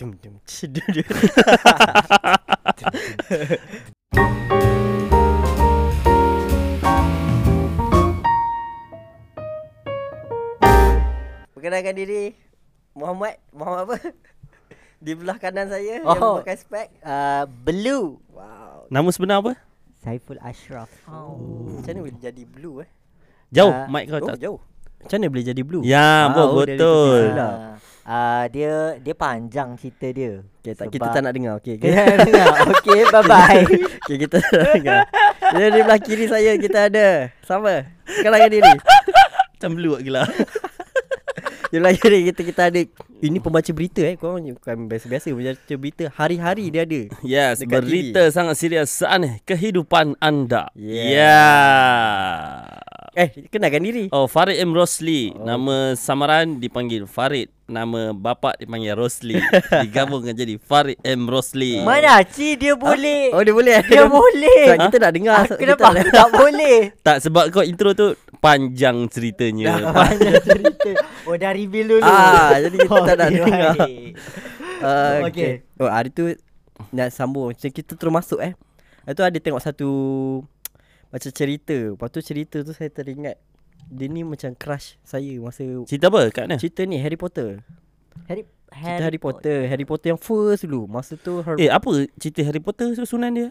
[0.00, 1.04] Dum dum dia.
[11.52, 12.32] Perkenalkan diri
[12.96, 13.96] Muhammad Muhammad apa?
[15.04, 16.16] Di belah kanan saya oh.
[16.16, 16.88] yang memakai spek.
[17.04, 18.16] Uh, blue.
[18.32, 18.88] Wow.
[18.88, 19.52] Nama sebenar apa?
[20.00, 20.88] Saiful Ashraf.
[21.12, 21.36] Oh.
[21.76, 22.88] Macam mana boleh jadi blue eh?
[23.52, 24.40] Jauh Ah, mic kau Oh, tak.
[24.40, 24.60] jauh.
[25.04, 25.84] Macam mana boleh jadi blue?
[25.84, 27.36] Ya, Ah, oh, betul.
[27.36, 27.76] sebelah.
[28.10, 30.42] Uh, dia dia panjang cerita dia.
[30.42, 31.62] Okay, tak, kita tak nak dengar.
[31.62, 31.94] Okay, okay.
[31.94, 32.54] Kita dengar.
[32.74, 33.62] Okay, bye bye.
[34.02, 35.00] okay kita tak nak dengar.
[35.54, 37.30] Dia di belah kiri saya kita ada.
[37.46, 37.86] Sama.
[38.10, 38.74] Kenalkan diri.
[39.54, 40.26] Macam blue gila.
[41.70, 42.82] Di belah kiri kita kita ada.
[43.20, 44.16] Ini pembaca berita eh.
[44.16, 46.04] Kau bukan biasa-biasa membaca berita.
[46.16, 47.02] Hari-hari dia ada.
[47.20, 50.72] Yes, Dekat berita sangat serius saat kehidupan anda.
[50.72, 51.12] Yeah.
[51.12, 52.80] Yeah.
[53.10, 54.06] Eh, kenalkan diri.
[54.14, 54.70] Oh, Farid M.
[54.70, 55.34] Rosli.
[55.34, 55.42] Oh.
[55.42, 57.50] Nama samaran dipanggil Farid.
[57.66, 59.34] Nama bapa dipanggil Rosli.
[59.84, 61.26] Digabungkan jadi Farid M.
[61.26, 61.82] Rosli.
[61.82, 63.34] Mana Ci dia boleh.
[63.34, 63.74] Oh, dia boleh.
[63.76, 63.84] eh?
[63.84, 64.62] Dia boleh.
[64.72, 65.36] Tak, kita nak dengar.
[65.36, 66.78] Ah, kita Kenapa aku tak boleh?
[67.06, 69.90] Tak sebab kau intro tu panjang ceritanya.
[69.90, 70.90] Banyak cerita.
[71.26, 72.06] Oh dah reveal dulu.
[72.06, 73.74] Ah, jadi kita tak nak Okey, dengar.
[74.80, 75.28] Uh, Okey.
[75.28, 75.52] okay.
[75.76, 76.24] Oh, hari tu
[76.88, 77.52] nak sambung.
[77.52, 78.56] Macam kita terus masuk eh.
[79.02, 79.88] Lepas tu ada tengok satu
[81.06, 81.76] macam cerita.
[81.92, 83.36] Lepas tu cerita tu saya teringat
[83.82, 86.56] dia ni macam crush saya masa Cerita apa kat mana?
[86.56, 87.60] cerita ni Harry Potter.
[88.24, 89.58] Harry Cerita Harry Potter.
[89.66, 90.86] Harry Potter yang first dulu.
[90.86, 93.48] Masa tu Her- Eh, apa cerita Harry Potter susunan dia?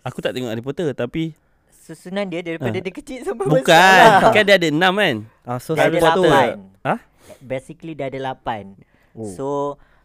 [0.00, 1.36] Aku tak tengok Harry Potter tapi
[1.70, 2.80] Susunan dia daripada Ah.
[2.80, 3.66] dia kecil sampai bukan.
[3.66, 4.32] besar.
[4.32, 5.16] Kan dia ada enam kan?
[5.44, 6.26] ah, so Dia Harry ada Potter.
[6.26, 6.54] lapan.
[6.80, 6.98] Hah?
[7.38, 8.74] Basically dia ada lapan.
[9.12, 9.28] Oh.
[9.28, 9.46] So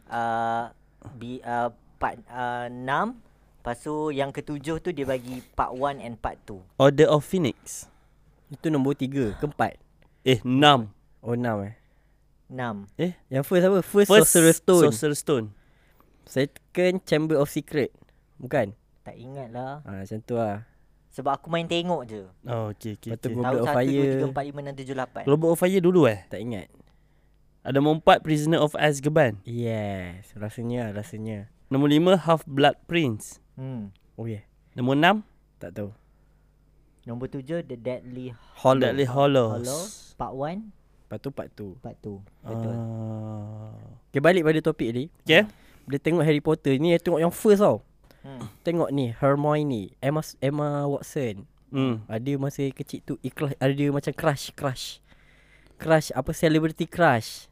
[0.08, 0.72] uh,
[1.16, 3.20] bi, uh, part uh, enam
[3.58, 7.84] Lepas tu yang ketujuh tu dia bagi part 1 and part 2 Order of Phoenix.
[8.48, 9.76] Itu nombor tiga, keempat.
[10.24, 10.88] Eh, enam.
[11.20, 11.76] Oh, enam eh.
[12.48, 13.80] Enam Eh, Yang first apa?
[13.84, 14.84] First, first Sorcerer's Stone.
[14.88, 15.46] Sorcerer's Stone.
[16.24, 17.92] Second Chamber of Secret.
[18.40, 18.72] Bukan?
[19.04, 20.64] Tak ingat lah Ah, macam tu lah.
[21.12, 23.10] Sebab aku main tengok je Oh, okey okey.
[23.12, 23.36] Lepas tu Okay.
[23.36, 24.08] Goblet Tahu of 1, Fire.
[24.16, 26.20] 2, 3, 4, 5, 6, 7, 8 Global of Fire dulu eh.
[26.32, 26.68] Tak ingat.
[27.68, 29.44] Ada nombor empat Prisoner of Azkaban.
[29.44, 31.52] Yes, rasanya rasanya.
[31.68, 33.44] Nombor lima Half Blood Prince.
[33.60, 33.92] hmm.
[34.16, 34.48] Oh yeah.
[34.72, 35.16] Nombor enam
[35.60, 35.92] Tak tahu.
[37.04, 38.32] Nombor tujuh The Deadly
[38.64, 38.88] Hollow.
[38.88, 39.68] Deadly Hollows.
[39.68, 39.84] Hollow
[40.16, 40.64] Part 1
[41.08, 41.68] Lepas tu part tu.
[41.84, 43.76] Part 2 Betul Ah.
[44.08, 45.04] Okay, balik pada topik ni.
[45.28, 45.44] Okay.
[45.88, 47.84] Dia tengok Harry Potter ni, dia tengok yang first tau.
[48.24, 48.44] hmm.
[48.64, 51.44] Tengok ni, Hermione, Emma Emma Watson.
[51.68, 52.00] Hmm.
[52.08, 55.00] Ada masa kecil tu ikhlas ada macam crush, crush.
[55.76, 57.52] Crush apa celebrity crush.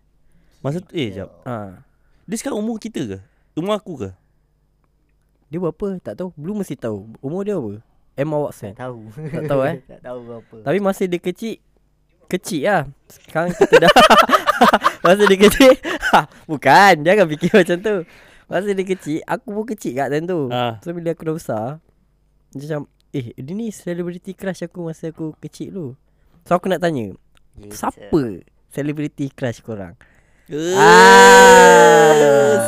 [0.66, 1.30] Masa tu eh jap.
[1.46, 1.86] Ha.
[2.26, 3.18] Dia sekarang umur kita ke?
[3.54, 4.10] Umur aku ke?
[5.54, 6.02] Dia berapa?
[6.02, 6.34] Tak tahu.
[6.34, 7.06] Belum mesti tahu.
[7.22, 7.86] Umur dia apa?
[8.18, 8.74] Emma Watson.
[8.74, 9.76] Tak tahu Tak tahu, eh?
[9.92, 11.60] Tak tahu berapa Tapi masa dia kecil
[12.32, 12.82] Kecil lah
[13.12, 13.92] Sekarang kita dah
[15.04, 15.76] Masa dia kecil
[16.48, 17.96] Bukan Jangan fikir macam tu
[18.48, 20.80] Masa dia kecil Aku pun kecil kat time tu Ah.
[20.80, 21.66] So bila aku dah besar
[22.56, 25.92] Macam Eh dia ni celebrity crush aku Masa aku kecil dulu
[26.48, 27.20] So aku nak tanya.
[27.68, 30.00] Siapa Celebrity crush korang
[30.46, 32.14] Ah,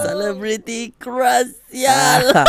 [0.01, 2.33] celebrity crush sial.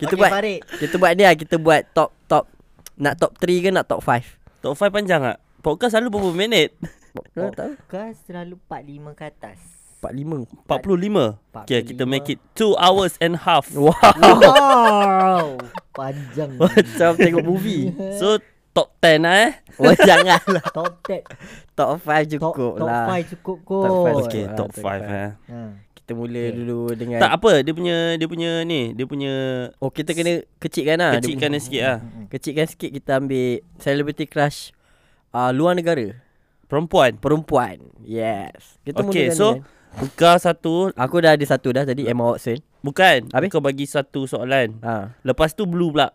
[0.00, 0.60] Kita Okey, buat Farid.
[0.80, 2.48] Kita buat ni lah Kita buat top Top
[2.96, 5.36] Nak top 3 ke nak top 5 Top 5 panjang tak?
[5.60, 6.72] Podcast selalu berapa minit?
[7.36, 9.60] Podcast selalu 45 ke atas
[10.00, 11.68] 45 45.
[11.68, 12.14] Okay, kita 45.
[12.16, 13.68] make it 2 hours and half.
[13.76, 15.60] Wow Wow
[15.92, 19.52] Panjang Macam tengok movie So top 10 lah eh.
[19.80, 21.24] Oh janganlah Top 10
[21.72, 24.70] Top 5 Top, cukup top lah 5 cukup kot Top five Okay, Ah, top top
[24.74, 25.02] 5 five.
[25.02, 25.30] eh.
[25.48, 25.60] ha.
[25.96, 26.50] Kita mula Okay.
[26.52, 29.32] dulu dengan Tak apa, dia punya dia punya ni, dia punya
[29.76, 31.98] Oh kita kena kecilkan lah kecilkan dia sikit lah.
[32.28, 34.70] Kecilkan sikit kita ambil Celebrity crush
[35.30, 36.18] uh, Luar negara
[36.66, 37.16] Perempuan.
[37.16, 42.06] Perempuan Yes Kita Okay, mulakan so dengan- Tukar satu Aku dah ada satu dah Tadi
[42.06, 43.48] Emma Watson Bukan Habis?
[43.48, 46.14] Kau bagi satu soalan Ah, Lepas tu blue pula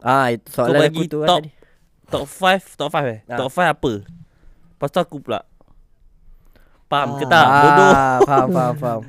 [0.00, 1.22] ah itu soalan bagi aku tu top.
[1.22, 1.50] lah tadi.
[2.10, 3.18] Top 5 Top 5 eh?
[3.26, 3.38] Ah.
[3.38, 3.92] Top 5 apa?
[4.02, 5.40] Lepas tu aku pula.
[6.86, 7.30] Faham ke Ah.
[7.30, 7.92] tak Bodoh.
[7.92, 9.02] ah, Faham faham faham.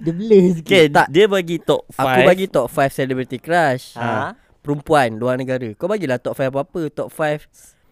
[0.00, 0.64] Dia blur sikit.
[0.64, 1.06] Okay Tak.
[1.08, 3.92] Dia bagi top 5 Aku bagi top 5 celebrity crush.
[3.94, 4.32] Ha?
[4.60, 5.68] Perempuan luar negara.
[5.76, 6.88] Kau bagilah top 5 apa-apa.
[6.88, 7.44] Top 5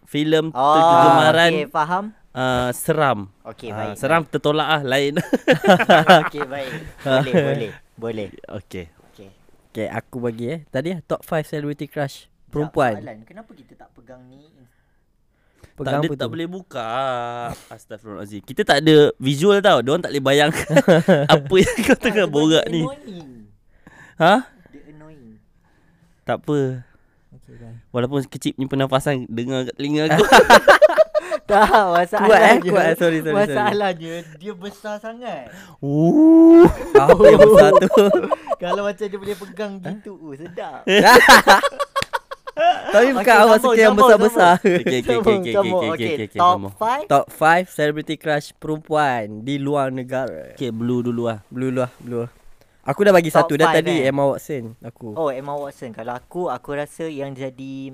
[0.08, 2.04] Filem Oh, Kegemaran okay, faham.
[2.32, 3.28] Uh, Seram.
[3.44, 4.00] Okay, baik.
[4.00, 5.20] Seram tertolak lah Lain.
[6.24, 6.72] Okay, baik.
[7.02, 7.70] Boleh, boleh.
[7.98, 8.28] Boleh.
[8.62, 8.88] Okay.
[9.12, 9.28] Okay.
[9.68, 10.60] Okay aku bagi eh.
[10.64, 12.92] Tadi lah top 5 celebrity crush Perempuan.
[12.96, 14.48] Soalan, kenapa kita tak pegang ni?
[15.78, 16.90] Pegang tak, ada, tak boleh buka.
[17.70, 19.78] Astagfirullahaladzim Kita tak ada visual tau.
[19.78, 20.50] Diorang tak boleh bayang
[21.34, 22.82] Apa yang kau tengah Ah, borak dia ni.
[22.82, 23.30] annoying.
[24.18, 24.34] Ha?
[24.74, 25.38] Dia annoying.
[26.26, 26.82] Tak apa.
[27.30, 27.54] Okay,
[27.94, 30.24] Walaupun kecil punya pernafasan Dengar kat telinga aku.
[31.48, 31.64] Tak,
[31.96, 32.28] masalahnya.
[32.28, 32.92] Kuat eh kuat.
[33.00, 33.36] Sorry sorry sorry.
[33.48, 35.48] Masalahnya Dia besar sangat.
[35.80, 36.68] Ooh.
[36.92, 37.88] Apa yang besar tu?
[38.60, 40.84] Kalau macam dia boleh pegang gitu, oh, sedap.
[42.88, 45.80] Tapi bukan Okey, awak suka yang besar-besar Okay, okay, okay, okay, okay, sambung.
[45.80, 46.74] okay, Okey, okay, okay, top sambung.
[46.74, 47.06] 5.
[47.06, 51.38] Top 5 celebrity crush perempuan Di luar negara Okay, blue dulu lah.
[51.48, 52.26] Blue lah Blue
[52.82, 54.08] Aku dah bagi Top satu Dah tadi eh?
[54.08, 55.92] Emma Watson Aku Oh, Emma Watson.
[55.92, 57.92] Kalau aku, aku rasa yang jadi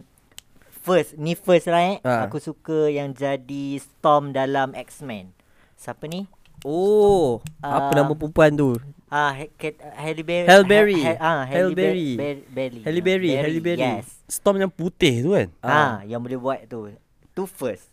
[0.81, 1.97] first, ni first lah eh.
[2.01, 2.25] Ha.
[2.25, 5.33] Aku suka yang jadi Storm dalam X-Men.
[5.75, 6.25] Siapa ni?
[6.63, 7.89] Oh Ah.
[7.89, 8.77] Apa nama perempuan tu
[9.15, 10.47] Ah, He- Kat- Halle Berry.
[10.51, 10.99] Halle Berry.
[10.99, 12.09] Ha, ha, Halle Halle Berry.
[12.19, 12.43] Berry.
[12.51, 12.81] Berry.
[12.83, 13.87] Halle Berry, Halle Berry.
[13.95, 14.11] Yes.
[14.27, 15.55] Storm yang putih tu kan?
[15.61, 16.91] Ah, yang boleh buat tu.
[17.31, 17.87] Tu first.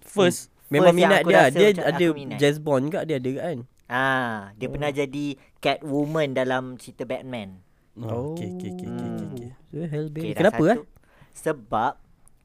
[0.00, 0.54] First.
[0.68, 2.06] Memang First minat dia Dia ada.
[2.38, 4.72] Jazz Bond kat dia ada kan Ah, dia Oh.
[4.72, 5.26] pernah jadi
[5.58, 7.58] Catwoman dalam cerita Batman.
[7.98, 9.48] Oh, okay, okay, okay, okay, okay, okay.
[9.66, 10.70] So Halle Berry Okay, Kenapa satu.
[10.70, 10.86] ah?
[11.32, 11.92] Sebab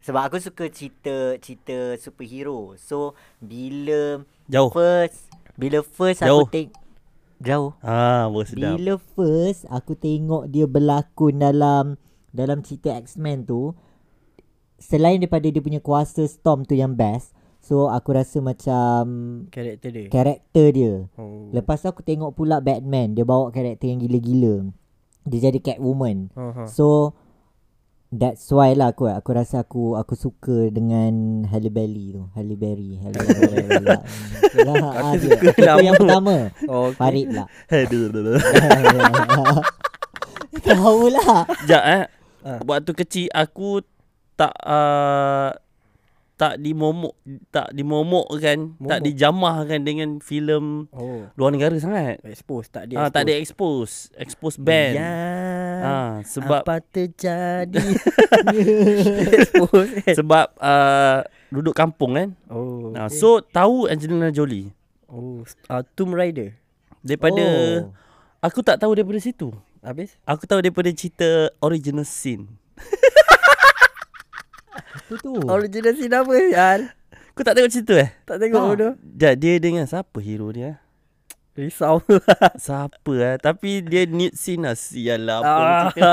[0.02, 2.74] sebab aku suka cerita cerita superhero.
[2.76, 4.70] So bila Jauh.
[4.70, 6.44] first bila first Jauh.
[6.44, 6.74] aku tengok
[7.42, 7.76] jauh.
[7.84, 8.76] Ah, baru sedap.
[8.80, 11.86] Bila first aku tengok dia berlakon dalam
[12.32, 13.72] dalam cerita X-Men tu
[14.76, 17.32] selain daripada dia punya kuasa Storm tu yang best.
[17.66, 19.02] So aku rasa macam
[19.50, 20.94] Karakter dia karakter dia.
[21.18, 21.50] oh.
[21.50, 24.70] Lepas tu aku tengok pula Batman, dia bawa karakter yang gila-gila.
[25.26, 26.30] Dia jadi Catwoman.
[26.38, 26.70] uh-huh.
[26.70, 27.18] So
[28.16, 32.24] that's why lah aku aku rasa aku aku suka dengan Halle Berry tu.
[32.32, 33.84] Halle Berry, Halle Berry.
[33.88, 34.02] lah.
[34.96, 35.84] Ah, suka Aku nama.
[35.84, 36.36] yang pertama.
[36.72, 36.96] oh, okay.
[36.96, 37.28] Farid
[37.76, 38.40] aduh.
[40.66, 41.44] Tahu lah.
[41.62, 42.04] Sekejap eh.
[42.46, 42.60] Ah.
[42.64, 43.84] Waktu kecil aku
[44.40, 45.52] tak uh,
[46.36, 47.16] tak dimomok
[47.48, 49.06] tak dimomokkan, tak Momok.
[49.08, 52.20] dijamahkan dengan filem Oh luar negara sangat.
[52.22, 55.00] Expose Tak dia Ah, tak ada expose, expose band.
[55.00, 55.16] Ya
[55.78, 57.80] Ah, sebab Apa terjadi
[59.34, 62.30] Expose kan sebab uh, duduk kampung kan.
[62.48, 63.16] Oh okay.
[63.16, 66.52] so tahu Angelina Jolie Oh uh, Tomb Raider
[67.00, 67.44] daripada
[67.80, 67.96] Oh.
[68.42, 69.56] aku tak tahu daripada situ.
[69.80, 72.50] Habis Aku tahu daripada cerita original scene.
[75.06, 75.32] Itu tu.
[75.46, 76.80] Original scene apa Yan
[77.32, 78.10] Kau tak tengok cerita eh?
[78.24, 78.76] Tak tengok Tak.
[78.76, 80.80] tu Dia, dia dengan siapa hero dia?
[81.54, 82.00] Risau
[82.66, 83.36] Siapa eh?
[83.38, 84.74] Tapi dia nude scene lah.
[84.74, 85.84] Sialah apa Ah.
[85.88, 86.08] cerita.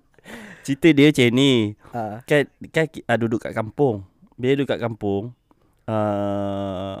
[0.64, 1.52] cerita dia macam ni.
[1.90, 2.16] ah.
[2.22, 4.06] Kan, kan ah, duduk kat kampung.
[4.34, 5.34] Bila duduk kat kampung.
[5.82, 6.96] Uh,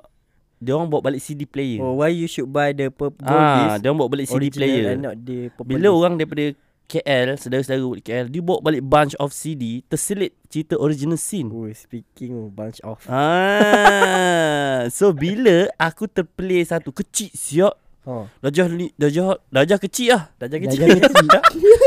[0.58, 1.78] dia orang bawa balik CD player.
[1.78, 4.92] Oh why you should buy the purple ah, disc dia orang bawa balik CD player.
[4.92, 6.52] and not the purple Bila orang daripada
[6.86, 11.48] KL, saudara-saudara di KL, dia bawa balik bunch of CD, terselit cerita original scene.
[11.48, 18.66] Oh speaking of bunch of Ah, so bila aku terplay satu kecil siap, Oh darjah
[18.66, 20.22] li, darjah darjah kecil lah.
[20.34, 21.28] Dah kecil jadi kecil.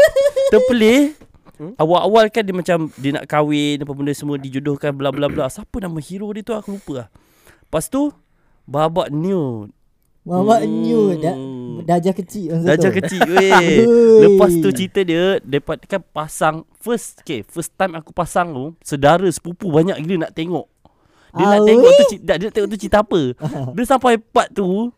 [0.54, 1.12] Terplay
[1.56, 1.72] Hmm?
[1.80, 5.80] Awal-awal kan dia macam Dia nak kahwin Apa benda semua Dijodohkan bla bla bla Siapa
[5.80, 7.08] nama hero dia tu Aku lupa lah
[7.64, 8.12] Lepas tu
[8.68, 9.72] Babak new
[10.28, 10.76] Mamak Hmm.
[10.84, 11.32] new dah
[11.86, 12.98] darjah kecil masa Darjah tu.
[12.98, 13.86] kecil weh.
[14.20, 19.26] Lepas tu cerita dia Dapat kan pasang First okay, First time aku pasang tu Sedara
[19.28, 20.66] sepupu banyak gila nak tengok.
[21.32, 23.22] Dia nak Ah, tengok tu Dia nak tengok tu cerita apa.
[23.76, 24.90] Dia sampai part tu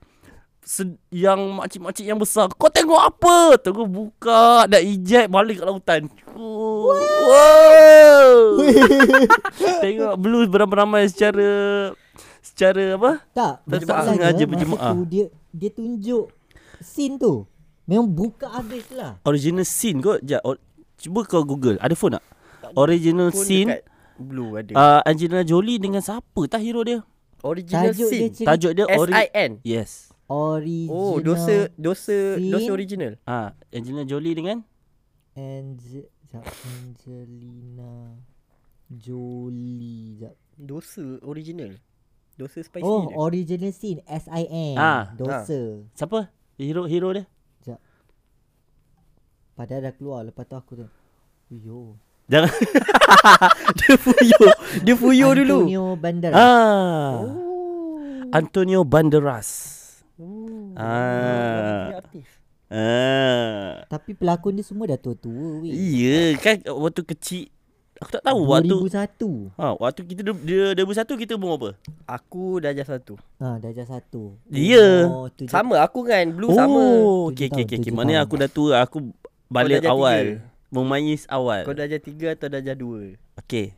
[0.60, 3.38] se- yang makcik-makcik yang besar Kau tengok apa?
[3.58, 6.02] Terus buka Dah eject balik kat lautan.
[6.32, 6.96] Oh,
[7.28, 8.64] Wow
[9.84, 11.50] Tengok blues beramai-ramai secara
[12.40, 13.12] Secara apa?
[13.32, 14.94] Tak, Tak sengaja berjemaah.
[15.04, 16.30] dia dia tunjuk
[16.80, 17.46] scene tu.
[17.84, 19.16] Memang buka habis lah.
[19.24, 20.60] Original scene kot Sekejap or,
[20.98, 22.26] Cuba kau google Ada phone tak
[22.76, 23.82] Original Pun scene dekat
[24.18, 27.00] Blue ada uh, Angelina Jolie dengan siapa tak hero dia
[27.40, 30.92] Original Tajuk dia scene cerita Tajuk dia ori- S-I-N Yes original.
[30.92, 32.52] Oh dosa Dosa scene.
[32.52, 34.58] Dosa original Ah, Angelina Jolie dengan
[35.32, 36.12] Ange-
[36.68, 38.20] Angelina
[38.90, 40.20] Jolie.
[40.20, 40.36] sekejap.
[40.58, 41.72] Dosa original
[42.36, 43.16] Dosa spicy Oh, dia.
[43.16, 44.76] original scene S I N.
[44.76, 45.10] Ah.
[45.14, 45.86] Dosa.
[45.94, 47.26] Siapa Hero hero dia
[49.58, 50.86] Padahal dah keluar lepas tu aku tu.
[51.50, 51.98] Yo.
[52.30, 52.52] Jangan
[53.80, 54.40] Dia fuyo
[54.86, 56.38] Dia fuyo dulu Antonio Banderas.
[56.38, 59.50] Ah Oh Antonio Banderas
[60.22, 61.90] Oh Ah.
[62.70, 65.72] Ah Tapi pelakon dia semua dah tua-tua weh.
[65.74, 67.48] Iya kan waktu kecil
[67.98, 69.58] Aku tak tahu waktu 2001.
[69.58, 71.70] ha, Waktu kita dia 2001 kita umur apa
[72.08, 74.38] Aku darjah satu Ha, darjah satu.
[74.48, 75.06] Ya.
[75.06, 78.18] Oh, tujuh- Sama aku kan Blue sama Oh Tujuh okey okey okey tahun.
[78.20, 78.98] aku dah tua Aku
[79.48, 80.46] balik awal tiga.
[80.70, 83.74] Memayis awal Kau darjah tiga atau darjah dua Okey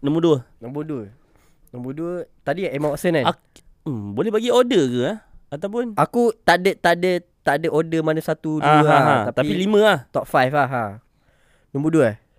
[0.00, 1.04] Nombor dua Nombor dua
[1.70, 5.18] Nombor dua Tadi Emma Watson kan Ak- hmm, Boleh bagi order ke eh?
[5.48, 9.00] Ataupun Aku tak ada Tak ada Tak ada order mana satu Dua ah, lah, ha,
[9.00, 9.16] ha.
[9.30, 10.84] Tapi, Tapi, lima lah Top 5 lah ha.
[11.70, 12.31] Nombor dua eh Nombor,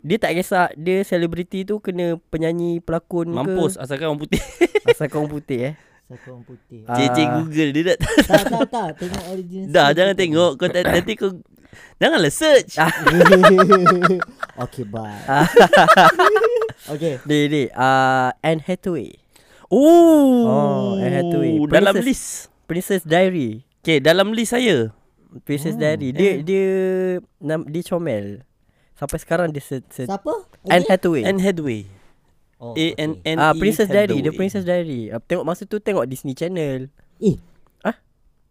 [0.00, 4.40] Dia tak kisah Dia selebriti tu Kena penyanyi Pelakon Mampus ke asalkan orang putih
[4.88, 5.74] Asal kau putih eh
[6.04, 6.84] Saka orang putih.
[6.84, 7.00] Ah.
[7.00, 9.64] JJ Google dia dah tak tak tak tengok origin.
[9.72, 11.32] Dah jangan tengok kau tak- nanti kau
[11.96, 12.76] Janganlah search.
[12.76, 12.92] Ah.
[14.64, 15.16] okay bye.
[16.92, 17.18] okay.
[17.24, 19.16] Dia dia uh, Anne Hathaway
[19.72, 21.56] Oh, Oh, Anne Hathaway.
[21.66, 22.06] Dalam Princess.
[22.06, 22.26] list.
[22.64, 24.92] Princess Diary Okay, dalam list saya.
[25.42, 26.36] Princess Oh, Diary Dia eh.
[26.40, 26.66] dia
[27.40, 28.44] nam, Dia comel
[28.94, 30.46] Sampai sekarang dia se, se Siapa?
[30.64, 30.86] Anne?
[30.86, 31.82] Hathaway Anne Hathaway.
[32.56, 34.38] Oh, A N N Ah E Princess Diary Dia Hathaway.
[34.38, 36.86] Princess Diary uh, Tengok masa tu Tengok Disney Channel
[37.18, 37.36] Eh.
[37.80, 37.98] Ah?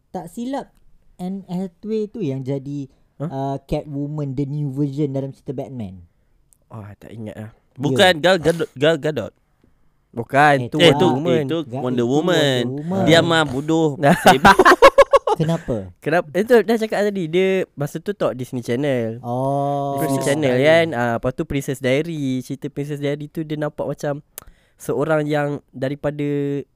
[0.09, 0.69] Tak silap
[1.15, 3.29] Anne Hathaway tu yang jadi Huh?
[3.29, 6.01] uh, Catwoman the new version dalam cerita Batman.
[6.67, 8.69] Oh tak ingat lah Bukan Gal Gadot.
[8.73, 9.33] Gal Gadot.
[10.09, 12.63] Bukan Eh, tu Eh, Wonder tu Woman itu Ga- Wonder itu Woman.
[12.63, 13.03] Wonder Woman.
[13.05, 13.97] Dia mah bodoh.
[15.35, 15.75] Kenapa?
[15.99, 19.97] Kenapa Itu dah cakap tadi Dia Masa tu tengok Disney Channel Oh.
[19.97, 20.65] Disney Princess Channel Diary.
[20.65, 24.21] kan ah, Lepas tu Princess Diary Cerita Princess Diary tu Dia nampak macam
[24.75, 26.25] Seorang yang Daripada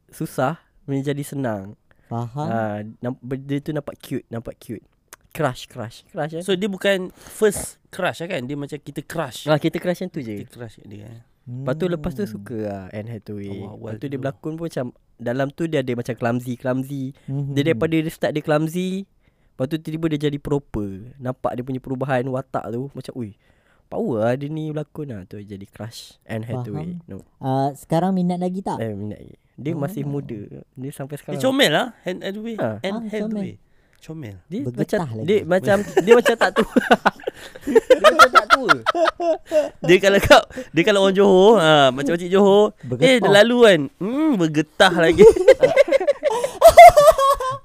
[0.07, 2.45] Susah Menjadi senang Faham?
[2.45, 4.83] ah, namp- Dia tu nampak cute Nampak cute
[5.29, 8.41] Crush Crush Crush kan So dia bukan first crush lah kan.
[8.43, 9.45] Dia macam kita crush.
[9.45, 11.05] ah, Kita crush yang tu je Kita crush kat dia.
[11.05, 11.21] eh.
[11.47, 12.29] Lepas tu lepas tu Hmm.
[12.29, 14.21] suka lah Anne Hathaway Awal-awal Lepas tu dia dulu.
[14.21, 14.85] berlakon pun macam
[15.15, 17.51] Dalam tu dia ada macam clumsy-clumsy Mhm.
[17.51, 19.07] Dia daripada dia start dia clumsy
[19.49, 23.31] Lepas tu tiba-tiba dia jadi proper Nampak dia punya perubahan watak tu Macam ui
[23.85, 27.23] Power lah dia ni berlakon lah Tu jadi crush Anne Hathaway no.
[27.39, 28.77] Uh, sekarang minat lagi tak?
[28.77, 29.79] Eh minat lagi Dia Oh.
[29.79, 30.37] masih muda
[30.69, 31.87] Dia sampai Dia sekarang comel lah.
[32.03, 32.55] Anne Hathaway.
[32.57, 32.69] Ha.
[32.81, 33.55] Anne Ah, Hathaway.
[33.97, 34.37] Comel.
[34.45, 35.25] Dia Bergetah macam lagi.
[35.25, 36.69] Dia macam Dia macam tak tua
[37.67, 38.69] Dia macam tak tua
[39.83, 43.07] Dia kalau kau Dia kalau orang Johor ha, Macam makcik Johor Bergetah.
[43.07, 45.23] Eh dia lalu kan Hmm bergetah lagi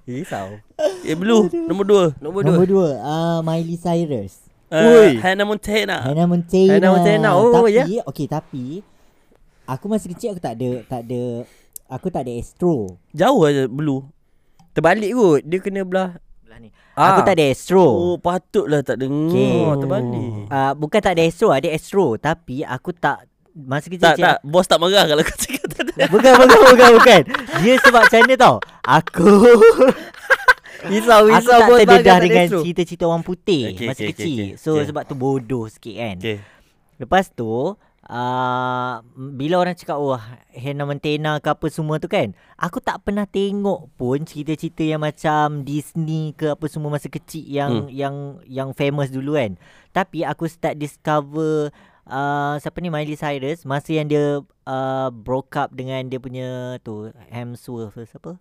[0.05, 0.59] Risau
[1.07, 4.45] Eh Blue Nombor dua Nombor Nombor dua dua, uh, Miley Cyrus.
[4.73, 6.73] uh, Hannah Montana Hannah Montana.
[6.75, 7.85] Hannah Montana, oh, tapi, ya.
[8.09, 8.83] Okay, tapi
[9.63, 11.47] aku masa kecil aku tak ada tak ada
[11.87, 12.99] aku tak ada astro.
[13.15, 14.03] Jauh aja Blue
[14.75, 16.19] Terbalik kot Dia kena belah.
[16.93, 17.09] Ah.
[17.11, 17.87] Aku tak ada astro.
[17.87, 19.65] Oh patutlah tak dengar Okay.
[19.65, 24.17] oh, Terbalik Uh, bukan tak ada astro, ada astro tapi aku tak masa kecil Tak
[24.17, 27.21] cik- tak Bos tak marah kalau kau cakap tak ada Bukan bukan bukan bukan.
[27.59, 28.57] Dia sebab macam mana tau?
[28.83, 29.31] Aku
[30.83, 34.43] Risau aku risau tak terdedah dengan ada cerita-cerita orang putih Okay, masa okay, okay, kecil.
[34.43, 34.85] okay, So okay.
[34.91, 36.17] sebab tu bodoh sikit kan.
[36.19, 36.39] Okay
[36.99, 37.49] Lepas tu
[38.13, 39.01] uh,
[39.33, 40.21] Bila orang cakap Oh
[40.53, 42.37] Hannah Montana ke apa semua tu kan?
[42.55, 47.73] Aku tak pernah tengok pun Cerita-cerita yang macam Disney ke apa semua Masa kecil Yang
[47.73, 47.89] Hmm.
[47.89, 48.15] yang
[48.45, 49.57] yang famous dulu kan?
[49.91, 51.73] Tapi aku start discover
[52.05, 52.93] uh, Siapa ni?
[52.93, 58.37] Miley Cyrus Masa yang dia uh, Broke up dengan dia punya Tu Hemsworth siapa?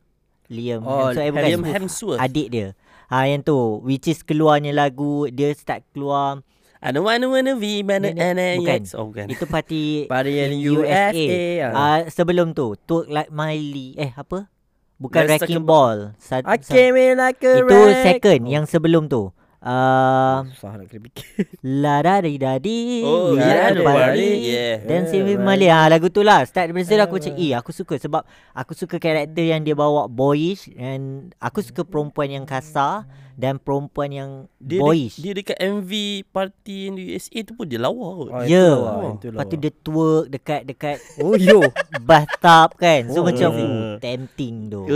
[0.51, 1.15] Liam Oh, Hemsworth.
[1.17, 1.47] Eh, bukan.
[1.47, 2.19] Liam Hemsworth.
[2.19, 2.67] Adik dia.
[3.07, 6.43] Ha yang tu Which is keluarnya lagu Dia start keluar
[6.81, 8.81] I don't wanna wanna be mana Ni- ni- ana bukan.
[8.97, 9.29] Oh bukan.
[9.29, 11.13] Itu parti Varian USA.
[11.13, 11.71] USA ah.
[11.71, 13.93] Ah sebelum tu Talk Like Miley.
[13.95, 14.49] Eh apa?
[14.97, 16.13] Bukan Let's Wrecking Ball.
[16.17, 18.17] Sa- I came in like a Itu wreck.
[18.17, 18.45] second.
[18.45, 19.29] Yang sebelum tu
[19.61, 21.25] uh, Susah nak kena fikir.
[21.61, 24.73] La da di da di Oh yeah, at the yeah, yeah.
[24.81, 26.41] Dancing with Yeah, Miley ah, Lagu tu lah.
[26.43, 27.45] Start daripada situ aku macam Yeah.
[27.47, 32.29] Eh aku suka Sebab Aku suka karakter yang dia bawa Boyish And Aku suka perempuan
[32.29, 35.17] yang kasar Dan perempuan yang Dia, Boyish.
[35.17, 35.91] dia dekat MV
[36.27, 38.29] party in the USA tu pun dia lawa kot.
[38.31, 38.67] Oh, Ya.
[38.67, 41.61] lawa, itu Lepas tu dia twerk Dekat Dekat Oh yo.
[42.01, 43.07] bathtub kan.
[43.07, 43.61] So Oh, macam yeah.
[43.61, 44.81] uh, Tempting tu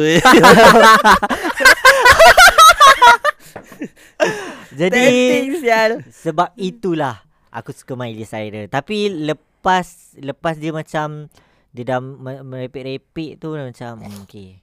[4.79, 5.07] Jadi
[5.57, 8.67] sial Sebab itulah Aku suka Miley Cyrus.
[8.67, 9.85] Tapi lepas
[10.17, 11.31] Lepas dia macam
[11.71, 14.59] Dia dah me- merepek-repek tu Macam hmm, okay.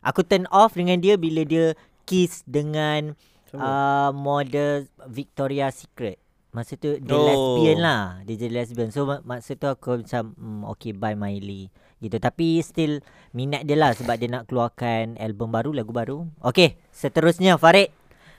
[0.00, 1.74] Aku turn off dengan dia Bila dia
[2.06, 3.18] Kiss dengan
[3.50, 6.22] uh, Model Victoria Secret.
[6.52, 7.26] Masa tu Dia Oh.
[7.26, 8.02] lesbian lah.
[8.22, 8.88] Dia jadi lesbian.
[8.88, 11.66] So mak- masa tu aku macam hmm, Okay bye Miley.
[11.98, 12.16] Gitu.
[12.16, 16.30] Tapi still Minat dia lah Sebab dia nak keluarkan Album baru Lagu baru.
[16.40, 17.90] Okay Seterusnya Farid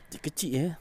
[0.07, 0.73] Dia kecil eh.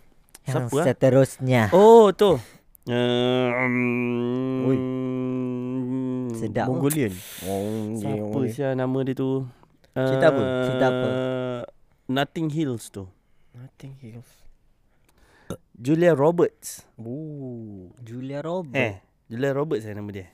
[0.47, 0.85] Yang Siapa ah?
[0.87, 2.39] Seterusnya Oh tu.
[2.87, 4.79] Uh, um, Oi.
[6.39, 6.71] Sedap.
[6.71, 7.11] Mongolian
[7.43, 9.43] Oh Siapa sia nama dia tu?
[9.91, 10.43] Cerita apa?
[10.43, 11.09] Uh, Cerita apa?
[12.07, 13.11] Nothing Hills tu.
[13.57, 14.31] Nothing heals
[15.75, 16.87] Julia Roberts.
[16.95, 20.31] Oh Julia Roberts Eh, Julia Roberts saya nama dia.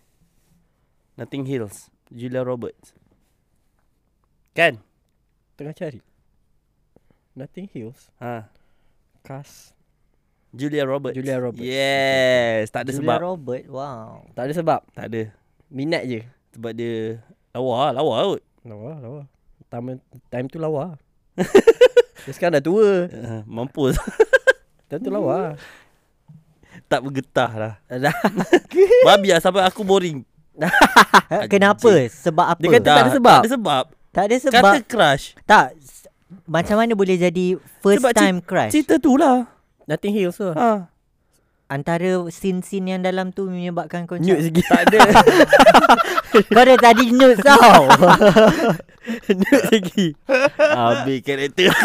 [1.16, 1.88] Nothing Hills.
[2.12, 2.92] Julia Roberts.
[4.52, 4.84] Kan?
[5.56, 6.04] Tengah cari
[7.32, 8.52] Nothing heals Ha.
[9.23, 9.73] Cast
[10.52, 11.17] Julia Roberts.
[11.17, 11.64] Julia Roberts.
[11.64, 13.19] Yes, tak ada Julia sebab.
[13.25, 15.23] Roberts Wow Tak ada sebab Tak ada.
[15.73, 16.21] Minat je
[16.52, 17.25] Sebab dia
[17.57, 18.43] lawa, lah, lawa kot.
[18.69, 19.23] Lawa lawa
[19.73, 19.97] Time,
[20.29, 21.00] time tu lawa
[22.29, 23.97] Dia sekarang dah tua Uh, mampus.
[24.93, 25.57] Time tu lawa
[26.93, 27.75] tak bergetah lah.
[29.09, 30.25] Babi lah sampai aku boring.
[31.49, 31.88] Kenapa?
[32.12, 32.61] Sebab apa?
[32.61, 33.33] Dia kata tak ada sebab.
[33.33, 33.85] Tak ada sebab.
[34.12, 35.25] Tak ada sebab Kata crush.
[35.49, 35.67] Tak
[36.45, 39.47] Macam mana boleh jadi First Sebab time crush Cerita tu lah.
[39.85, 40.89] Nothing Hills tu Ha.
[41.67, 44.99] Antara scene-scene yang dalam tu Menyebabkan kau Nude sikit Tak ada.
[46.49, 47.89] Kau dah tadi nude tau
[49.41, 50.07] Nude lagi
[50.59, 51.73] Habis karakter.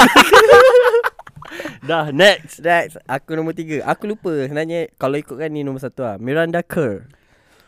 [1.83, 2.59] Dah next.
[2.59, 7.07] Next Aku nombor tiga Aku lupa Sebenarnya Kalau ikutkan ni nombor satu lah Miranda Kerr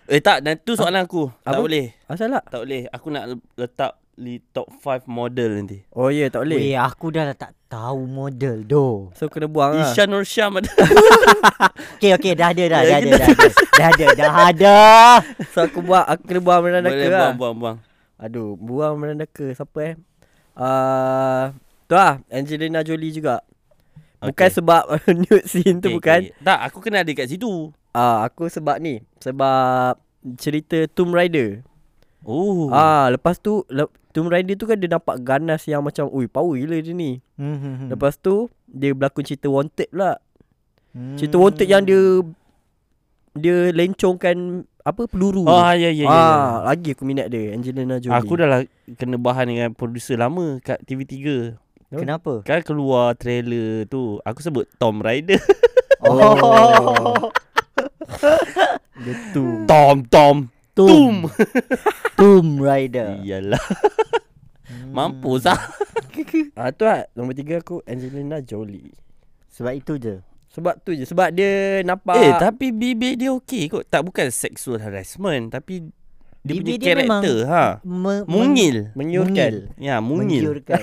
[0.10, 1.30] Eh tak, dan tu soalan aku.
[1.46, 1.62] Tak Apa?
[1.62, 1.94] boleh.
[2.10, 2.90] Asal lah Tak boleh.
[2.90, 5.88] Aku nak letak di top 5 model nanti.
[5.90, 9.74] Oh ya yeah, tak boleh Weh aku dah tak tahu model doh So kena buang
[9.74, 10.68] lah Ishan Nur Syam ada.
[11.96, 14.78] Okay okay dah ada dah Ya, Dah ada dah ada Dah ada dah ada
[15.54, 17.78] So aku buang Aku kena buang Miranda Boleh Kerr lah buang, buang, buang.
[18.18, 19.94] Aduh Buang Miranda Kerr Siapa eh
[20.56, 21.44] uh,
[21.86, 23.42] Tu lah Angelina Jolie juga
[24.20, 24.52] Bukan Okay.
[24.52, 24.84] sebab
[25.22, 26.44] nude scene tu Okay, bukan okay.
[26.44, 27.72] Tak, aku kena ada kat situ.
[27.90, 29.96] Ah, Aku sebab ni Sebab
[30.36, 31.64] Cerita Tomb Raider
[32.20, 32.68] Oh.
[32.68, 33.88] Ah, Lepas tu le-
[34.20, 37.88] Tomb Raider tu kan dia nampak ganas yang macam Ui power gila dia ni Hmm,
[37.88, 40.20] Lepas tu Dia berlakon cerita Wanted pula
[40.92, 41.16] hmm.
[41.16, 42.20] Cerita Wanted yang dia
[43.40, 46.04] Dia lencongkan Apa peluru Oh, ya, ya, ya.
[46.04, 46.12] ya.
[46.12, 48.62] ah, Lagi aku minat dia Angelina Jolie Aku dah lah
[49.00, 51.16] kena bahan dengan producer lama kat TV3.
[51.94, 52.42] Kenapa?
[52.42, 54.18] Kan keluar trailer tu.
[54.26, 55.38] Aku sebut Tom Raider.
[56.02, 57.30] Oh
[59.06, 60.50] Dia tu Tom, Tom.
[60.74, 61.28] Tomb
[62.14, 63.60] Tomb Raider Iyalah.
[64.70, 64.92] Hmm.
[64.92, 65.60] Mampus lah.
[66.60, 68.94] ah, Tu lah Nombor tiga aku Angelina Jolie
[69.50, 70.16] Sebab itu je
[70.50, 73.86] Sebab tu je Sebab dia nampak Eh, tapi bibir dia okey kot.
[73.86, 75.52] Tak bukan sexual harassment.
[75.52, 75.90] Tapi
[76.40, 77.38] dia Bibir punya dia karakter.
[77.46, 77.66] Ha.
[77.84, 78.76] Me- Mungil.
[78.94, 80.42] Mengiurkan Ya, mungil.
[80.48, 80.82] Menggiurkan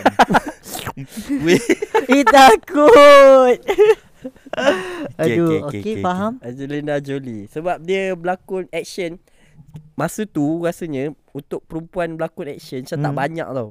[1.45, 1.61] Weh.
[2.07, 3.59] Eh takut
[4.57, 9.21] Okay, Aduh okay, okay, okay, okay, okay, faham Angelina Jolie Sebab dia berlakon action
[9.95, 13.19] Masa tu rasanya Untuk perempuan berlakon action Macam tak Hmm.
[13.19, 13.69] banyak tau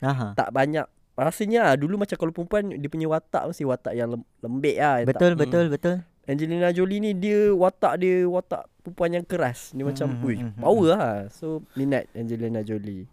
[0.00, 0.26] Aha.
[0.34, 4.28] Tak banyak Rasanya lah, dulu macam kalau perempuan Dia punya watak mesti watak yang lem-
[4.38, 5.40] lembik lah Betul Hmm.
[5.40, 10.22] betul betul Angelina Jolie ni dia watak dia Watak perempuan yang keras Dia macam Hmm,
[10.22, 13.10] Ui hmm, hmm, power lah So minat Angelina Jolie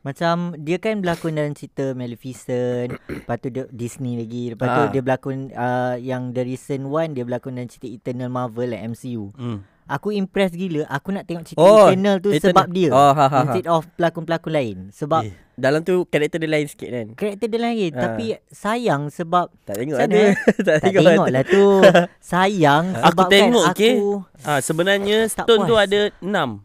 [0.00, 4.90] Macam dia kan berlakon dalam cerita Maleficent Lepas tu dia, Disney lagi Lepas tu Ah.
[4.90, 9.32] dia berlakon uh, Yang the recent one Dia berlakon dalam cerita Eternal Marvel like MCU
[9.34, 9.64] Hmm.
[9.86, 12.44] Aku impress gila Aku nak tengok cerita Oh, Eternal tu Eternal.
[12.46, 13.38] sebab dia Oh, ha, ha, ha.
[13.44, 15.34] Instead of pelakon-pelakon lain Sebab Eh.
[15.54, 18.00] Dalam tu karakter dia lain sikit kan karakter dia lain Ah.
[18.02, 20.22] Tapi sayang sebab Tak tengok mana,
[20.58, 21.64] Tak Tak tengok tengok lah tu
[22.32, 23.94] Sayang Aku tengok, kan okay?
[23.94, 24.10] aku
[24.42, 25.84] Ah, sebenarnya stone tu puas.
[25.84, 26.64] ada 6.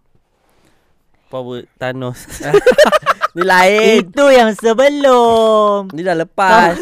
[1.30, 2.20] Power Thanos.
[3.38, 6.74] Ni lain Itu yang sebelum Ni dah lepas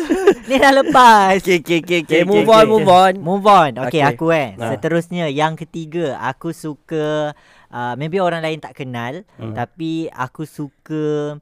[0.47, 4.03] Ni dah lepas okay, okay, okay, Okay move on move on Move on Okay, Okay.
[4.05, 4.71] aku eh Ah.
[4.71, 7.35] Seterusnya Yang ketiga Aku suka
[7.67, 9.51] uh, Maybe orang lain tak kenal Hmm.
[9.51, 11.35] Tapi aku suka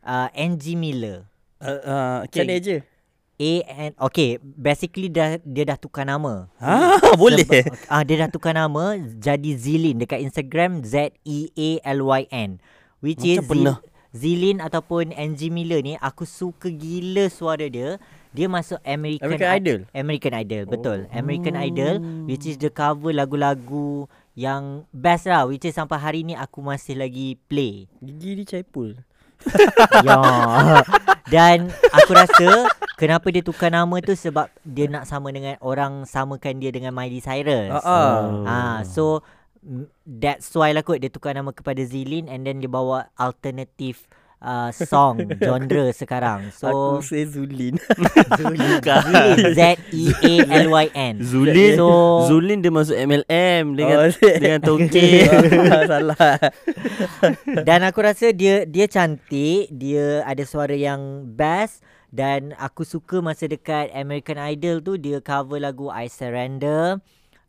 [0.00, 1.24] uh, Angie Miller
[1.56, 2.56] Uh, uh, Macam okay.
[2.58, 2.76] je
[3.36, 7.40] A and Okay Basically dah, Dia dah tukar nama Ah, boleh.
[7.42, 12.50] Sebab- Ah Dia dah tukar nama Jadi Zilin Dekat Instagram Z-E-A-L-Y-N
[12.98, 13.76] Which Macam is pernah.
[13.76, 17.96] Zil- Zilin ataupun Angie Miller ni Aku suka gila suara dia
[18.30, 19.78] Dia masuk American, American Idol?
[19.90, 20.98] American Idol Betul.
[21.10, 21.94] American Idol
[22.30, 24.06] Which is the cover lagu-lagu
[24.38, 27.90] Yang best lah Which is sampai hari ni Aku masih lagi play.
[27.98, 29.02] Gigi dia caipul
[30.06, 30.20] Ya.
[31.26, 36.62] Dan aku rasa Kenapa dia tukar nama tu Sebab dia nak sama dengan Orang samakan
[36.62, 37.72] dia dengan Miley Cyrus.
[37.72, 38.20] Ah, ah.
[38.46, 39.24] Ah, so
[40.08, 44.08] that's why lah kot dia tukar nama kepada Zilin and then dia bawa alternative
[44.40, 46.50] uh, song genre sekarang.
[46.50, 47.76] Aku So say Zulin
[48.40, 48.80] Zilin
[49.56, 49.60] Z
[49.92, 51.14] E A L Y N.
[51.22, 51.76] Zulin.
[51.76, 51.88] So
[52.26, 55.28] Zulin dia masuk MLM dengan Oh, dengan tongkek.
[55.86, 56.38] Salah
[57.68, 63.46] dan aku rasa dia dia cantik, dia ada suara yang best dan aku suka masa
[63.46, 66.98] dekat American Idol tu dia cover lagu I Surrender,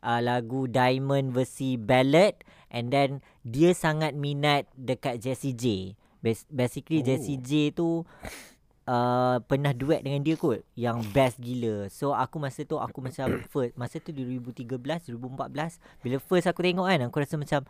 [0.05, 2.37] uh, lagu Diamond versi ballad
[2.69, 5.95] and then dia sangat minat dekat Jessie J.
[6.21, 7.03] Bas- basically oh.
[7.03, 8.05] Jessie J tu
[8.83, 11.85] uh, pernah duet dengan dia kot yang best gila.
[11.87, 14.69] So aku masa tu aku macam first masa tu 2013
[15.09, 15.17] 2014
[15.99, 17.61] bila first aku tengok kan aku rasa macam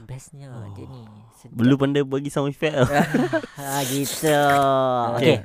[0.00, 0.72] bestnya oh.
[0.72, 1.02] dia ni.
[1.36, 1.54] Sedap.
[1.54, 2.88] Belum pandai bagi sound effect tau.
[2.88, 4.34] Ha gitu.
[5.14, 5.36] Okay.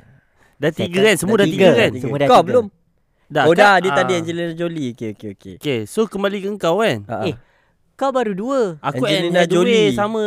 [0.56, 1.04] Dah tiga Settle.
[1.04, 1.14] kan?
[1.16, 1.76] Semua Dah dah tiga tiga.
[1.76, 1.90] kan?
[1.94, 2.48] Semua dah Kau tiga.
[2.48, 2.66] belum
[3.24, 3.44] Dah.
[3.44, 3.96] Oh dah dia Ah.
[3.96, 7.02] tadi Angelina Jolie Okay okay okay Okay, so kembali ke kau kan?
[7.04, 7.26] Ah, ah.
[7.26, 7.34] Eh,
[7.94, 8.60] Kau baru dua.
[8.80, 9.94] Aku Angelina Hathaway Jolie.
[9.94, 10.24] sama.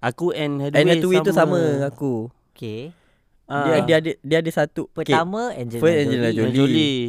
[0.00, 2.92] Aku and Hathaway, Anne Hathaway tu sama aku Okay.
[3.44, 3.66] Ah.
[3.66, 5.10] Dia dia ada dia ada satu okay.
[5.12, 6.04] Pertama Angelina First Jolie.
[6.06, 6.56] Angelina Angelina Jolie.
[6.56, 7.00] Jolie.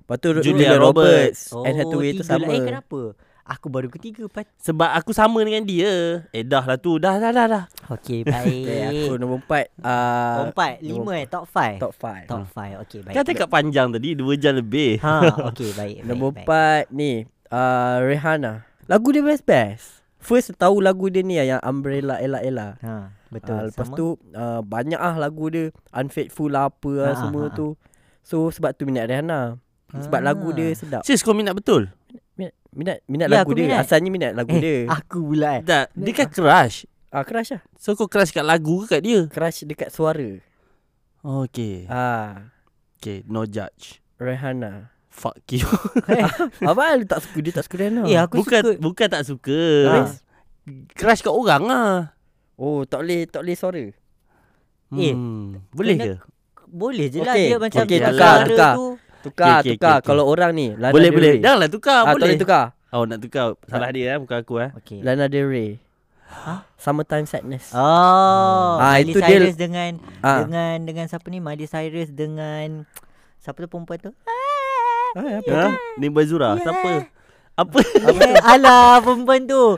[0.00, 1.40] Lepas tu Julia Julia Roberts.
[1.50, 2.38] Roberts Anne Hathaway tu tiga lah.
[2.40, 3.00] sama Eh kenapa?
[3.50, 4.46] Aku baru ketiga Pat.
[4.62, 6.22] Sebab aku sama dengan dia.
[6.30, 7.02] Eh dah lah tu.
[7.02, 7.64] Dah dah dah dah.
[7.90, 9.18] Okey, Okay, aku baik.
[9.18, 9.66] nombor empat.
[9.82, 11.78] Uh, Empat, lima eh, top five.
[11.82, 12.30] Top five.
[12.30, 12.78] Top five.
[12.86, 13.14] Okey, baik.
[13.18, 15.02] Kan cakap panjang tadi 2 jam lebih.
[15.02, 15.96] Ha, okey, baik.
[16.02, 16.46] baik, Nombor baik.
[16.46, 17.26] empat ni.
[17.50, 18.62] Uh, Rihanna.
[18.86, 19.99] Lagu dia best-best.
[20.20, 22.76] First tahu lagu dia ni yang Umbrella Ella Ella.
[22.78, 23.56] Ha, betul.
[23.56, 23.96] Uh, lepas Sama.
[23.96, 27.56] tu uh, banyak ah lagu dia Unfaithful lah apa lah Ha, semua ha, ha.
[27.56, 27.66] tu.
[28.20, 29.56] So sebab tu minat Rihanna.
[29.90, 30.26] Sebab Ah.
[30.26, 31.02] lagu dia sedap.
[31.02, 31.88] Sis kau minat betul?
[32.36, 33.64] Minat minat, minat Ya, lagu aku dia.
[33.66, 33.78] minat.
[33.82, 34.78] Asalnya minat lagu Eh, dia.
[34.86, 35.62] aku pula eh.
[35.62, 36.84] Tak, dia kan crush.
[37.08, 37.62] Ah crush lah.
[37.74, 39.20] So kau crush kat lagu ke kat dia?
[39.26, 40.38] Crush dekat suara.
[41.20, 41.84] Okay.
[41.86, 42.52] Ah
[42.96, 43.98] Okay, no judge.
[44.14, 44.92] Rihanna.
[45.10, 45.66] Fuck you.
[46.64, 48.02] Abang tak suka dia tak suka Rihanna.
[48.04, 48.78] Eh, aku bukan suka.
[48.78, 49.60] bukan tak suka.
[49.84, 49.98] Ha.
[50.92, 52.14] Crush kat orang lah.
[52.54, 53.82] Oh, tak boleh tak boleh suara.
[53.82, 53.94] Eh,
[55.10, 55.62] Hmm.
[55.70, 56.12] Boleh ke?
[56.66, 58.72] Boleh je lah Okey, dia macam dia tukar, tukar.
[58.72, 58.86] tu.
[59.20, 59.96] Tukar, Okey, okey, tukar.
[59.96, 61.30] okey, Kalau orang ni Lana boleh Del boleh.
[61.30, 61.40] Rey.
[61.40, 62.38] Janganlah tukar, tak boleh.
[62.38, 62.64] tukar.
[62.90, 63.46] Oh, nak tukar.
[63.66, 64.70] Salah dia eh, bukan aku eh.
[64.76, 64.98] Okey.
[65.00, 65.70] Lana Del Rey.
[66.28, 66.62] Ha?
[66.74, 67.70] Summertime Sadness.
[67.70, 70.40] Oh, Ah, Miley itu dia- Cyrus dengan Ah.
[70.40, 71.38] dengan dengan siapa ni?
[71.38, 72.86] Miley Cyrus dengan
[73.36, 74.10] siapa tu perempuan tu?
[74.22, 74.39] Ah,
[75.12, 75.52] apa?
[75.52, 75.66] Ha?
[75.96, 76.54] Ni Bazura.
[76.54, 76.62] Yeah.
[76.62, 76.90] Siapa?
[77.56, 77.78] Apa?
[77.82, 79.76] Eh, alah perempuan tu.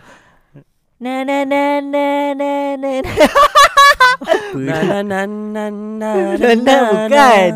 [0.98, 2.90] Na na na na na na.
[4.54, 7.50] na na na na na Na na bukan.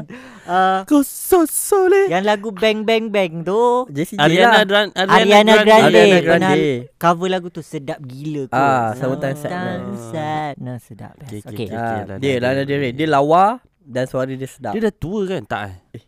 [0.46, 2.06] Ah, Kau so soleh.
[2.06, 4.62] yang lagu Bang Bang Bang tu Jessie J Ariana lah.
[4.62, 5.98] Grande Ariana Grande.
[5.98, 6.70] Ariana Pernah Grande.
[6.94, 8.54] cover lagu tu sedap gila kot.
[8.54, 10.02] Ah, Summertime Summertime Sadness.
[10.06, 11.12] Sadness sedap.
[11.18, 11.66] Okey, Okay.
[11.74, 12.92] Ah, Lana dia Del Lana Del Rey.
[12.94, 14.70] Dia lawa dan suara dia sedap.
[14.70, 15.42] Dia dah tua kan?
[15.44, 15.74] Tak eh?
[15.90, 16.06] Bash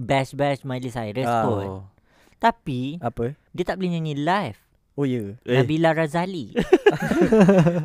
[0.00, 0.32] Bash
[0.62, 1.44] Miley Cyrus Ah.
[1.44, 1.66] pun.
[1.66, 1.82] Oh.
[2.36, 3.36] Tapi Apa?
[3.52, 4.56] dia tak boleh nyanyi live.
[4.96, 5.36] Oh ya.
[5.44, 6.52] Eh, Nabila Razali.
[6.56, 6.60] eh,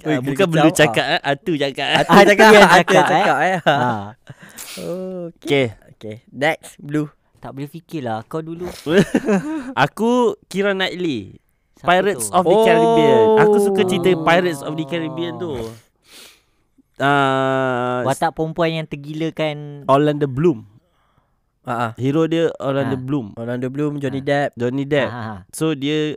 [0.01, 0.75] kena bukan perlu ah.
[0.75, 1.21] cakap eh.
[1.21, 1.95] Atu cakap eh.
[2.01, 3.59] Atu cakap, Atu cakap, cakap eh.
[3.63, 4.03] ah.
[4.77, 5.75] Oh, okay.
[5.75, 5.95] Okay.
[5.95, 6.15] Okay.
[6.27, 7.07] Next, Blue.
[7.39, 8.65] Tak boleh fikirlah Kau dulu
[9.85, 11.39] Aku Kira Knightley.
[11.77, 12.35] Siapa Pirates tu?
[12.35, 13.17] of the Caribbean.
[13.37, 13.87] Aku suka Oh.
[13.87, 15.51] cerita Pirates of the Caribbean tu.
[16.95, 20.63] Uh, Watak perempuan yang tergilakan Orlando Bloom.
[21.65, 21.91] Ah.
[21.97, 23.01] Hero dia Orlando Ah.
[23.01, 23.27] Bloom.
[23.33, 24.25] Orlando Bloom, Johnny Ah.
[24.25, 24.49] Depp.
[24.53, 25.09] Johnny Depp.
[25.09, 25.39] Ah.
[25.49, 26.15] So dia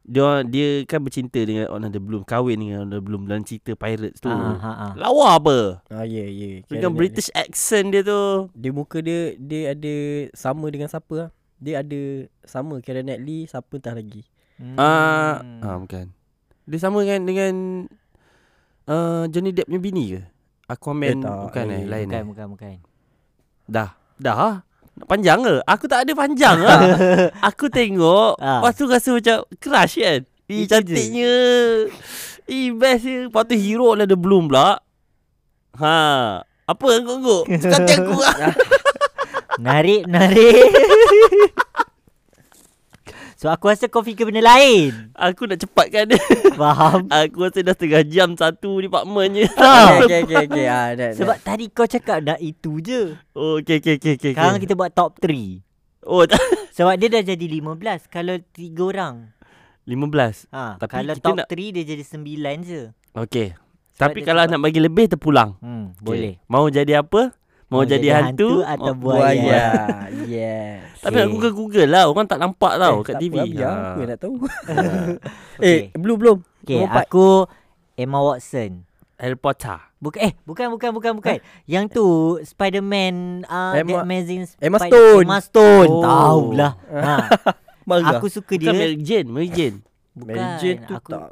[0.00, 4.30] dia dia kan bercinta dengan Orlando Bloom, kahwin dengan Orlando Bloom dalam cerita Pirates tu.
[4.30, 4.94] Ah.
[4.94, 5.58] Lawa apa?
[5.86, 6.62] Ah, ya, ya.
[6.64, 8.48] Dengan British accent dia tu.
[8.54, 9.94] Dia muka dia, dia ada
[10.32, 11.30] sama dengan siapa lah.
[11.56, 12.00] Dia ada
[12.44, 14.22] sama Keira Knightley, siapa entah lagi.
[14.74, 15.60] Ah, Hmm.
[15.60, 16.06] ah bukan.
[16.64, 17.54] Dia sama dengan dengan
[18.86, 20.22] uh, Johnny Depp punya bini ke?
[20.66, 21.36] Aquaman Eh, tak.
[21.44, 22.26] bukan eh, Eh, lain Bukan eh.
[22.26, 22.74] bukan bukan
[23.66, 23.90] Dah.
[24.16, 24.54] Dah ah.
[24.96, 25.60] Nak panjang ke?
[25.62, 26.80] Aku tak ada panjang ah.
[27.52, 28.64] Aku tengok, Ah.
[28.64, 30.20] lepas tu rasa macam crush kan.
[30.46, 30.62] Je.
[30.64, 31.34] cantiknya.
[32.46, 33.26] Ih, best dia.
[33.26, 34.78] Lepas tu hero lah dia belum pula.
[35.76, 35.98] Ha.
[36.64, 37.44] Apa angguk-angguk?
[37.50, 38.54] Hati aku lah.
[39.56, 40.68] Narik narik
[43.36, 46.16] So aku rasa kau fikir benda lain Aku nak cepatkan dia.
[46.56, 49.44] Faham Aku rasa dah setengah jam satu department je.
[49.60, 50.00] Ah.
[50.00, 50.64] Okay, okay, okay.
[50.66, 54.32] Ah, that, Sebab tadi kau cakap nak itu je Oh, okay, okay, okay, okay.
[54.32, 54.64] Sekarang okay.
[54.64, 55.60] kita buat top 3
[56.08, 56.40] Oh, tak.
[56.76, 57.76] Sebab dia dah jadi 15
[58.08, 59.14] Kalau 3 orang
[59.84, 60.48] 15.
[60.50, 62.24] ha, Tapi Kalau kita top nak- 3 dia jadi 9
[62.64, 62.80] je
[63.12, 63.52] Okay.
[63.92, 65.60] Sebab Tapi kalau sebab- nak bagi lebih terpulang.
[65.60, 66.00] hmm, Okay.
[66.00, 67.35] Boleh Mau jadi apa?
[67.66, 69.66] Mau, jadi, hantu, atau Oh, buaya, Buaya.
[70.30, 71.02] yes.
[71.02, 71.32] Tapi nak Okay.
[71.32, 72.06] Google-google lah.
[72.06, 73.34] Orang tak nampak tau kat tak TV.
[73.36, 73.74] Apa, biar Ha.
[73.88, 74.34] aku nak tahu.
[75.58, 75.66] okay.
[75.66, 76.38] Eh, Blue belum.
[76.62, 77.46] okay, aku
[77.94, 79.78] Emma Watson Harry Potter.
[79.96, 81.36] Bukan eh bukan bukan bukan bukan.
[81.64, 82.06] Yang tu
[82.40, 85.24] Spider-Man uh, The Emma- Amazing Emma Spider- Stone.
[85.24, 85.90] Emma Stone.
[85.90, 86.02] Oh.
[86.02, 86.72] Tahulah.
[86.86, 87.14] Ha.
[87.88, 88.18] Marah.
[88.18, 88.74] aku suka Bukan dia.
[88.76, 89.26] Mary Jane.
[89.26, 89.78] Mary Jane.
[90.12, 90.26] bukan.
[90.28, 91.30] Mary Jane tu aku, tak.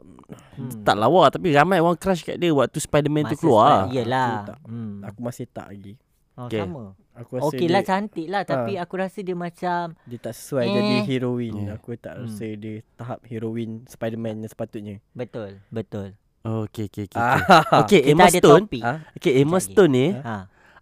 [0.55, 0.83] Hmm.
[0.83, 3.71] Tak lawa tapi ramai orang crush kat dia waktu Spider-Man tu Masa keluar.
[3.85, 4.31] Spider- Yelah.
[4.33, 4.59] Aku tak.
[4.65, 4.95] Hmm.
[5.03, 5.95] Aku masih tak lagi.
[6.35, 6.61] Oh, Okay.
[6.61, 6.99] sama.
[7.15, 8.83] Aku rasa Okey dia, lah cantik lah tapi Ha.
[8.83, 10.75] aku rasa dia macam dia tak sesuai Eh.
[10.75, 11.55] jadi heroin.
[11.55, 11.79] Yeah.
[11.79, 12.27] Aku tak Hmm.
[12.27, 14.97] rasa dia tahap heroin Spider-Man yang sepatutnya.
[15.13, 16.19] betul, betul.
[16.43, 17.17] Oh, okay, okay, okay.
[17.17, 17.41] Ah.
[17.81, 18.65] Okay, Kita Emma Stone.
[18.79, 20.07] Ah, Okay, Emma Sekejap Stone ni.
[20.13, 20.35] Ha.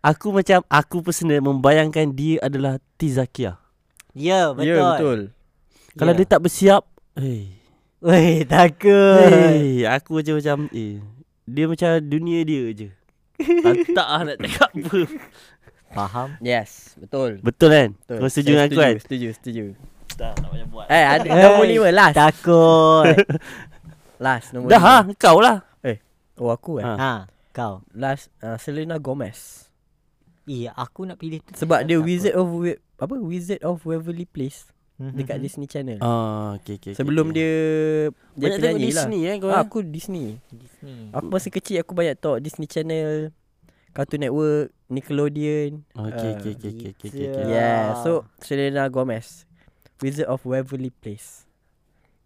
[0.02, 3.62] Aku macam, aku personal membayangkan dia adalah Tizakia.
[4.10, 4.66] Ya, betul.
[4.66, 5.20] Ya, betul.
[5.94, 6.18] Kalau Ya.
[6.18, 6.82] dia tak bersiap,
[7.14, 7.60] hey.
[8.00, 9.30] Weh, takut.
[9.30, 10.98] Hey, aku macam macam eh
[11.44, 12.88] dia macam dunia dia je.
[13.92, 14.98] Tak lah nak cakap apa.
[15.92, 16.28] Faham?
[16.40, 17.36] Yes, betul.
[17.38, 17.88] Betul kan?
[17.94, 18.16] betul.
[18.16, 18.94] Kau setuju dengan Saya aku kan?
[18.98, 19.64] setuju, Setuju.
[20.12, 20.86] Dah tak payah buat.
[20.86, 22.14] Eh, ada Eh, nombor lima last.
[22.14, 23.04] Takut.
[24.24, 24.92] Last nombor Dah lima.
[25.02, 25.58] ha, kau lah.
[26.34, 26.84] Oh, aku eh.
[26.84, 26.94] Ha.
[26.94, 27.12] ha,
[27.50, 27.84] kau.
[27.92, 29.68] Last uh, Selena Gomez.
[30.42, 31.54] Iya, aku nak pilih tu.
[31.54, 32.08] Sebab dia Takut.
[32.08, 34.70] Wizard of We- apa Wizard of Waverly Place
[35.02, 35.18] Mhm.
[35.18, 35.98] dekat Disney Channel.
[35.98, 37.42] Ah, okay, okay, Sebelum okay.
[37.42, 37.52] dia
[38.38, 39.06] dia banyak tengok penyanyi lah.
[39.10, 39.50] Disney eh kau.
[39.50, 40.26] Ah, aku Disney.
[40.46, 41.10] Disney.
[41.10, 43.34] Aku masa kecil aku banyak tengok Disney Channel,
[43.90, 45.82] Cartoon Network, Nickelodeon.
[45.90, 47.44] Okay, Ah, okay, okay, okay, okay, okay, okay.
[47.50, 49.42] Yeah, so Selena Gomez,
[49.98, 51.50] Wizard of Waverly Place.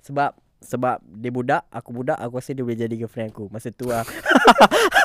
[0.04, 3.48] Sebab sebab dia budak, aku budak, aku rasa dia boleh jadi girlfriend aku.
[3.48, 4.04] Masa tu lah.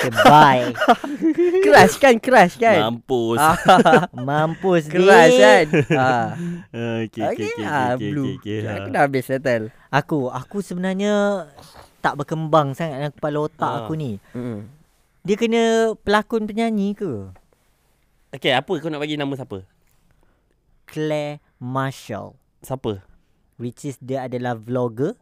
[0.00, 0.72] Goodbye.
[1.64, 2.78] crush kan, crush kan.
[2.80, 3.38] Mampus.
[4.28, 5.40] Mampus crush dia.
[5.40, 5.66] kan.
[5.92, 6.28] Ah.
[7.04, 8.36] Okay, okay, okay, ah, okay, blue.
[8.36, 8.74] okay, okay.
[8.76, 9.68] Aku dah habis settle.
[9.88, 11.44] Aku, aku sebenarnya
[12.00, 13.78] tak berkembang sangat dalam kepala otak Ah.
[13.84, 14.16] aku ni.
[14.32, 14.64] Mm.
[15.20, 15.62] Dia kena
[16.00, 17.28] pelakon penyanyi ke?
[18.30, 19.66] Okay, apa kau nak bagi nama siapa?
[20.86, 22.34] Claire Marshall.
[22.62, 23.04] Siapa?
[23.56, 25.12] Which is dia adalah vlogger.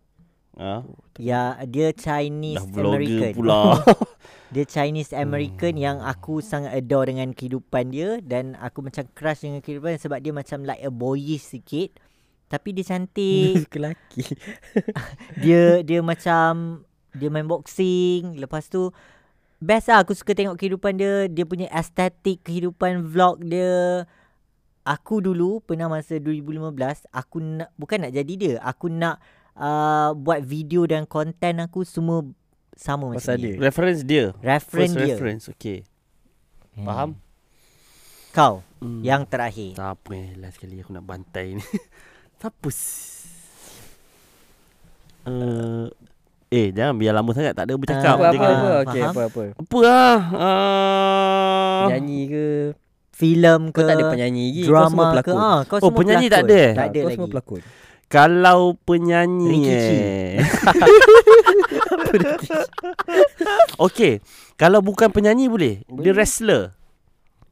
[0.54, 0.82] Ha?
[1.18, 3.34] Ya, dia Chinese Dah vlogger American.
[3.34, 3.58] pula.
[4.48, 9.60] Dia Chinese American yang aku sangat adore dengan kehidupan dia dan aku macam crush dengan
[9.60, 11.92] kehidupan sebab dia macam like a boyish sikit.
[12.48, 13.68] Tapi dia cantik.
[13.76, 14.24] Lelaki.
[15.44, 16.80] dia dia macam
[17.12, 18.40] dia main boxing.
[18.40, 18.88] Lepas tu
[19.60, 21.28] best lah aku suka tengok kehidupan dia.
[21.28, 24.08] Dia punya estetik kehidupan vlog dia.
[24.88, 26.72] Aku dulu pernah masa 2015
[27.12, 28.54] aku nak bukan nak jadi dia.
[28.64, 29.20] Aku nak
[29.60, 32.24] uh, buat video dan konten aku semua
[32.78, 33.50] sama Pasal macam dia.
[33.50, 33.60] dia.
[33.60, 34.24] reference dia.
[34.38, 35.06] Reference First dia.
[35.10, 35.78] reference, okay.
[36.72, 36.86] Hmm.
[36.86, 37.10] Faham?
[38.30, 39.02] Kau Hmm.
[39.02, 39.74] yang terakhir.
[39.74, 41.64] Tak apa eh, last kali aku nak bantai ni.
[42.36, 42.68] Siapa?
[42.68, 43.26] s-
[45.20, 45.92] Uh,
[46.48, 48.16] eh, jangan biar lama sangat tak ada bercakap.
[48.16, 48.48] Ah, Apa apa apa.
[48.48, 48.80] Faham?
[48.80, 49.42] Okey, apa apa.
[49.52, 50.16] Apa lah?
[50.32, 52.46] Uh, Penyanyi ke?
[53.10, 54.62] Filem ke Kau tak ada penyanyi lagi.
[54.62, 55.36] kau semua drama ke pelakon.
[55.36, 56.48] ah, kau Oh, semua penyanyi tak pelakon.
[56.48, 56.70] ada eh?
[56.70, 57.16] Tak Ah, ada kau lagi.
[57.18, 57.60] semua pelakon.
[58.08, 60.40] Kalau penyanyi eh.
[63.76, 64.24] okay.
[64.56, 65.74] Kalau bukan penyanyi boleh.
[65.84, 66.12] Dia Boleh.
[66.16, 66.62] wrestler.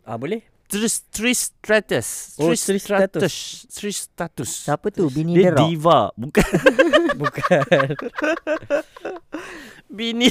[0.02, 0.40] Ah boleh?
[0.66, 2.34] Tris Tris Stratus.
[2.42, 3.34] Oh, Tris Trish Stratus.
[3.70, 4.50] Tris Stratus.
[4.66, 5.06] Siapa tu?
[5.12, 5.68] Bini Dia The Rock.
[5.70, 5.98] diva.
[6.16, 6.48] Bukan
[7.20, 7.88] Bukan.
[9.86, 10.26] bini.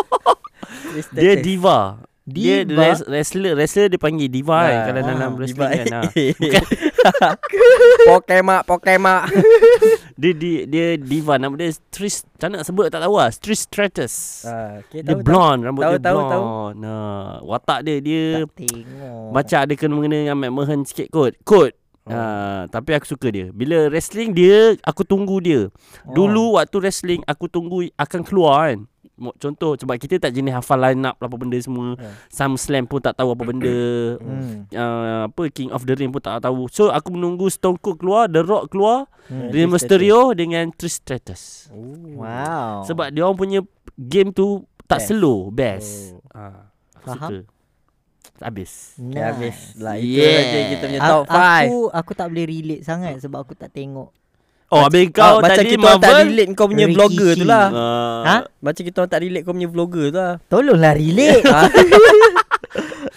[1.14, 2.02] Dia diva.
[2.24, 2.88] Dia Diva?
[2.88, 5.38] res- wrestler Wrestler dia panggil diva kan Ah, Kalau ah, dalam Diva.
[5.38, 6.02] wrestling kan ah.
[8.06, 9.22] Pokemak, Pokemak.
[10.14, 14.46] Dia dia dia diva Nama dia Tris mana nak sebut tak tahu lah Tris Stratus
[14.46, 15.26] Ah, okay, Dia tahu, tahu.
[15.26, 16.44] blonde Rambut Tahu, dia tahu, blonde tahu.
[16.78, 18.72] Nah, Watak dia Dia Tak.
[19.28, 21.72] Macam ada kena-mengena dengan Matt Mahan sikit kot Kot
[22.04, 22.12] Oh.
[22.12, 22.20] Ha,
[22.68, 23.48] tapi aku suka dia.
[23.48, 25.72] Bila wrestling dia, aku tunggu dia.
[26.04, 26.12] Oh.
[26.12, 28.84] Dulu waktu wrestling aku tunggu akan keluar kan.
[29.14, 31.94] Contoh sebab kita tak jenis hafal line up apa benda semua.
[31.94, 32.10] Ya.
[32.28, 33.74] Some Slam pun tak tahu apa benda.
[34.68, 36.66] Uh, apa King of the Ring pun tak tahu.
[36.68, 39.48] So aku menunggu Stone Cold keluar, The Rock keluar, Hmm.
[39.48, 41.72] Rey Mysterio dengan Trish Stratus.
[41.72, 42.20] Oh.
[42.20, 42.84] Wow.
[42.84, 43.60] Sebab dia orang punya
[43.96, 45.08] game tu tak Best.
[45.08, 46.12] slow, best.
[46.28, 46.36] Oh.
[46.36, 46.68] Ah,
[47.00, 47.16] Faham?
[47.32, 47.38] suka.
[48.36, 48.98] Habis.
[48.98, 49.16] nice.
[49.16, 49.94] Habis lah.
[49.96, 50.66] Itu Yeah.
[50.74, 51.38] kita punya top 5.
[51.64, 54.10] Aku aku tak boleh relate sangat sebab aku tak tengok.
[54.72, 56.96] Oh, habis kau macam tadi kita orang tak relate kau punya Rikishi.
[56.98, 57.66] vlogger tu lah.
[57.70, 58.36] Uh, Ha?
[58.58, 60.32] Macam kita orang tak relate kau punya vlogger tu lah.
[60.48, 61.44] Tolonglah relate.
[61.54, 61.68] Ah,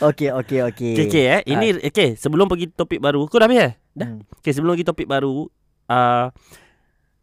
[0.14, 0.94] okey okey okey.
[0.94, 1.42] Okay, okay eh.
[1.50, 3.26] Ini okay, sebelum pergi topik baru.
[3.26, 3.74] Kau dah habis eh?
[3.98, 4.06] Dah.
[4.14, 4.22] Hmm.
[4.38, 5.50] Okay, sebelum pergi topik baru,
[5.90, 6.30] uh,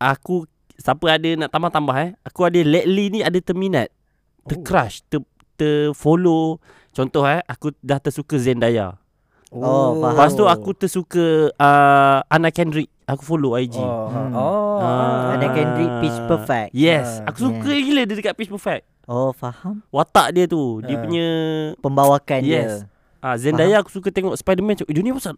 [0.02, 2.10] aku siapa ada nak tambah-tambah eh.
[2.26, 3.94] Aku ada lately ni ada terminat,
[4.50, 5.22] tercrush, ter,
[5.54, 6.58] terfollow.
[6.90, 8.98] Contoh eh, aku dah tersuka Zendaya.
[9.54, 10.10] Oh, faham.
[10.10, 12.90] Lepas tu aku tersuka uh, Anna Kendrick.
[13.04, 13.76] Aku follow IG.
[13.76, 14.32] Oh, Hmm.
[14.32, 14.80] oh.
[14.80, 15.36] Ah.
[15.36, 16.70] Anna Kendrick, Pitch Perfect.
[16.72, 18.82] Yes, Ah, aku suka gila dia dekat Pitch Perfect.
[19.04, 19.84] Oh, faham.
[19.92, 21.02] Watak dia tu, dia Ah.
[21.04, 21.26] punya
[21.78, 22.82] Pembawakan Yes.
[22.82, 22.90] dia.
[23.20, 24.84] ah Zendaya aku suka tengok Spider-Man.
[24.84, 25.36] "Eh, Dia ni pasal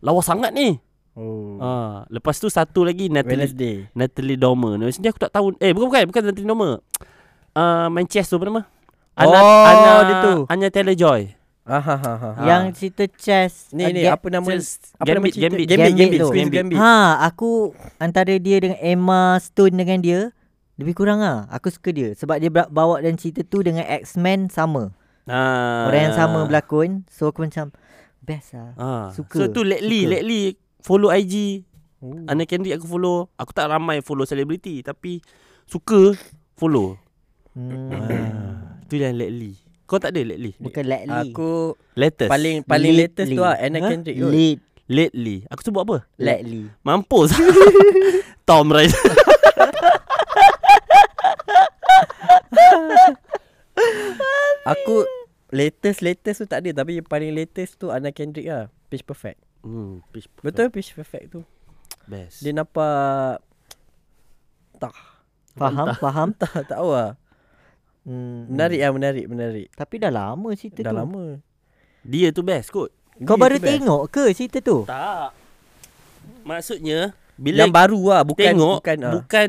[0.00, 0.76] lawa sangat ni.
[1.14, 1.56] Oh.
[1.62, 3.76] Ah, lepas tu satu lagi Natalie Wednesday.
[3.94, 4.74] Natalie Dormer.
[4.76, 5.54] Natalie dia aku tak tahu.
[5.62, 6.74] Eh, bukan bukan, bukan Natalie Dormer.
[7.54, 7.88] Ah, uh,
[8.26, 8.62] tu apa nama?
[9.14, 9.30] Oh,
[10.02, 10.34] dia tu.
[10.50, 11.43] Anya Taylor-Joy.
[11.64, 12.30] Ah, ha, ha, ha.
[12.36, 12.44] Ah.
[12.44, 13.72] Yang cerita chess.
[13.72, 15.48] Ni uh, ni Ga- apa nama Chess- apa nama Gambit, cerita?
[15.48, 15.64] Gambit.
[15.64, 16.20] Gambit, Gambit Gambit.
[16.28, 16.76] Queen's Gambit.
[16.76, 16.76] Gambit.
[16.76, 17.50] Ha, aku
[17.96, 20.20] antara dia dengan Emma Stone dengan dia
[20.76, 21.48] lebih kurang ah.
[21.48, 24.92] Aku suka dia sebab dia ba- bawa dan cerita tu dengan X-Men sama.
[25.24, 25.88] Ah.
[25.88, 27.08] Orang yang sama berlakon.
[27.08, 27.72] So aku macam
[28.20, 28.76] best lah.
[28.76, 29.06] Ah.
[29.16, 29.40] Suka.
[29.40, 30.12] So tu lately, Suka.
[30.12, 30.40] lately
[30.84, 31.64] follow IG.
[32.04, 32.28] Oh.
[32.28, 33.32] Anna Kendrick aku follow.
[33.40, 35.24] Aku tak ramai follow selebriti tapi
[35.64, 36.12] suka
[36.60, 37.00] follow.
[37.56, 37.88] Hmm.
[37.88, 38.76] Ah.
[38.84, 39.63] Tu yang lately.
[39.84, 40.56] Kau tak ada lately?
[40.56, 41.12] Bukan lately.
[41.30, 42.28] Aku Latest.
[42.28, 43.66] paling paling latest tu lah Lately.
[43.66, 43.88] Anna Ha?
[43.90, 45.36] Kendrick late lately.
[45.46, 45.96] Aku sebut apa?
[46.16, 46.72] lately.
[46.80, 47.30] Mampus.
[48.48, 48.96] Tom Raider.
[54.64, 55.04] Aku
[55.52, 58.72] latest latest tu tak ada tapi yang paling latest tu Anna Kendrick lah.
[58.88, 59.40] Pitch Perfect.
[59.64, 60.44] Hmm, pitch perfect.
[60.44, 61.40] Betul Pitch Perfect tu.
[62.04, 62.40] Best.
[62.40, 63.40] Dia nampak
[64.82, 64.92] tak
[65.54, 66.28] Faham, faham.
[66.34, 67.14] tak tahu lah.
[68.04, 68.46] Hmm.
[68.46, 69.66] Menarik lah menarik menarik.
[69.70, 70.98] Tapi dah lama cerita Dah tu.
[70.98, 71.24] lama.
[72.02, 72.92] Dia tu best kot.
[73.18, 73.72] Kau Dia baru tu best.
[73.74, 74.78] tengok ke cerita tu?
[74.84, 75.32] Tak.
[76.42, 76.98] Maksudnya
[77.34, 79.12] bila Yang baru lah bukan tengok bukan ah.
[79.16, 79.48] bukan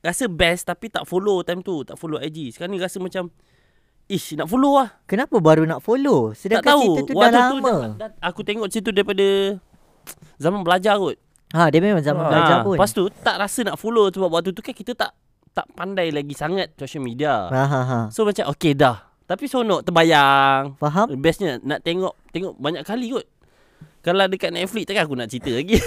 [0.00, 2.52] rasa best tapi tak follow time tu, tak follow IG.
[2.52, 3.32] Sekarang ni rasa macam
[4.04, 4.92] ish nak follow lah.
[5.04, 6.30] Kenapa baru nak follow?
[6.30, 6.82] Tak Sedangkan tahu.
[6.84, 7.48] cerita tu dah Waktu lama.
[7.48, 9.26] tu dah, dah, aku tengok cerita tu daripada
[10.36, 11.16] zaman belajar kot.
[11.54, 12.74] Ha, dia memang zaman Ah, belajar pun.
[12.74, 15.14] Lepas tu tak rasa nak follow sebab waktu tu kan kita tak
[15.54, 17.46] tak pandai lagi sangat social media.
[17.46, 17.98] Ha ha ha.
[18.10, 19.06] So macam okay dah.
[19.24, 20.76] Tapi sonok terbayang.
[20.76, 21.08] Faham?
[21.16, 23.24] Bestnya nak tengok tengok banyak kali kot.
[24.02, 25.80] Kalau dekat Netflix takkan aku nak cerita lagi.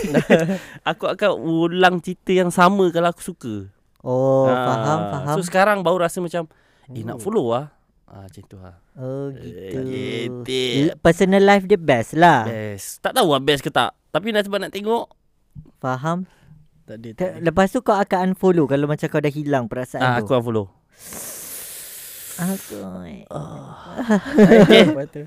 [0.90, 3.70] aku akan ulang cerita yang sama kalau aku suka.
[4.02, 5.36] Oh, Ah, faham, faham.
[5.38, 6.50] So sekarang baru rasa macam
[6.88, 7.70] eh nak follow ah.
[8.08, 8.80] Ah macam tu lah.
[8.96, 9.84] oh, gitu.
[9.84, 10.62] Gitu.
[10.88, 12.48] L- Personal life dia best lah.
[12.48, 13.04] Best.
[13.04, 13.92] Tak tahu lah best ke tak.
[14.10, 15.12] Tapi nak sebab nak tengok.
[15.78, 16.26] Faham?
[16.88, 17.10] Tak ada.
[17.12, 17.44] Tak ada.
[17.44, 20.24] Lepas tu kau akan unfollow kalau macam kau dah hilang perasaan Ah, tu.
[20.24, 20.66] aku akan follow.
[22.38, 22.76] Aku.
[24.64, 24.84] Okay.
[25.10, 25.24] Tu.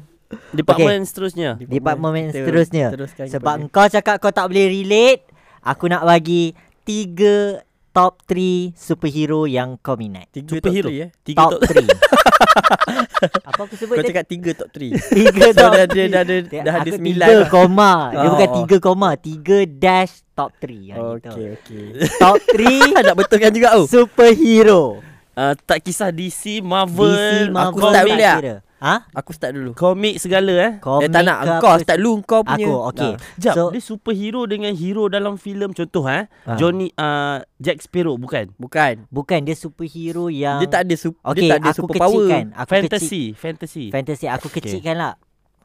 [0.53, 1.59] Department seterusnya.
[1.59, 2.87] Department seterusnya.
[2.89, 5.27] Teruskan Sebab kepada- kau cakap kau tak boleh relate,
[5.61, 10.31] aku nak bagi tiga top 3 superhero yang kau minat.
[10.31, 10.87] tiga superhero.
[10.87, 11.11] top 3 eh.
[11.21, 11.61] Tiga Top top.
[11.67, 11.83] 3.
[13.49, 14.97] Apa aku sebut Kau cakap tiga top 3.
[15.21, 16.09] Tiga So top dah ada three.
[16.09, 17.27] dah Dia- dah ada sembilan.
[17.29, 17.49] Tiga lah.
[17.53, 17.93] koma.
[18.11, 19.09] Dia Oh, bukan tiga koma.
[19.21, 20.67] Tiga dash top 3.
[20.67, 21.29] Yang gitu.
[21.31, 21.87] Okey okey.
[22.17, 23.87] Top 3 Nak betulkan juga oh.
[23.87, 24.83] superhero.
[25.31, 28.35] Uh, tak kisah DC, Marvel, DC, Marvel, aku tak kira.
[28.81, 29.05] Ha?
[29.13, 29.77] Aku start dulu.
[29.77, 30.73] komik segala eh.
[30.81, 32.65] Komik eh tak nak ke kau start dulu kau punya.
[32.65, 33.13] Aku, okey.
[33.37, 36.25] Sekejap, So- dia superhero dengan hero dalam filem contoh eh.
[36.43, 36.57] Ah.
[36.57, 38.57] Johnny uh, Jack Sparrow bukan.
[38.57, 39.05] Bukan.
[39.07, 42.09] Bukan dia superhero yang Dia tak ada super Okey, dia tak ada aku super power.
[42.09, 42.45] kecilkan.
[42.51, 43.85] Aku kecil, fantasy, fantasy.
[43.93, 44.27] fantasy.
[44.27, 44.57] Aku Okey.
[44.59, 45.15] kecilkan lah.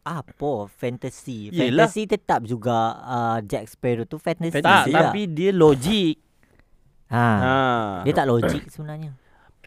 [0.04, 1.50] Apa fantasy?
[1.50, 1.88] Yelah.
[1.88, 4.54] Fantasy tetap juga uh, Jack Sparrow tu fantasy.
[4.54, 5.00] tak, Fantasy juga.
[5.02, 6.16] tapi dia logik.
[7.10, 7.26] ha.
[7.32, 7.56] Ha.
[8.04, 9.16] Dia tak logik sebenarnya.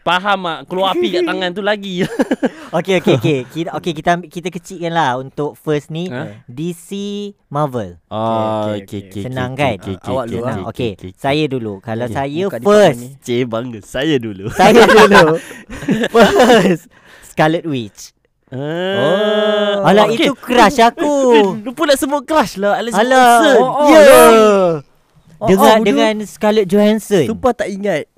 [0.09, 2.01] Faham ah keluar api kat tangan tu lagi.
[2.77, 3.39] Okey okey okey.
[3.45, 6.45] Kita okey kita ambil- kita kecilkan lah untuk first ni Ha?
[6.45, 6.89] DC
[7.49, 7.97] Marvel.
[8.09, 9.21] Oh, okey, okey okey.
[9.25, 9.73] Senang kan?
[9.77, 10.57] Awak dulu lah.
[10.69, 11.81] Okey, saya dulu.
[11.81, 13.01] Kalau Okey, saya first.
[13.21, 14.53] Cik bangga saya dulu.
[14.59, 15.37] saya dulu.
[16.09, 16.89] first
[17.25, 18.13] Scarlet Witch.
[18.49, 21.53] Oh, Alah itu crush aku.
[21.61, 23.45] Lupa nak sebut crush lah Alice Alah.
[23.45, 23.57] Wilson.
[23.57, 24.01] Oh, oh, Ya.
[25.39, 27.25] Oh, Dengan oh, dengan Scarlett Johansson.
[27.25, 28.09] Sumpah tak ingat.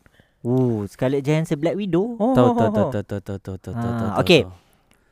[0.41, 2.17] Oh, Scarlett Johansson Black Widow.
[2.17, 4.41] Oh, Tahu tahu tahu tahu tahu tahu tahu tahu Ah, okey.
[4.43, 4.57] Saya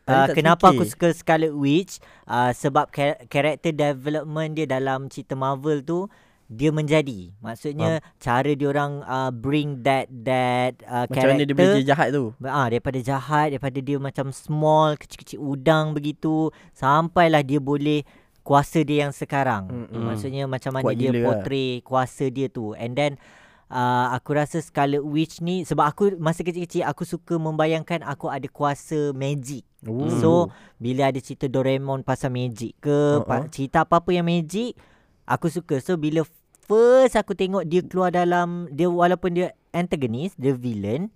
[0.09, 0.89] Uh, kenapa aku fikir.
[0.89, 2.01] suka Scarlet Witch?
[2.25, 2.89] Uh, sebab
[3.29, 6.09] character development dia dalam cerita Marvel tu
[6.49, 7.29] dia menjadi.
[7.37, 12.07] Maksudnya cara dia orang uh, bring that that uh, Macam mana dia boleh jadi jahat
[12.09, 12.33] tu?
[12.41, 18.01] Ah daripada jahat daripada dia macam small kecil-kecil udang begitu sampailah dia boleh
[18.41, 19.69] kuasa dia yang sekarang.
[19.69, 20.09] Mm-mm.
[20.09, 21.21] Maksudnya macam mana Kuat dia lah.
[21.21, 22.73] portray kuasa dia tu.
[22.73, 23.21] And then
[23.69, 28.49] uh, aku rasa Scarlet Witch ni sebab aku masa kecil-kecil aku suka membayangkan aku ada
[28.49, 29.63] kuasa magic.
[29.87, 30.09] Oh.
[30.19, 30.31] So
[30.81, 33.25] bila ada cerita Doraemon pasal magic ke Uh-uh.
[33.25, 33.47] uh-uh.
[33.53, 34.75] cerita apa-apa yang magic
[35.29, 35.79] aku suka.
[35.79, 36.25] So bila
[36.65, 41.13] first aku tengok dia keluar dalam dia walaupun dia antagonis, dia villain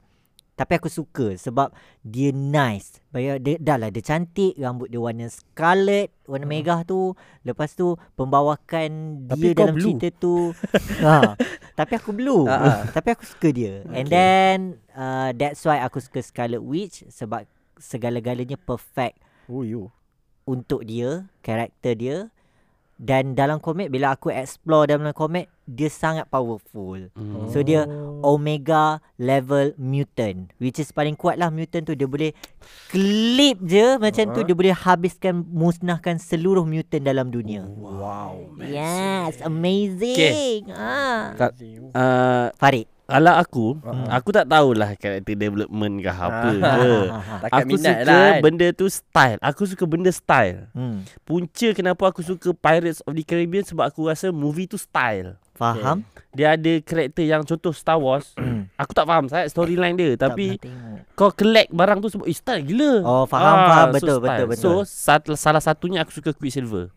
[0.53, 3.01] tapi aku suka sebab dia nice.
[3.09, 6.53] Bayar dia dah lah dia cantik, rambut dia warna scarlet, warna Hmm.
[6.53, 7.13] megah tu.
[7.41, 8.89] Lepas tu pembawakan
[9.27, 9.85] Tapi dia dalam blue.
[9.91, 10.53] cerita tu.
[11.05, 11.33] ha.
[11.73, 12.45] Tapi aku blue.
[12.45, 12.85] Ah.
[12.87, 13.81] Tapi aku suka dia.
[13.89, 14.13] And Okay.
[14.13, 14.57] then
[14.93, 19.89] uh, that's why aku suka Scarlet Witch sebab segala-galanya perfect Oh you.
[20.43, 22.17] untuk dia, karakter dia.
[22.95, 27.07] Dan dalam komik bila aku explore dalam komik dia sangat powerful.
[27.11, 27.47] Hmm.
[27.47, 28.35] So dia Oh.
[28.35, 28.83] Omega
[29.17, 32.31] level mutant Which is paling kuat lah mutant tu Dia boleh
[32.87, 34.45] Clip je Macam tu Uh-huh.
[34.45, 38.55] Dia boleh habiskan Musnahkan seluruh mutant dalam dunia Wow.
[38.61, 41.35] Yes Amazing ah.
[41.35, 41.59] Kak-
[41.91, 44.07] Uh, Farid Kalau aku Uh-uh.
[44.09, 46.49] Aku tak tahulah Karakter development ke apa Ah.
[46.49, 46.91] ke
[47.43, 48.39] Takat Aku suka lah kan.
[48.39, 51.03] benda tu style Aku suka benda style hmm.
[51.21, 56.01] Punca kenapa aku suka Pirates of the Caribbean Sebab aku rasa movie tu style Faham
[56.31, 58.71] Dia ada karakter yang contoh Star Wars Hmm.
[58.73, 60.55] Aku tak faham sangat storyline dia Tapi
[61.13, 64.47] kau collect barang tu sebab Eh style gila Oh faham faham Betul so betul style.
[64.47, 66.87] betul So sat, salah satunya aku suka Quicksilver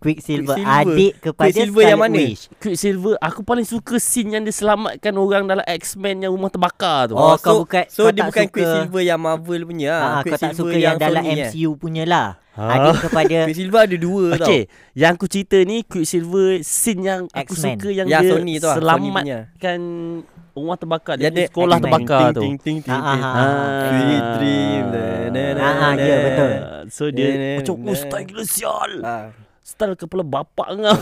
[0.00, 0.80] Quicksilver, Quicksilver.
[0.88, 2.18] Adik kepada Quicksilver yang Scarlet mana?
[2.26, 2.42] Witch.
[2.56, 7.14] Quicksilver Aku paling suka scene yang dia selamatkan orang dalam X-Men yang rumah terbakar tu
[7.14, 10.00] Oh, Oh, kau so, bukan- so kau dia bukan suka- Quicksilver yang Marvel punya Ah,
[10.00, 10.00] ah.
[10.18, 11.44] kau tak Quicksilver suka yang, dalam Sony, eh.
[11.46, 12.28] MCU punya lah.
[12.50, 12.64] Ha?
[12.66, 14.42] Adik kepada Quicksilver ada dua tau.
[14.42, 17.76] Okay Yang aku cerita ni Quicksilver Scene yang aku X-Men.
[17.76, 18.76] suka Yang Yang dia Sony tu lah.
[18.76, 19.80] Selamatkan
[20.50, 21.84] Rumah terbakar Dia Yang punya sekolah X-Men.
[21.86, 23.22] terbakar tu Ting ting ting Ah, ting.
[23.22, 23.84] ah.
[23.86, 24.84] Sweet dream.
[26.00, 26.52] Ya, betul.
[26.88, 27.92] So dia Macam na.
[27.92, 28.92] oh gila sial
[29.70, 30.98] Style kepala bapak kau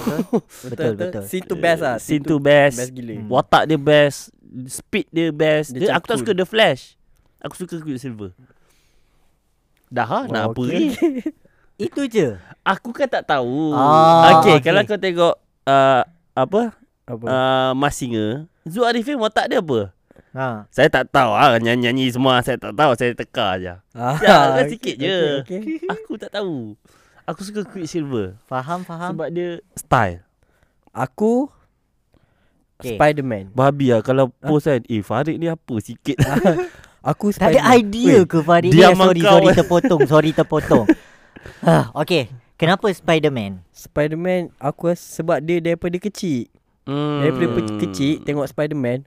[0.67, 1.23] Betul, betul.
[1.29, 1.97] Scene tu best lah.
[1.97, 3.15] Scene tu best Best gila.
[3.17, 3.29] Hmm.
[3.29, 4.29] Watak dia best
[4.69, 7.01] Speed dia best Dia dia, Aku tak suka The Flash
[7.41, 8.37] Aku suka Quicksilver
[9.89, 10.69] Dah ha, nak Oh, apa okay.
[10.69, 10.87] lagi
[11.89, 12.37] Itu je.
[12.61, 14.69] Aku kan tak tahu Ah, okay, okay.
[14.69, 16.03] kalau kau tengok uh,
[16.35, 17.25] Apa Apa?
[17.25, 19.97] uh, Mas Singer Zul Arifin watak dia apa
[20.29, 20.69] Ha.
[20.69, 23.75] Saya tak tahu ah nyanyi-nyanyi semua saya tak tahu saya teka je.
[23.91, 25.19] Ah, Ya, okay, sikit okay, je.
[25.41, 25.61] okay.
[25.89, 26.77] Aku tak tahu.
[27.29, 29.13] Aku suka Quicksilver Faham, faham.
[29.13, 30.25] sebab dia style.
[30.91, 31.53] Aku
[32.79, 32.95] Okay.
[32.95, 33.51] Spiderman.
[33.51, 36.15] Babi lah kalau post kan Eh Farid ni apa sikit
[37.11, 37.75] Aku Tak ada Spiderman.
[37.75, 39.33] idea Weh, ke Farid ni diam Sorry kau.
[39.35, 40.87] sorry terpotong Sorry terpotong
[41.61, 46.47] ah, Okay Kenapa Spiderman Spiderman aku rasa sebab dia daripada kecil.
[46.87, 47.19] hmm.
[47.19, 47.47] Daripada
[47.83, 49.03] kecil tengok Spiderman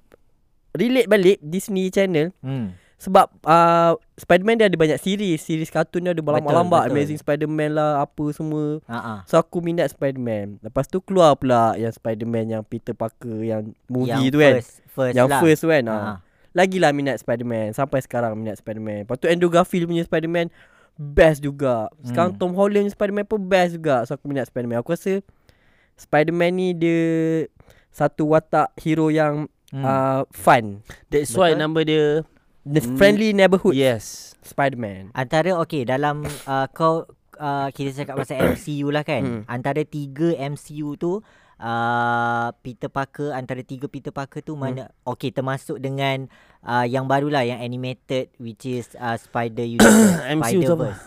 [0.72, 2.76] relate balik Disney Channel hmm.
[3.02, 6.86] Sebab uh, Spiderman dia ada banyak series, series kartun dia ada berlambak-lambak.
[6.86, 8.78] Amazing Spiderman lah apa semua.
[8.80, 9.26] uh-uh.
[9.26, 10.62] So aku minat Spiderman.
[10.62, 14.54] Lepas tu keluar pula yang Spiderman yang Peter Parker yang movie Yang tu kan.
[14.54, 15.41] first, first yang lah.
[15.41, 15.84] first tu kan.
[15.84, 16.22] Ha.
[16.54, 19.04] Lagilah minat Spiderman sampai sekarang minat Spiderman.
[19.04, 20.54] Lepas tu Andrew Garfield punya Spiderman
[20.93, 21.89] best juga.
[22.04, 22.39] Sekarang Hmm.
[22.39, 24.06] Tom Holland punya Spiderman pun best juga.
[24.06, 24.78] So aku minat Spiderman.
[24.78, 25.26] Aku rasa
[25.95, 27.02] Spiderman ni dia
[27.89, 29.82] satu watak hero yang Hmm.
[29.82, 30.84] uh, fun.
[31.08, 31.64] That's why Betul.
[31.64, 32.06] nama dia
[32.64, 32.93] The Hmm.
[32.93, 35.09] friendly neighborhood Yes Spiderman.
[35.12, 39.22] Antara okay dalam uh, kau uh, kita cakap pasal MCU lah kan.
[39.22, 39.41] Hmm.
[39.45, 41.26] Antara tiga MCU tu
[41.57, 46.30] uh, Peter Parker antara tiga Peter Parker tu mana okay termasuk dengan
[46.62, 50.89] uh, yang barulah yang animated which is uh, Spider Universe MCU tu apa?
[50.93, 51.05] Spider-Verse.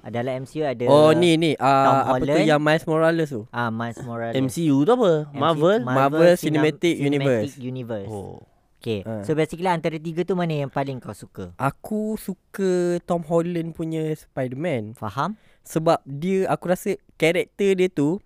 [0.00, 2.46] Uh, dalam MCU ada Oh ni ni Tom uh, apa tu Holland.
[2.46, 3.42] yang Miles Morales tu?
[3.50, 4.34] ah Miles Morales.
[4.36, 5.12] MCU tu apa?
[5.26, 5.78] MC Marvel?
[5.84, 7.54] Marvel Cinem- Cinematic Universe.
[7.56, 8.10] Universe.
[8.10, 8.42] Oh
[8.86, 9.02] Okay.
[9.02, 9.20] Ah.
[9.20, 11.50] So basically antara tiga tu mana yang paling kau suka?
[11.56, 15.34] Aku suka Tom Holland punya Spiderman Faham?
[15.60, 18.22] sebab dia aku rasa karakter dia tu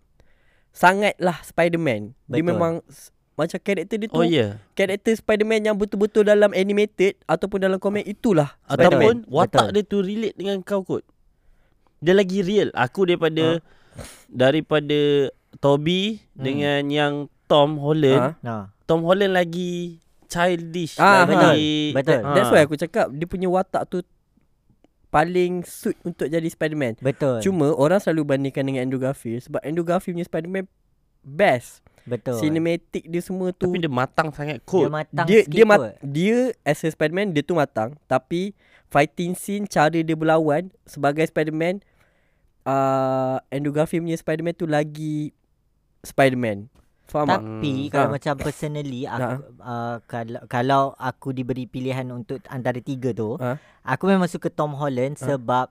[0.70, 2.12] sangatlah Spiderman.
[2.26, 2.46] Dia Betul.
[2.46, 4.50] memang s- macam karakter dia tu Oh ya yeah.
[4.74, 9.32] karakter Spiderman yang betul-betul dalam animated ataupun dalam komik itulah Ataupun Spiderman.
[9.32, 9.74] watak Betul.
[9.74, 11.00] dia tu relate dengan kau kot
[11.98, 13.64] Dia lagi real Aku daripada
[14.28, 16.42] Daripada Toby Hmm.
[16.42, 18.30] Dengan yang Tom Holland Ha?
[18.40, 18.64] Nah.
[18.84, 19.96] Tom Holland lagi
[20.30, 22.22] Childish Ah, lagi, betul.
[22.22, 22.34] Ah.
[22.38, 24.06] That's why aku cakap dia punya watak tu
[25.10, 26.94] paling suit untuk jadi Spiderman.
[27.02, 27.42] Betul.
[27.42, 30.64] Cuma orang selalu bandingkan dengan Andrew Garfield sebab Andrew Garfield punya Spiderman
[31.26, 31.82] best.
[32.06, 32.38] Betul.
[32.40, 35.78] Cinematic dia semua tu Tapi dia matang sangat dia kot matang dia sikit dia mat,
[36.00, 38.56] dia as a Spiderman dia tu matang tapi
[38.88, 41.84] fighting scene cara dia berlawan sebagai Spiderman
[42.64, 45.34] uh, Andrew Garfield punya Spiderman tu lagi
[46.00, 46.72] Spiderman.
[47.10, 47.26] Faham?
[47.26, 47.90] Tapi Hmm.
[47.90, 48.14] kalau Ha.
[48.14, 53.58] macam personally aku uh, kalau kalau aku diberi pilihan untuk antara tiga tu, Ha.
[53.84, 55.26] aku memang suka Tom Holland Ha.
[55.26, 55.66] sebab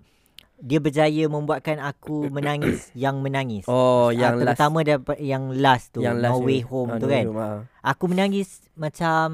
[0.59, 3.63] dia berjaya membuatkan aku menangis yang menangis.
[3.65, 4.77] Oh, Ah, yang last terutama
[5.15, 6.43] yang last tu, yang last No.
[6.43, 7.25] Way Home Ah, tu No kan.
[7.25, 7.59] Home, ah.
[7.81, 9.27] Aku menangis macam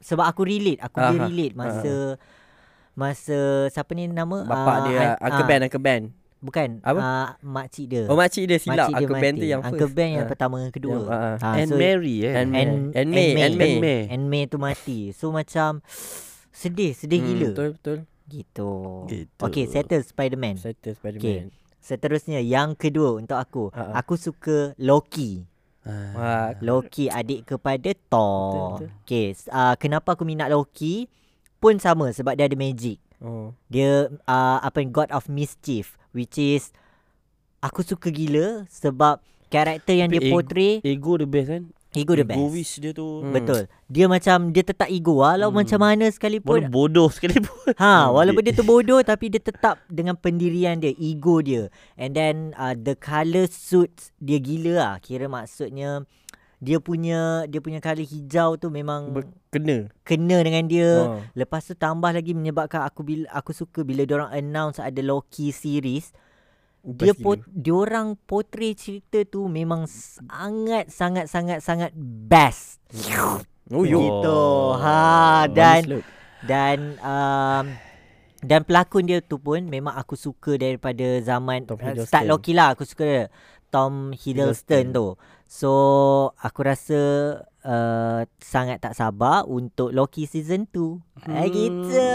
[0.00, 1.12] sebab aku relate, aku Aha.
[1.20, 2.16] relate masa
[2.92, 6.02] masa siapa ni nama Bapak Ah, dia an- Uncle Ben Uncle Ben.
[6.40, 6.98] Bukan Apa?
[6.98, 8.08] uh, makcik dia.
[8.08, 9.94] Oh makcik dia silap Makcik dia Uncle Ben tu yang Uncle first.
[9.94, 10.30] Ben yang Ah.
[10.32, 10.92] pertama kedua.
[10.96, 11.34] Yang, ah, ah.
[11.38, 13.72] Ah, And so- Mary eh And- And, And May, and May.
[13.76, 14.00] May.
[14.08, 15.12] And May tu mati.
[15.12, 15.84] So macam
[16.50, 17.48] sedih, sedih Hmm, gila.
[17.52, 17.98] Betul betul.
[18.24, 18.70] Gitu.
[19.06, 19.42] Gitu.
[19.42, 20.56] Okay, settle Spider-Man.
[20.56, 21.52] Settle Spiderman.
[21.76, 23.68] Seterusnya yang kedua untuk aku.
[23.70, 24.00] Ah.
[24.00, 25.44] Aku suka Loki.
[25.82, 28.80] Wah, Loki adik kepada Thor.
[28.80, 28.88] Betul, betul.
[29.02, 31.04] Okay, uh, kenapa aku minat Loki?
[31.58, 32.96] Pun sama sebab dia ada magic.
[33.20, 33.52] Oh.
[33.66, 36.70] Dia uh, apa God of Mischief which is
[37.60, 42.22] aku suka gila sebab karakter yang dia Tapi portray Ego the best kan ego the
[42.22, 42.38] best.
[42.38, 43.34] Egois dia tu Hmm.
[43.34, 43.66] Betul.
[43.90, 45.58] Dia macam dia tetap ego walau Hmm.
[45.58, 46.60] macam mana Walaupun sekalipun.
[46.70, 51.66] bodoh sekalipun Ha, walaupun dia tu bodoh tapi dia tetap dengan pendirian dia, ego dia.
[51.98, 54.94] And then uh, the colour suits dia gila lah.
[55.02, 56.06] Kira maksudnya
[56.60, 59.88] dia punya dia punya colour hijau tu memang Ber- kena.
[60.04, 60.90] kena dengan dia.
[61.08, 61.24] Oh.
[61.32, 65.50] Lepas tu tambah lagi menyebabkan aku bila aku suka bila dia orang announce ada Loki
[65.56, 66.12] series.
[66.80, 72.80] Dia pot, dia orang portray cerita tu memang sangat sangat sangat sangat best.
[73.72, 74.00] Oh yo.
[74.00, 74.40] Gitu.
[74.80, 76.04] Ha dan
[76.44, 77.64] dan um,
[78.40, 82.72] dan pelakon dia tu pun memang aku suka daripada zaman Tom uh, start Loki lah
[82.76, 83.24] aku suka dia.
[83.70, 84.94] Tom Hiddleston, Hiddleston.
[84.94, 85.06] tu.
[85.50, 85.72] So
[86.38, 87.00] aku rasa
[87.62, 90.78] uh, sangat tak sabar untuk Loki season 2.
[91.26, 91.30] Hmm.
[91.30, 91.46] Hmm.
[91.48, 92.06] gitu.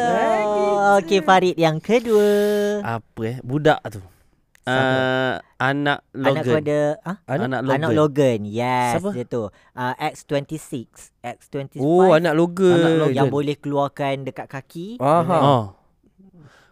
[1.04, 2.28] Okay Farid yang kedua.
[2.84, 4.04] Apa eh Budak tu
[4.66, 7.18] uh, Anak Logan Anak kepada ah?
[7.30, 7.62] Anak, Anak?
[7.64, 8.40] Logan Anak Logan.
[8.46, 9.10] Yes, Siapa?
[9.16, 9.44] dia tu.
[9.50, 10.90] Uh, X26.
[11.22, 11.80] X25.
[11.80, 12.76] Oh anak Logan.
[12.82, 13.16] Anak Logan.
[13.16, 14.88] yang boleh keluarkan dekat kaki.
[15.00, 15.38] Aha.
[15.40, 15.66] oh.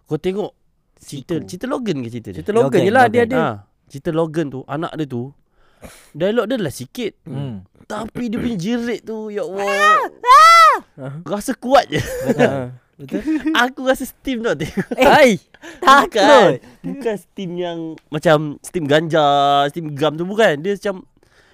[0.09, 0.51] Kau tengok
[1.03, 1.47] Cerita Siku.
[1.47, 3.36] Cerita Logan ke cerita dia Cerita Logan, Logan, je lah dia Logan.
[3.36, 3.39] ada.
[3.43, 3.51] ha,
[3.94, 5.30] Cerita Logan tu Anak dia tu
[6.12, 7.62] Dialog dia lah sikit Hmm.
[7.84, 10.10] Tapi dia punya jerit tu Ya Allah
[10.96, 11.22] Ah.
[11.24, 12.02] Rasa kuat je
[12.34, 12.74] Ha.
[12.96, 13.22] Betul?
[13.52, 15.41] Aku rasa steam tau tengok Hai.
[15.80, 16.62] Takut.
[16.80, 19.22] Bukan steam yang Macam Steam ganja
[19.68, 21.02] Steam gam tu bukan Dia macam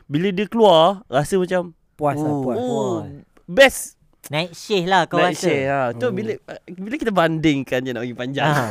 [0.06, 2.40] Bila dia keluar Rasa macam Puas lah Oh.
[2.42, 2.56] puas.
[2.56, 2.96] oh,
[3.44, 3.96] Best
[4.28, 5.42] Naik share lah kau Naik rasa.
[5.42, 5.80] share ha.
[5.92, 6.14] Tu Hmm.
[6.14, 6.32] bila
[6.70, 8.70] Bila kita bandingkan je nak bagi panjang Ah.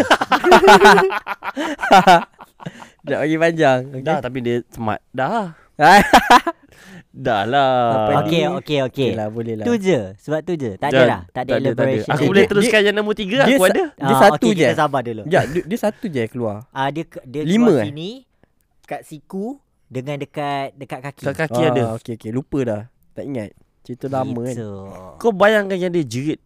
[3.06, 3.80] Nak bagi panjang.
[3.90, 4.02] Okay.
[4.02, 5.54] Dah tapi dia smart Dah
[7.18, 8.22] Dah lah.
[8.22, 8.86] Okey, okey, okey.
[8.86, 10.14] Okay lah boleh lah Tu je.
[10.18, 10.78] Sebab tu je.
[10.78, 11.20] Tak ada lah.
[11.30, 12.10] Tak ada elaboration.
[12.14, 15.00] Aku Eh, boleh teruskan yang nombor tiga Aku ada Dia Ah, satu je Kita sabar
[15.02, 15.22] dulu.
[15.26, 17.86] Ya dia, dia satu je yang keluar Ah dia dia Lima keluar eh?
[17.90, 18.10] sini
[18.84, 21.24] kat siku dengan dekat dekat kaki.
[21.26, 22.82] Kat kaki ah, ada Okey okey lupa dah
[23.12, 23.50] Tak ingat
[23.82, 24.54] Cerita lama kan.
[25.16, 26.38] Kau bayangkan yang dia jerit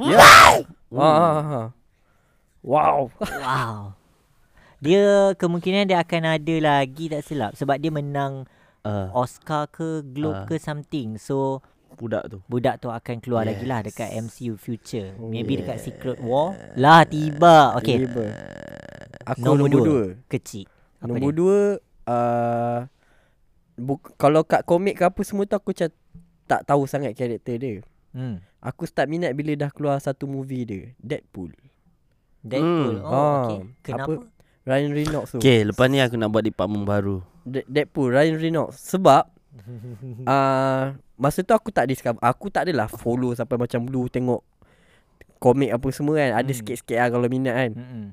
[0.00, 0.16] Ya.
[0.18, 0.60] Ah,
[0.98, 1.66] ah.
[2.60, 3.97] Wow Wow.
[4.78, 5.04] Dia
[5.34, 8.46] kemungkinan dia akan ada lagi tak silap sebab dia menang
[8.80, 10.46] Ah, Oscar ke Globe Ah.
[10.46, 11.18] ke something.
[11.18, 11.60] So
[11.90, 13.48] Budak tu budak tu akan keluar yes.
[13.50, 15.18] lagi lah dekat MCU future.
[15.18, 15.66] Oh, Maybe yeah.
[15.66, 16.54] dekat Secret War.
[16.74, 17.74] Lah tiba.
[17.74, 17.98] Okay.
[18.00, 18.22] Tiba.
[19.26, 19.84] Aku Nombor nombor, dua.
[19.84, 20.70] dua, Kecil.
[20.96, 21.36] Apa Nombor dia?
[21.36, 21.58] dua
[22.06, 22.78] uh,
[23.76, 25.90] buk- Kalau kat komik ke apa semua tu Aku macam
[26.46, 28.40] tak tahu sangat karakter dia Hmm.
[28.58, 31.50] Aku start minat bila dah keluar satu movie dia Deadpool
[32.40, 32.94] Deadpool.
[32.96, 33.04] Hmm.
[33.04, 33.60] Oh, Ah, okay.
[33.82, 34.12] Kenapa?
[34.14, 34.37] apa?
[34.68, 38.76] Ryan Reynolds tu Okay lepas ni aku nak buat department baru De- Deadpool Ryan Reynolds
[38.76, 39.24] Sebab
[40.24, 40.84] uh,
[41.16, 44.44] Masa tu aku tak discover Aku tak adalah follow sampai macam dulu Tengok
[45.38, 46.58] komik apa semua kan Ada Hmm.
[46.58, 48.04] sikit-sikit lah kalau minat kan Mm-mm.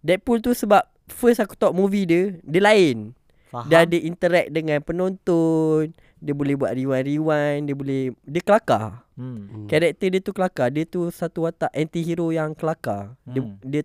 [0.00, 3.12] Deadpool tu sebab First aku tengok movie dia Dia lain
[3.46, 3.66] Faham?
[3.66, 9.48] Dia ada interact dengan penonton Dia boleh buat rewind-rewind Dia boleh Dia kelakar Hmm.
[9.48, 9.64] Hmm.
[9.64, 13.56] Karakter dia tu kelakar Dia tu satu watak anti-hero yang kelakar dia, Hmm.
[13.60, 13.80] dia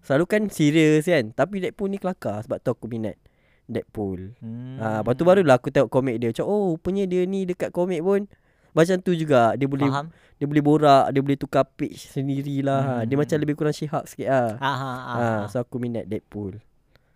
[0.00, 3.16] Selalu kan serius kan Tapi Deadpool ni kelakar Sebab tu aku minat
[3.64, 4.76] Deadpool Hmm.
[4.76, 8.00] Ha, lepas tu barulah aku tengok komik dia Macam oh rupanya dia ni dekat komik
[8.00, 8.26] pun
[8.70, 10.08] Macam tu juga Dia boleh Faham?
[10.34, 13.04] dia boleh borak Dia boleh tukar page sendirilah Hmm.
[13.04, 15.42] Dia macam lebih kurang She-Hulk sikit lah Ah, ah, ah, ha, ah.
[15.46, 16.58] So aku minat Deadpool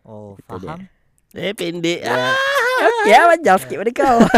[0.04, 0.68] Oh, Itu dia.
[0.70, 0.80] faham.
[1.32, 2.04] Eh pendek
[2.84, 2.88] Ya.
[3.04, 4.16] Okay lah macam sikit pada kau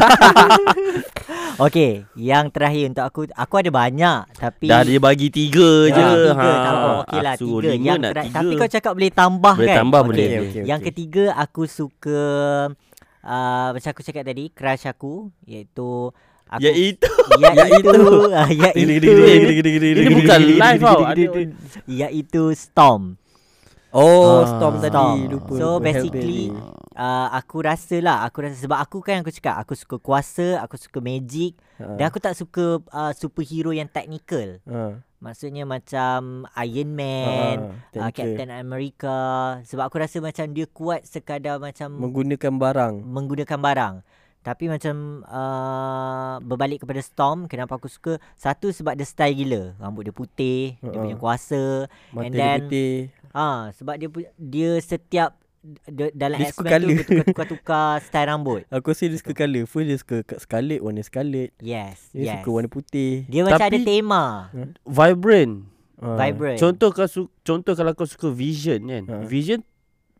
[1.58, 6.02] Okey, yang terakhir untuk aku aku ada banyak tapi Dah dia bagi tiga Ya, je
[6.02, 6.44] tiga ha.
[6.44, 6.88] tak apa.
[7.00, 7.68] Okey lah tiga.
[7.72, 8.36] Yang nak tera- tiga.
[8.36, 9.76] tapi kau cakap boleh tambah Boleh kan?
[9.78, 10.08] tambah, Okey.
[10.10, 10.26] boleh.
[10.26, 10.88] okay, okay, Yang okay.
[10.90, 12.20] ketiga aku suka
[13.22, 15.12] uh, macam aku cakap tadi crush aku
[15.44, 16.12] iaitu
[16.44, 17.88] aku Ya itu iaitu
[18.30, 19.10] ah, iaitu
[19.96, 21.50] Ini bukan live tau Ada-
[21.86, 23.16] iaitu Storm.
[23.96, 24.48] Oh Ah.
[24.52, 25.16] Storm tadi Storm.
[25.26, 25.84] Lupa So, lupa.
[25.86, 26.52] basically.
[26.92, 30.76] Uh, aku rasa lah Aku rasa Sebab aku kan aku cakap Aku suka kuasa Aku
[30.76, 31.92] suka magic ha.
[31.92, 34.96] Dan aku tak suka uh, Superhero yang technical ha.
[35.16, 37.68] Maksudnya macam Iron Man ha.
[37.68, 38.16] uh, technical.
[38.32, 39.16] Captain America
[39.62, 43.94] Sebab aku rasa macam Dia kuat sekadar macam Menggunakan barang Menggunakan barang
[44.46, 48.22] Tapi macam uh, Berbalik kepada Storm Kenapa aku suka?
[48.32, 49.74] Satu sebab dia style gila.
[49.76, 51.02] Rambut dia putih Dia Ha-ha.
[51.02, 51.62] punya kuasa.
[52.10, 52.94] Mata And then- putih.
[53.30, 55.34] Ah, Sebab dia Dia setiap
[55.84, 58.62] dia, Dalam Dia suka X-Men tu tukar-tukar Style rambut.
[58.70, 59.66] Aku rasa dia suka colour.
[59.66, 61.50] First dia suka scarlet Warna scarlet.
[61.58, 62.34] Yes Dia yes.
[62.38, 63.26] suka warna putih.
[63.26, 64.22] Dia macam ada Tapi- tema.
[64.84, 65.66] Vibrant.
[65.96, 66.14] Ha.
[66.14, 66.54] Vibrant.
[66.56, 69.02] Contoh kau su- contoh kalau kau suka Vision kan.
[69.04, 69.14] Ha.
[69.24, 69.66] Vision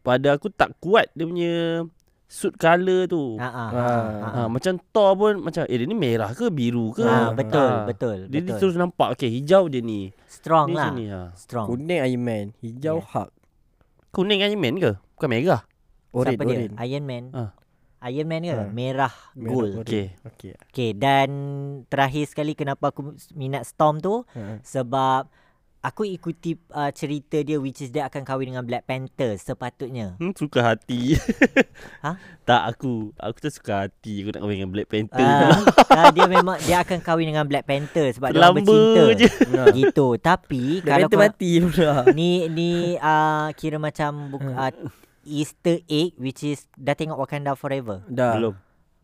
[0.00, 1.86] pada aku tak kuat dia punya
[2.26, 3.38] suit colour tu.
[3.38, 3.68] Ha ah.
[3.68, 3.70] Ah.
[3.70, 7.02] Ha, Ha, macam Thor pun macam eh dia ni merah ke biru ke?
[7.02, 7.86] ha, betul, Ha.
[7.86, 8.58] betul, Dia, dia betul.
[8.60, 10.10] terus nampak okay hijau dia ni.
[10.26, 10.86] Strong Ni lah.
[10.88, 11.22] sini ha.
[11.32, 11.66] Strong.
[11.68, 13.06] Kuning Iron Man Hijau Yes.
[13.08, 13.30] Hulk
[14.10, 14.92] Kuning Iron Man ke?
[15.14, 15.62] Bukan merah.
[16.10, 16.56] Orange Siapa dia?
[16.58, 17.24] orange Iron Man.
[17.30, 17.50] Ah.
[18.04, 18.52] Iron Man ke?
[18.52, 18.64] Ha.
[18.68, 19.72] Merah, Merah, gold.
[19.76, 19.86] orange.
[19.86, 20.06] Okay.
[20.24, 21.28] Okay Okay, dan
[21.86, 23.02] terakhir sekali kenapa aku
[23.32, 24.58] minat Storm tu ha.
[24.60, 25.30] sebab
[25.86, 30.18] aku ikuti uh, cerita dia which is dia akan kahwin dengan Black Panther sepatutnya.
[30.18, 31.14] Hmm, suka hati.
[32.02, 32.18] Ha?
[32.46, 33.10] tak aku.
[33.18, 35.22] Aku tu suka hati aku nak kahwin dengan Black Panther.
[35.22, 35.58] Ah,
[35.94, 39.04] ah, dia memang dia akan kahwin dengan Black Panther sebab dia bercinta.
[39.14, 39.28] je.
[39.30, 39.62] Ha.
[39.70, 40.06] Gitu.
[40.18, 44.72] Tapi Black kalau Panther kau, mati pula ni ni uh, kira macam buk, uh,
[45.26, 48.02] Easter egg which is dah tengok Wakanda Forever.
[48.06, 48.54] Dah Belum.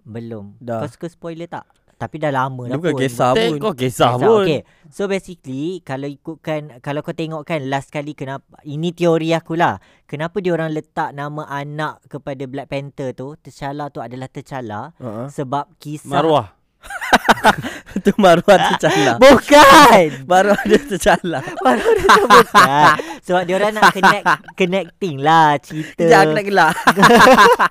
[0.03, 0.45] Belum.
[0.59, 0.83] Dah.
[0.83, 1.66] Kau suka spoiler tak?
[1.95, 3.01] Tapi dah lama Dia dah bukan pun.
[3.01, 4.43] kisah Tak pun kau kisah Kisah, pun.
[4.43, 4.61] Okay.
[4.88, 9.78] So basically kalau ikutkan kalau kau tengok kan last kali kenapa ini teori aku lah.
[10.05, 13.32] Kenapa dia orang letak nama anak kepada Black Panther tu?
[13.36, 15.28] T'Challa tu adalah T'Challa Ha.
[15.28, 16.49] sebab kisah Marwah.
[17.95, 20.26] Itu maruah tercala Bukan.
[20.26, 22.95] Maruah dia tercala Baru dia tu bukan.
[23.22, 24.24] Sebab dia orang nak connect
[24.57, 26.03] connecting lah cerita.
[26.03, 26.74] Sekejap aku nak gelak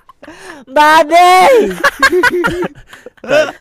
[0.72, 1.54] Badai.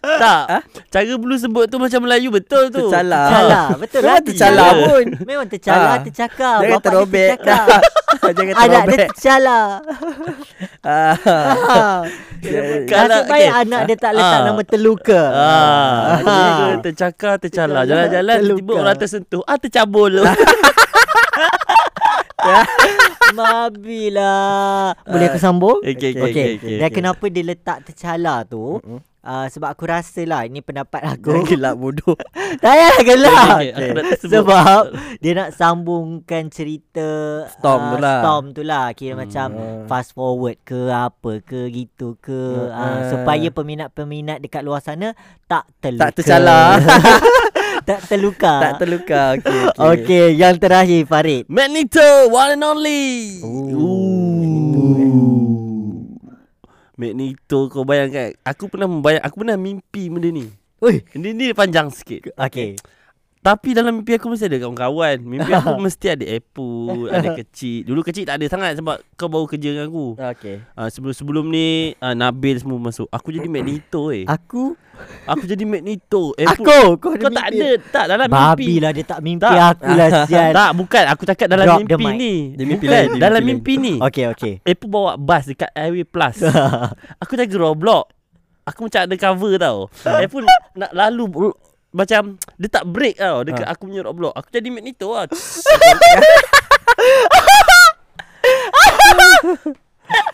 [0.01, 0.45] Tak.
[0.87, 2.89] Cara Blue sebut tu macam Melayu betul tu.
[2.89, 3.61] Tercala T'Challa.
[3.81, 4.17] Betul lah.
[4.17, 4.83] Memang tercala T'Challa.
[4.83, 5.99] pun Memang T'Challa Ah.
[6.01, 6.57] tercakap.
[6.59, 7.81] Jangan Bapak dia terobek tercakap.
[8.37, 9.09] Jangan Anak dia terobek.
[10.81, 11.15] Ah.
[11.21, 12.01] Ha.
[12.41, 13.61] Dia- Kalau- Nasib baik okay.
[13.61, 14.43] anak dia tak letak Ah.
[14.43, 15.21] nama terluka.
[15.23, 16.57] Ah, Ah.
[16.67, 17.79] dia tercakar, tercala.
[17.83, 19.45] Jalan-jalan tiba orang tersentuh.
[19.45, 20.25] Ah, tercabul.
[23.31, 24.97] Mabilah.
[25.05, 25.77] Boleh aku sambung?
[25.79, 26.25] okay, okay, Okey.
[26.25, 26.77] okay, okay.
[26.79, 28.81] Dan kenapa dia letak tercala tu?
[28.81, 28.99] Mm-mm.
[29.25, 31.33] Uh, sebab aku rasa lah ini pendapat aku.
[31.33, 32.15] Jangan gelak bodoh.
[32.61, 33.49] tak payah gelak.
[33.57, 34.31] Okay, okay, sebut.
[34.33, 34.83] Sebab
[35.21, 37.09] dia nak sambungkan cerita
[37.57, 38.19] Storm ah, tu lah.
[38.21, 38.85] Storm tu lah.
[38.93, 39.21] Kira Hmm.
[39.27, 39.83] macam Ah.
[39.85, 42.69] fast forward ke apa ke gitu ke.
[42.71, 42.81] Ah.
[42.81, 45.13] ah, supaya peminat-peminat dekat luar sana
[45.45, 46.09] tak terluka.
[46.09, 46.71] Tak tercalar.
[47.89, 48.53] tak terluka.
[48.63, 49.21] tak terluka.
[49.37, 49.61] Okey.
[49.67, 51.43] Okey, okay, yang terakhir Farid.
[51.51, 53.41] Magneto, one and only.
[53.43, 54.30] Ooh.
[57.01, 60.45] Magneto kau bayangkan Aku pernah membayang Aku pernah mimpi benda ni
[60.85, 61.01] Oi.
[61.17, 62.77] Ini, ni panjang sikit Okey.
[63.41, 65.17] Tapi dalam mimpi aku mesti ada kawan-kawan.
[65.17, 67.89] Mimpi aku mesti ada Apple Ada kecil.
[67.89, 70.13] Dulu kecil tak ada sangat Sebab kau baru kerja dengan aku.
[70.13, 70.61] Okey.
[70.77, 73.09] uh, Sebelum-sebelum ni uh, Nabil semua masuk.
[73.09, 74.29] Aku jadi Magneto eh.
[74.29, 74.77] Aku?
[75.25, 77.01] Aku jadi Magneto Apple Aku?
[77.01, 79.57] Kau, Kau tak ada Tak dalam Babi mimpi lah dia tak mimpi Tak.
[79.73, 80.49] aku lah sial.
[80.53, 81.03] Tak bukan.
[81.09, 82.33] Aku cakap dalam Drop the mimpi ni.
[82.53, 82.93] Dia mimpi Bukan.
[82.93, 83.93] lain, dia Dalam mimpi mimpi ni.
[83.97, 86.45] Okey okey Apple bawa bus dekat Highway Plus.
[87.25, 88.05] Aku jaga Roblox.
[88.69, 89.89] Aku macam ada cover tau.
[90.05, 90.45] Apple
[90.77, 91.49] nak lalu
[91.91, 93.43] Macam Dia tak break tau.
[93.43, 95.27] Dekat aku punya Roblox Aku jadi Magneto lah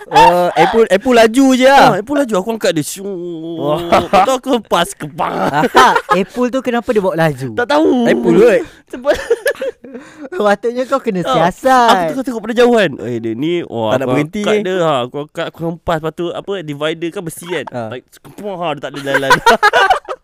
[0.08, 2.02] Oh, Apple Apple laju je ah, lah.
[2.02, 2.34] Apple laju.
[2.40, 2.82] Aku angkat dia.
[2.82, 5.36] Tu aku lepas kepang
[5.70, 7.50] Tak Apple tu kenapa dia bawa laju?
[7.54, 8.08] Tak tahu.
[8.08, 8.60] Apple kot.
[8.88, 9.14] Sebab
[10.48, 12.90] Patutnya kau kena Ah, Aku siasat tengok tengok pada jauhan.
[13.04, 14.64] Eh dia ni oh, Tak nak aku berhenti angkat ni.
[14.64, 17.66] dia ha, Aku angkat Aku hempas Lepas tu apa Divider kan besi kan.
[17.70, 17.90] Ah.
[17.92, 19.32] Like, ha, Dia tak ada jalan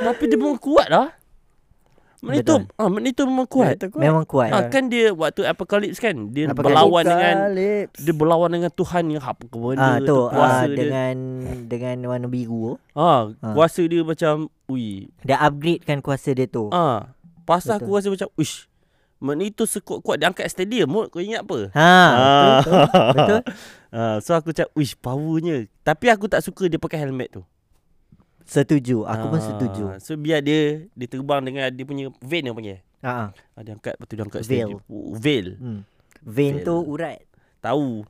[0.00, 1.08] Tapi dia memang kuat lah
[2.20, 3.96] Magneto ah, Magneto memang kuat kot.
[3.96, 6.68] Memang kuat Ah, kan dia waktu Apocalypse kan dia Apocalypse.
[6.76, 7.96] berlawan dengan Apocalypse.
[7.98, 10.76] dia berlawan dengan Tuhan yang apa ke benda Ah tu kuasa ah, dia.
[10.76, 11.14] dengan
[11.64, 13.56] dengan warna biru Ah, Ah.
[13.56, 15.08] kuasa dia macam ui.
[15.24, 16.68] dia upgrade kan kuasa dia tu.
[16.68, 17.82] Ah, pasal Betul.
[17.82, 18.68] aku rasa macam uish.
[19.16, 21.72] Magneto sekuat-kuat dia angkat stadium kau ingat apa?
[21.72, 21.92] Ha,
[22.58, 23.04] betul, betul.
[23.14, 23.40] betul.
[23.90, 25.66] Ah, so aku cakap uish powernya.
[25.80, 27.42] Tapi aku tak suka dia pakai helmet tu.
[28.50, 29.06] Setuju.
[29.06, 29.82] Aku pun Ah, setuju.
[30.02, 32.82] So biar dia dia terbang dengan dia punya vein yang panggil.
[33.00, 33.26] Ha ah.
[33.54, 34.82] Ah, dia angkat lepas tu dia angkat Veil.
[34.90, 35.54] Oh, veil.
[35.56, 35.80] Hmm.
[36.20, 36.66] Vein Veil.
[36.66, 37.18] tu urat.
[37.60, 38.02] Tahu.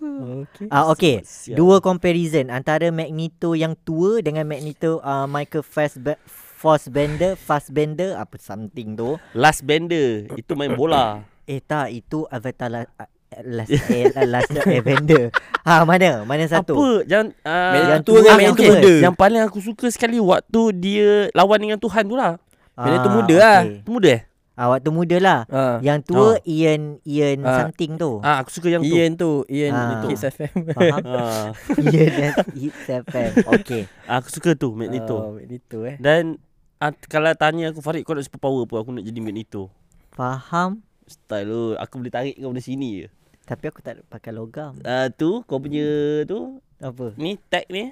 [0.00, 0.66] Okey.
[0.70, 1.20] Ah okey.
[1.20, 1.56] Sial.
[1.58, 6.20] Dua comparison antara Magneto yang tua dengan Magneto uh, Michael Fassbe-
[6.60, 9.16] Fassbender, Fassbender apa something tu.
[9.32, 11.24] Last Bender itu main bola.
[11.44, 15.30] Eh tak, itu Avatar uh, Last eh, Last Avenger.
[15.62, 16.26] Ha mana?
[16.26, 16.74] Mana satu?
[16.74, 16.88] Apa?
[17.06, 18.92] Jangan uh, Yang yang tua dengan yang muda.
[19.06, 22.42] Yang paling aku suka sekali waktu dia lawan dengan Tuhan tu lah.
[22.74, 23.58] Magneto muda lah.
[23.62, 23.80] okey.
[23.80, 24.22] Tu muda eh?
[24.56, 25.40] Ah waktu muda lah.
[25.46, 25.78] Ah.
[25.78, 26.34] Yang tua Oh.
[26.42, 27.64] Ian Ian Ah.
[27.64, 28.18] something tu.
[28.20, 28.90] Ah, aku suka yang tu.
[28.90, 30.02] Ian tu, Ian Ah.
[30.02, 30.56] Kids FM.
[30.68, 31.00] Faham?
[31.08, 33.30] Ah, Ian dan Hit FM.
[33.46, 33.82] Okey.
[34.04, 35.16] aku suka tu Magneto.
[35.16, 35.96] Oh, Magneto eh.
[35.96, 36.36] Dan
[36.76, 39.70] ah, kalau tanya aku Farid kau nak super power apa aku nak jadi Magneto.
[40.10, 40.82] Faham?
[41.04, 43.08] Style tu aku boleh tarik kau dari sini je.
[43.50, 44.78] Tapi aku tak pakai logam.
[44.80, 45.82] Ah tu kau punya
[46.22, 47.10] tu Apa?
[47.18, 47.90] ni tag ni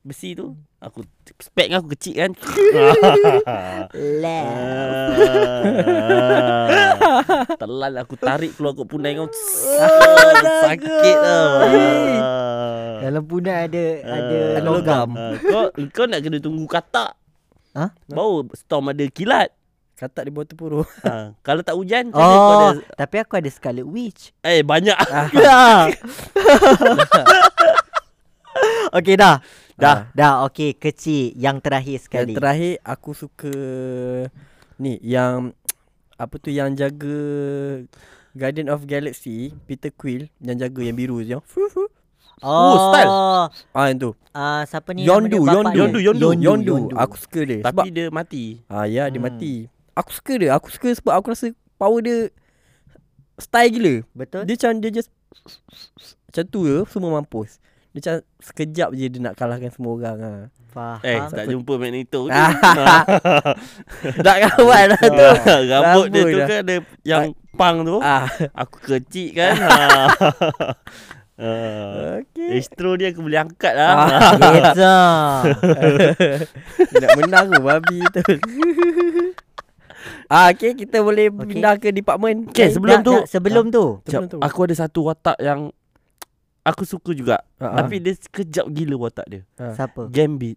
[0.00, 1.06] besi tu aku
[1.38, 2.32] spek aku kecil kan.
[4.20, 4.50] Left.
[5.86, 7.46] Ah.
[7.60, 9.30] Telan aku tarik keluar kau punai kau.
[10.64, 11.50] Sakit tau.
[13.00, 14.60] Dalam punai ada ada Ah.
[14.60, 15.08] logam.
[15.14, 17.14] Ah, kau kau nak kena tunggu katak.
[17.72, 17.94] Ha?
[18.08, 19.54] Baru storm ada kilat.
[20.00, 20.88] Katak di bawah tempurung.
[21.04, 24.32] Ha, kalau tak hujan kau Oh, ada tapi aku ada Scarlet Witch.
[24.40, 24.96] eh banyak.
[25.36, 25.92] Ya.
[28.90, 29.38] Okey dah.
[29.76, 30.08] Dah.
[30.12, 32.32] Dah okey kecil yang terakhir sekali.
[32.32, 33.52] Yang terakhir aku suka
[34.76, 35.52] ni yang
[36.16, 37.20] apa tu yang jaga
[38.32, 41.36] Guardian of Galaxy Peter Quill yang jaga yang biru je.
[41.36, 41.88] oh,
[42.40, 43.12] Oh, style.
[43.70, 44.10] Ah yang tu.
[44.30, 45.04] Ah siapa ni?
[45.04, 45.44] Yondu?
[45.44, 46.74] Yondu, Yondu, Yondu.
[46.94, 47.60] Aku suka dia.
[47.60, 48.44] Tapi sebab dia mati.
[48.66, 49.28] ah ya dia Hmm.
[49.28, 49.68] mati.
[49.96, 50.50] Aku suka dia.
[50.56, 52.28] Aku suka sebab aku rasa power dia
[53.40, 53.94] style gila.
[54.14, 54.42] Betul?
[54.46, 55.10] Dia macam dia just
[56.30, 57.58] macam tu je semua mampus.
[57.90, 60.40] Dia macam sekejap je dia nak kalahkan semua orang ah.
[60.70, 61.02] Faham.
[61.02, 62.30] Eh, tak jumpa Magneto tu.
[62.40, 63.02] Ah.
[64.22, 65.26] Tak kawan lah tu.
[65.66, 66.46] Rambut dia tu dah.
[66.46, 67.24] kan ada yang
[67.58, 67.98] pang tu.
[67.98, 68.30] Ah.
[68.54, 69.52] Aku kecil kan.
[71.34, 72.62] Uh, Okey.
[72.62, 73.90] Astro dia aku boleh angkat lah.
[73.98, 74.32] Ah.
[74.54, 74.96] Beza.
[76.94, 78.22] Nak menang ke babi tu.
[80.30, 81.42] Ah okey kita boleh Okey.
[81.50, 82.48] pindah ke department.
[82.48, 83.12] Okay, Eh, sebelum dah, tu.
[83.12, 83.84] dah, sebelum tu.
[84.04, 84.38] Sebelum tu.
[84.38, 85.74] aku ada satu watak yang
[86.62, 87.42] aku suka juga.
[87.56, 89.42] Ah, Tapi dia sekejap gila watak dia.
[89.56, 89.72] ah.
[89.72, 90.06] Siapa?
[90.06, 90.54] Gambit.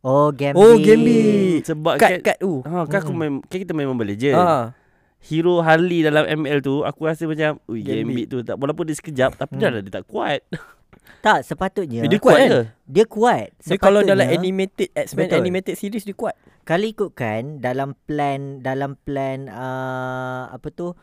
[0.00, 0.54] Oh, Gambit.
[0.54, 1.64] Oh Gambit.
[1.64, 2.60] Sebab Kat kat tu.
[2.62, 4.36] ha, kan aku main, kan kita main Mobile Legend.
[4.36, 4.76] Ah.
[5.18, 8.04] Hero Harley dalam ML tu aku rasa macam ui Gambit.
[8.04, 9.60] Gambit, tu tak walaupun dia sekejap tapi Hmm.
[9.60, 10.44] dah lah dia tak kuat.
[11.18, 12.02] Tak, sepatutnya.
[12.02, 12.48] Eh, dia kuat kan?
[12.48, 12.60] ke?
[12.86, 13.48] Dia kuat.
[13.58, 15.38] Dia kalau dalam Sepatutnya- animated X-Men Betul.
[15.40, 16.34] animated series dia kuat.
[16.62, 20.94] Kalau ikutkan dalam plan dalam plan uh, apa tu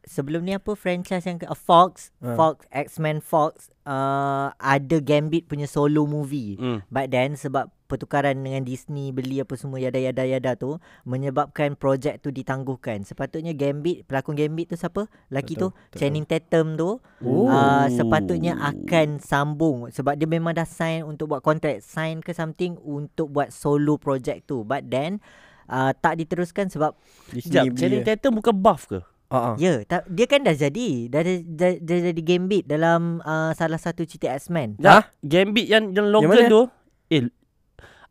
[0.00, 2.32] sebelum ni apa franchise yang uh, Fox, Ha.
[2.34, 6.56] Fox X-Men Fox uh, ada Gambit punya solo movie.
[6.56, 6.84] Hmm.
[6.88, 12.18] But then sebab pertukaran dengan Disney beli apa semua yada yada yada tu menyebabkan projek
[12.18, 13.06] tu ditangguhkan.
[13.06, 15.06] Sepatutnya Gambit pelakon Gambit tu siapa?
[15.30, 17.46] Laki tu tak Channing Tatum tu Oh.
[17.46, 22.74] uh, sepatutnya akan sambung sebab dia memang dah sign untuk buat kontrak, sign ke something
[22.82, 24.66] untuk buat solo project tu.
[24.66, 25.22] But then
[25.70, 26.98] uh, tak diteruskan sebab
[27.30, 28.02] Disney Sekejap, Channing.
[28.02, 28.98] Tatum bukan buff ke?
[29.34, 29.58] Ah.
[29.58, 31.10] Ya, tak, dia kan dah jadi.
[31.10, 34.78] Dah, dah, dah, dah jadi Gambit dalam uh, salah satu cerita X-Men.
[34.84, 35.10] Ha?
[35.26, 36.46] Gambit yang yang Logan mana?
[36.46, 36.62] tu.
[37.10, 37.26] Eh,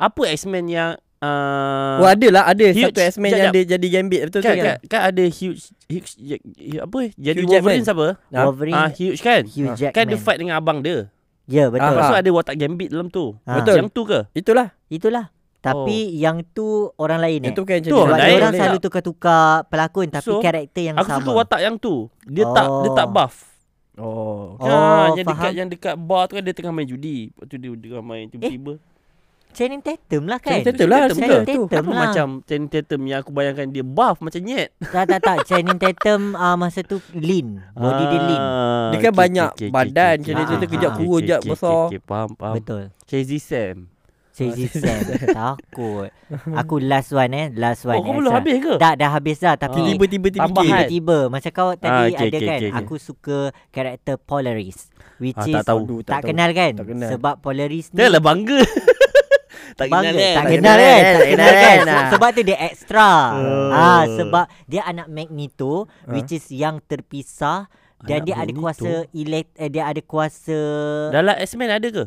[0.04, 2.91] apa X-Men yang uh, Oh ada lah Ada Huge.
[2.91, 6.10] satu X-Men yang dia jadi Gambit Betul kan, kan kan, kan ada huge, huge
[6.78, 7.88] apa jadi Hugh Wolverine Jackman.
[7.88, 8.08] siapa?
[8.30, 8.39] Ha?
[8.43, 9.41] Wolverine, Ah huge kan?
[9.45, 9.76] Hugh Ah.
[9.76, 9.95] Jackman.
[9.95, 11.08] Kan dia fight dengan abang dia.
[11.43, 11.80] Ya, betul.
[11.82, 12.22] Ah, Lepas tu Ah.
[12.22, 13.36] ada watak Gambit dalam tu.
[13.43, 13.56] Ah.
[13.58, 13.76] Betul.
[13.78, 14.20] Yang tu ke?
[14.34, 15.26] Itulah Itulah.
[15.60, 17.49] Tapi yang tu orang lain eh.
[17.49, 18.28] Itu kan Tu jadi orang Sebab lain.
[18.30, 21.20] dia orang selalu tukar-tukar pelakon tapi So, karakter yang Aku sama.
[21.20, 22.12] suka watak yang tu.
[22.26, 23.12] Dia tak dia tak Oh.
[23.14, 23.36] buff.
[23.93, 25.56] Oh Oh, Ah, yang dekat faham.
[25.56, 27.30] yang dekat bar tu kan dia tengah main judi.
[27.30, 28.74] Lepas tu dia tengah main tiba-tiba.
[29.54, 30.60] Channing Tatum lah kan.
[30.60, 31.99] Channing Tatum lah Channing tu Tatum Apa lah.
[32.04, 34.70] macam Channing Tatum yang aku bayangkan dia buff macam nyet.
[34.91, 35.38] Tak tak tak.
[35.45, 37.62] Channing Tatum uh, masa tu lean.
[37.72, 38.41] Body dia lean.
[38.41, 41.80] Ah, Dia kan okey, banyak okey, badan, okey, Channing Tatum kejap okey, kurus, kejap besar.
[41.86, 42.56] okey, Faham, faham.
[42.56, 42.84] Betul.
[43.06, 43.78] Crazy Sam.
[44.32, 44.97] Crazy Sam.
[45.30, 46.10] Takut.
[46.51, 47.47] Aku last one eh.
[47.54, 47.95] Last one.
[47.95, 48.39] Oh, kau belum Elsa.
[48.39, 48.74] habis ke?
[48.76, 49.86] Dah dah habis dah tapi Oh.
[49.86, 50.49] Tiba-tiba Tambahan.
[50.49, 52.80] terfikir tiba-tiba macam kau tadi Ah, okay, ada okay, kan okay, okay.
[52.82, 53.38] aku suka
[53.70, 55.86] karakter Polaris which Ah, is tak tahu.
[55.86, 56.34] Aduh, tak, tahu.
[56.34, 57.10] kenal kan Tak kenal.
[57.14, 58.58] sebab Polaris ni Dia lah bangga.
[59.74, 60.34] tak bangga kenal kan?
[60.34, 63.70] tak Tak kenal kan tak tak kenal kan Se- sebab tu dia extra Oh.
[63.72, 65.74] ah sebab dia anak Magneto
[66.05, 67.68] which is yang terpisah
[67.99, 70.59] dan Anak dia ada kuasa elect eh, dia ada kuasa
[71.09, 72.05] Dalam X-Men ada ke?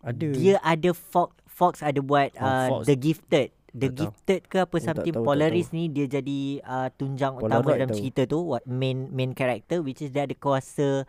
[0.00, 2.82] Ada dia ada Fox Fox ada buat Oh, uh, Fox.
[2.86, 3.98] The Gifted The Tak tahu.
[4.04, 7.58] Gifted ke apa Oh, tak something tahu, tak Polaris ni dia jadi uh, tunjang utama
[7.58, 7.98] Polaroid dalam tahu.
[7.98, 11.08] cerita tu what main main character which is dia ada kuasa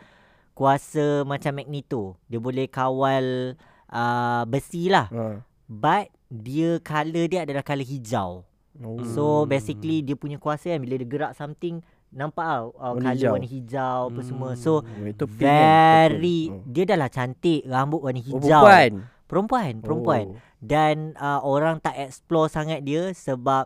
[0.52, 2.18] kuasa macam Magneto.
[2.26, 5.10] Dia boleh kawal uh, besi lah.
[5.10, 5.42] ha.
[5.66, 8.44] But dia color dia adalah color hijau.
[8.76, 9.00] oh.
[9.06, 13.16] So basically dia punya kuasa kan bila dia gerak something nampak tau uh, Warna color
[13.16, 13.32] hijau.
[13.32, 14.50] warna hijau apa semua.
[14.52, 14.60] Hmm.
[14.60, 15.40] So Oh, itu kan?
[15.40, 16.66] very Purple.
[16.68, 18.40] dia dah lah cantik rambut warna Oh, hijau.
[18.62, 18.92] perempuan
[19.24, 20.26] Perempuan, perempuan.
[20.28, 20.38] Oh.
[20.60, 23.66] Dan uh, orang tak explore sangat dia sebab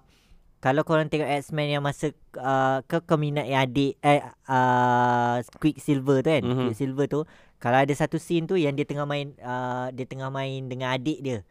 [0.57, 6.19] kalau korang tengok X-Men yang masa uh, kau, kau minat yang adik eh uh, Quicksilver
[6.19, 6.47] tu kan Mhm.
[6.47, 6.65] mm-hmm.
[6.67, 7.19] Quicksilver tu
[7.57, 11.19] kalau ada satu scene tu yang dia tengah main uh, dia tengah main dengan adik
[11.19, 11.43] dia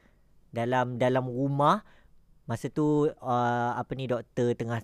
[0.57, 1.85] dalam dalam rumah
[2.49, 4.81] masa tu uh, apa ni doktor tengah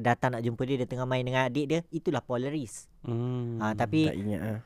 [0.00, 3.58] datang nak jumpa dia dia tengah main dengan adik dia itulah Polaris Hmm.
[3.58, 4.60] uh, tapi Tak ingat ah.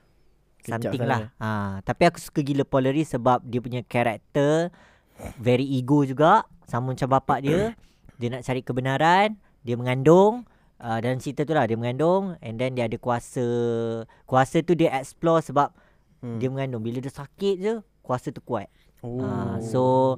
[0.66, 1.30] Something lah.
[1.38, 4.74] Ha, tapi aku suka gila Polaris sebab dia punya karakter
[5.38, 7.60] very ego juga, sama macam bapak dia.
[8.18, 10.42] dia nak cari kebenaran, dia mengandung
[10.82, 13.46] uh, dalam cerita tu lah dia mengandung and then dia ada kuasa.
[14.26, 15.70] Kuasa tu dia explore sebab
[16.18, 16.40] Hmm.
[16.40, 16.82] dia mengandung.
[16.82, 18.66] Bila dia sakit je, kuasa tu kuat.
[19.04, 19.22] Oh.
[19.62, 20.16] So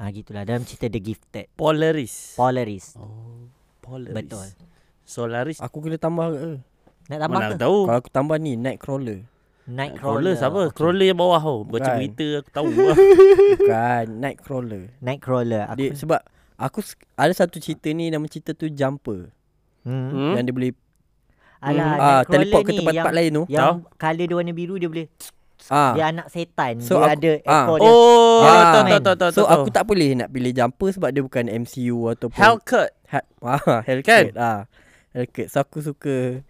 [0.00, 1.46] ah ha, gitulah dalam cerita The Gifted.
[1.60, 2.32] Polaris.
[2.32, 2.96] Polaris.
[2.96, 3.52] oh,
[3.84, 4.16] Polaris.
[4.16, 4.48] Betul.
[5.04, 5.58] Solaris.
[5.60, 6.56] Aku kena tambah ke?
[7.12, 7.60] Nak tambah Mana ke?
[7.60, 7.78] tahu.
[7.84, 10.34] Kalau aku tambah ni Nightcrawler Crawler Nightcrawler.
[10.40, 10.60] siapa?
[10.70, 10.76] Okay.
[10.80, 11.56] Crawler yang bawah tu.
[11.68, 11.96] Baca Bukan.
[12.00, 12.96] berita aku tahu lah.
[13.60, 15.62] Bukan Nightcrawler Nightcrawler.
[15.68, 16.20] Aku, dia, Sebab
[16.56, 16.78] Aku
[17.20, 19.28] ada satu cerita ni Nama cerita tu Jumper
[19.84, 20.08] hmm.
[20.16, 20.32] Hmm?
[20.40, 20.72] Yang dia boleh
[21.60, 25.06] Alah, ah, Nightcrawler Teleport ke tempat-tempat lain tu Yang colour dia warna biru dia boleh
[25.68, 25.92] ah.
[25.92, 27.64] Dia anak setan So Dia aku- ada ah.
[27.66, 28.72] ekor dia Oh, Ah.
[28.72, 29.30] tahu tahu tahu tahu.
[29.30, 29.52] So tahu.
[29.54, 32.90] aku tak boleh nak pilih Jumper Sebab dia bukan MCU Ataupun Hellcat.
[33.08, 34.60] ha, ah, Hellcat ah.
[35.10, 36.40] Hellcat So aku suka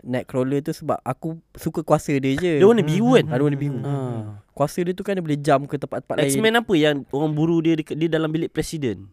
[0.00, 3.26] Nightcrawler tu sebab Aku suka kuasa dia je Dia warna biru kan?
[3.28, 4.42] Ada warna biru Ah.
[4.50, 7.58] Kuasa dia tu kan dia boleh jump ke tempat-tempat lain X-Men apa yang orang buru
[7.58, 9.06] dia dekat, dia dalam bilik presiden?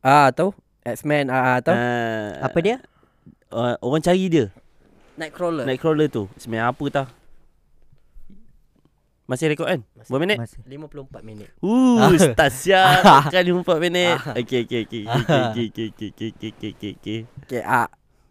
[0.00, 2.76] Ah tahu X-Men ah, ah tahu Ah, Apa dia?
[3.46, 4.46] Uh, orang cari dia.
[5.16, 6.24] Nightcrawler Nightcrawler tu.
[6.34, 7.06] X-Men apa tah?
[9.30, 9.86] Masih rekod kan?
[9.94, 10.42] Berapa minit?
[10.42, 10.58] Masih.
[10.66, 13.06] 54 minit Uh, start siap.
[13.32, 14.18] Kan 54 minit.
[14.34, 15.02] Okey, okey, okey.
[15.06, 17.18] Okey, okey, okey, okey, okey, okey, okey, okey.
[17.46, 17.86] Okay ah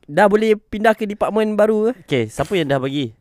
[0.10, 2.04] Dah boleh pindah ke department baru ke?
[2.04, 3.16] Okey, siapa yang dah bagi?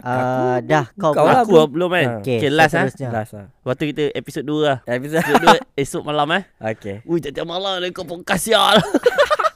[0.00, 1.42] Uh, dah kau kau lah.
[1.42, 2.06] Aku lah belum kan?
[2.06, 2.18] Ah.
[2.22, 2.86] Okey, Okay, last ah.
[2.86, 3.08] seterusnya.
[3.10, 4.78] Last lah Waktu kita episod 2 lah.
[4.86, 6.42] Episode Episod 2 esok malam eh.
[6.62, 8.78] Okay Ui, tiap-tiap malam ni kau pun kasial.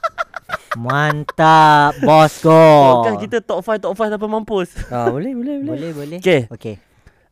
[0.75, 3.07] Mantap bosku Oh.
[3.07, 4.75] Kan kita top 5 top 5 tanpa mampus.
[4.91, 6.51] ah, Boleh boleh boleh Boleh boleh Okey.
[6.51, 6.75] Okay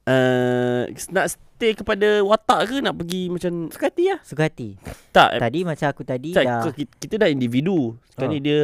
[0.03, 4.75] Uh, nak stay kepada watak ke nak pergi macam Suka hati lah Suka hati
[5.15, 7.95] tak Tadi macam aku tadi tak, dah kita, kita dah individu.
[8.11, 8.35] Sekarang Ah.
[8.35, 8.59] ni dia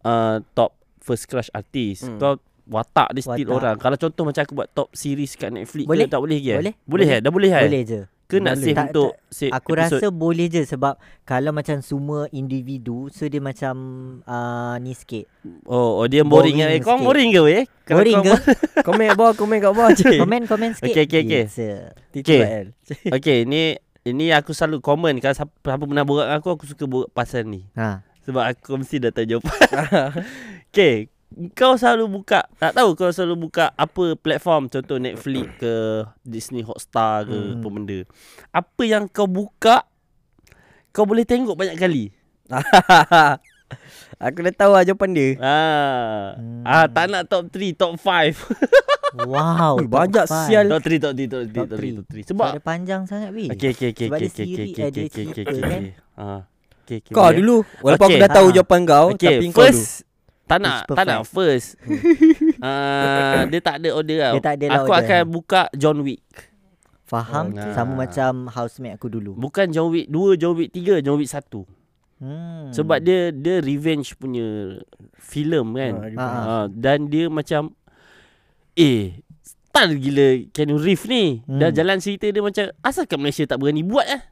[0.00, 2.06] uh, top first crush artist.
[2.06, 2.16] Hmm.
[2.16, 3.58] Kau watak dia still Watak.
[3.58, 3.76] orang.
[3.76, 6.06] Kalau contoh macam aku buat top series kat Netflix Boleh.
[6.06, 6.56] ke tak boleh lagi eh?
[6.56, 6.74] Boleh.
[6.80, 7.08] Boleh, Boleh.
[7.10, 7.20] eh?
[7.20, 7.62] Dah boleh eh?
[7.66, 8.00] Boleh je
[8.30, 8.62] Ke nak Boleh.
[8.62, 9.98] save Tak, untuk save Aku episode?
[9.98, 10.94] rasa boleh je sebab
[11.26, 13.74] kalau macam semua individu so dia macam
[14.22, 15.26] uh, ni sikit.
[15.66, 16.78] Oh, oh dia boring, Boring eh.
[16.78, 17.04] Kau sikit.
[17.04, 17.62] boring ke weh?
[17.82, 18.34] Kalau Boring kau ke?
[18.86, 20.94] Komen kat bawah Komen kat bawah je Komen komen sikit.
[20.94, 21.42] Okey, okey, okey.
[22.14, 22.66] TTL
[23.10, 26.86] Okay ni Ini aku selalu komen Kalau siapa, siapa pernah borak dengan aku Aku suka
[26.86, 28.06] borak pasal ni Ha.
[28.22, 29.58] Sebab aku mesti dah tahu jawapan
[30.70, 31.10] Okay
[31.52, 35.74] Kau selalu buka Tak tahu kau selalu buka Apa platform Contoh Netflix ke
[36.20, 37.56] Disney Hotstar ke Hmm.
[37.56, 37.98] Apa benda
[38.50, 39.86] Apa yang kau buka
[40.90, 42.10] Kau boleh tengok banyak kali
[44.18, 46.66] Aku dah tahu lah jawapan dia Ah, Hmm.
[46.66, 48.34] ah tak nak top 3, top 5.
[49.10, 49.74] Wow.
[49.76, 50.46] Ui, top banyak five.
[50.46, 50.66] sial.
[50.68, 51.92] top 3, top 3, top 3, Top top 3, three.
[51.92, 52.26] top 3.
[52.26, 53.46] Sebab dia panjang sangat weh.
[53.48, 55.70] Okey okey okey Sebab okey dia okey siri, okey eh, dia okey okey okey kan.
[55.72, 55.90] okey.
[56.16, 56.40] Ah.
[56.80, 57.12] Okey okey.
[57.12, 57.36] Kau boleh.
[57.36, 58.10] dulu Walaupun Okay.
[58.12, 58.54] aku dah tahu Ha.
[58.56, 59.86] jawapan kau Okay, Tapi kau dulu first
[60.50, 61.68] tak nak It's tak nak first.
[62.60, 64.34] Ah, dia tak ada order tau.
[64.36, 65.00] Dia tak ada lah Aku order.
[65.08, 66.20] akan buka John Wick.
[67.08, 67.56] Faham?
[67.56, 68.04] Oh, Sama nah.
[68.04, 69.32] macam housemate aku dulu.
[69.32, 71.40] Bukan John Wick 2, John Wick 3, John Wick 1.
[72.20, 72.68] Hmm.
[72.68, 74.76] Sebab dia dia revenge punya
[75.16, 75.92] filem kan.
[76.14, 76.56] Ha, Ha, ha.
[76.68, 77.72] Dan dia macam
[78.76, 81.40] eh style gila Keanu Reeves ni.
[81.48, 81.64] Hmm.
[81.64, 84.22] Dan jalan cerita dia macam asal kat Malaysia tak berani buat eh?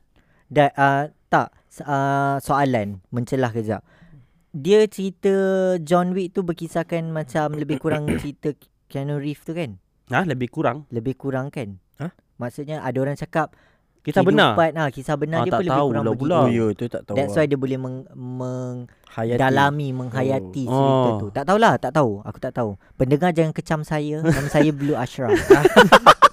[0.53, 1.49] Da, uh, tak
[1.81, 3.81] uh, soalan mencelah kejap.
[4.51, 5.33] Dia cerita
[5.79, 9.77] John Wick tu berkisahkan macam lebih kurang cerita Keanu Reeves tu kan?
[10.09, 10.89] Ha lebih kurang.
[10.89, 11.77] Lebih kurang kan?
[11.97, 12.13] Hah?
[12.37, 13.53] Maksudnya ada orang cakap
[13.99, 14.57] Kita benar.
[14.57, 16.23] Ha, kisah benar Ah, dia tak pun lebih tahu kurang lah begitu.
[16.25, 16.37] pula.
[16.39, 17.39] Oh ya tu tak tahu That's lah.
[17.39, 17.97] why dia boleh meng,
[19.11, 19.37] Hayati.
[19.37, 20.73] mendalami, menghayati Oh.
[20.73, 21.19] cerita Oh.
[21.19, 21.27] tu.
[21.29, 22.11] Tak tahulah, tak tahu.
[22.23, 22.71] Aku tak tahu.
[22.95, 24.25] Pendengar jangan kecam saya.
[24.25, 25.37] Nama saya Blue Ashraf.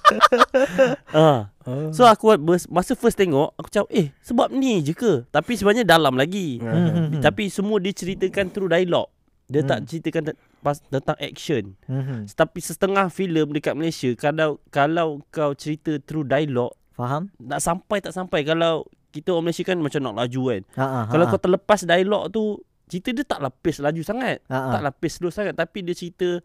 [1.12, 1.28] Ha.
[1.66, 1.90] Oh.
[1.90, 2.30] So aku
[2.70, 5.26] masa first tengok aku macam eh sebab ni je ke?
[5.26, 6.62] Tapi sebenarnya dalam lagi.
[6.62, 7.18] Hmm.
[7.18, 9.10] Tapi semua diceritakan through dialog.
[9.46, 9.86] Dia tak Hmm.
[9.90, 10.22] ceritakan
[10.62, 11.74] pas tentang action.
[11.84, 12.30] Mhm.
[12.30, 17.34] Tapi setengah filem dekat Malaysia kalau kalau kau cerita through dialog Faham?
[17.36, 20.62] nak sampai tak sampai kalau kita orang Malaysia kan macam nak laju kan.
[20.72, 21.00] Ha ha.
[21.08, 22.42] Kalau ha, kau terlepas dialog tu
[22.86, 24.38] cerita dia tak lapis laju sangat.
[24.46, 24.70] ha, ha.
[24.70, 26.38] Tak lapis slow sangat tapi dia cerita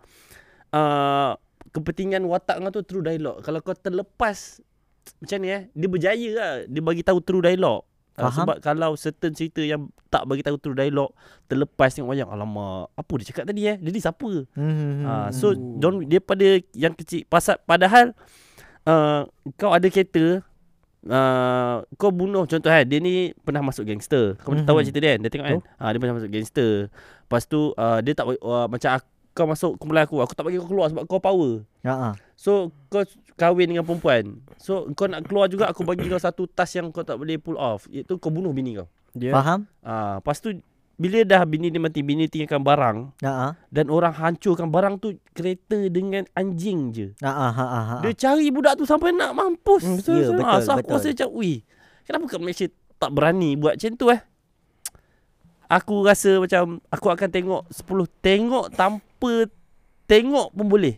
[0.73, 1.37] uh,
[1.71, 3.39] kepentingan watak kau tu through dialog.
[3.41, 4.59] Kalau kau terlepas
[5.17, 6.51] macam ni eh, dia berjaya lah.
[6.67, 7.83] Dia bagi tahu through dialog.
[8.11, 8.43] Uh, Faham.
[8.43, 11.15] sebab kalau certain cerita yang tak bagi tahu through dialog
[11.47, 15.07] terlepas tengok wayang alamak apa dia cakap tadi eh dia ni siapa Mhm.
[15.07, 18.11] Ah, so don't dia pada yang kecil pasal padahal
[18.83, 19.23] uh,
[19.55, 20.43] kau ada kereta
[21.07, 24.35] uh, kau bunuh contoh kan dia ni pernah masuk gangster.
[24.43, 24.67] Kau mm-hmm.
[24.67, 24.87] tahu kan Mhm.
[24.91, 25.19] cerita dia kan?
[25.23, 25.59] Dia tengok kan?
[25.79, 26.71] Ha, dia pernah masuk gangster.
[26.91, 30.59] Lepas tu uh, dia tak uh, macam aku, kau masuk kumpulan aku, aku tak bagi
[30.59, 31.63] kau keluar sebab kau power.
[31.87, 32.09] Ha ha.
[32.35, 34.43] So kau kahwin dengan perempuan.
[34.59, 37.55] So kau nak keluar juga aku bagi kau satu task yang kau tak boleh pull
[37.55, 37.87] off.
[37.87, 38.87] Iaitu kau bunuh bini kau.
[39.11, 39.67] Dia Faham?
[39.83, 40.55] Ah, lepas tu
[40.95, 43.47] bila dah bini dia mati, bini tinggalkan barang Ha ha.
[43.73, 47.07] dan orang hancurkan barang tu kereta dengan anjing je.
[47.19, 47.97] Ha ha ha ha.
[48.05, 49.81] Dia cari budak tu sampai nak mampus.
[49.81, 50.37] Hmm, betul, Ya, betul.
[50.45, 50.93] betul, so aku betul.
[50.93, 51.57] rasa macam, wih,
[52.05, 52.67] kenapa kat Malaysia
[53.01, 54.21] tak berani buat macam tu eh?
[55.71, 57.81] Aku rasa macam aku akan tengok 10
[58.21, 59.01] tengok tanpa
[60.09, 60.97] tengok pun boleh.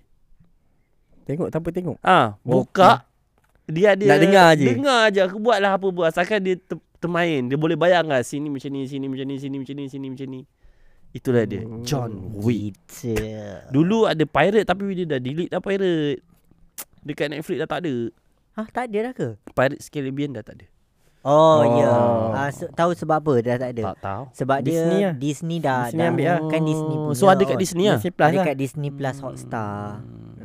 [1.23, 3.07] Tengok tanpa tengok Ah, buka
[3.63, 4.65] dia ada Nak dengar je.
[4.67, 7.47] Dengar je aku buatlah apa buat asalkan dia ter, termain.
[7.47, 10.27] Dia boleh bayang lah sini macam ni, sini macam ni, sini macam ni, sini macam
[10.27, 10.41] ni.
[11.13, 11.61] Itulah dia.
[11.63, 11.85] Hmm.
[11.85, 12.11] John
[12.43, 12.75] Wick.
[13.71, 16.19] Dulu ada pirate tapi dia dah delete dah pirate.
[17.03, 17.95] Dekat Netflix dah tak ada.
[18.53, 19.27] Ha, tak ada dah ke?
[19.55, 20.65] Pirates Caribbean dah tak ada.
[21.23, 21.79] Oh, Oh.
[21.79, 21.91] ya.
[22.33, 23.83] Ah, se- tahu sebab apa dah tak ada?
[23.89, 24.23] Tak tahu.
[24.33, 25.13] Sebab Disney dia lah.
[25.15, 26.39] Disney dah Disney dah ambil lah.
[26.47, 27.15] kan Disney punya.
[27.15, 27.95] So ada kat Disney lah.
[27.95, 29.79] Disney Plus Ada lah kat Disney Plus Hotstar.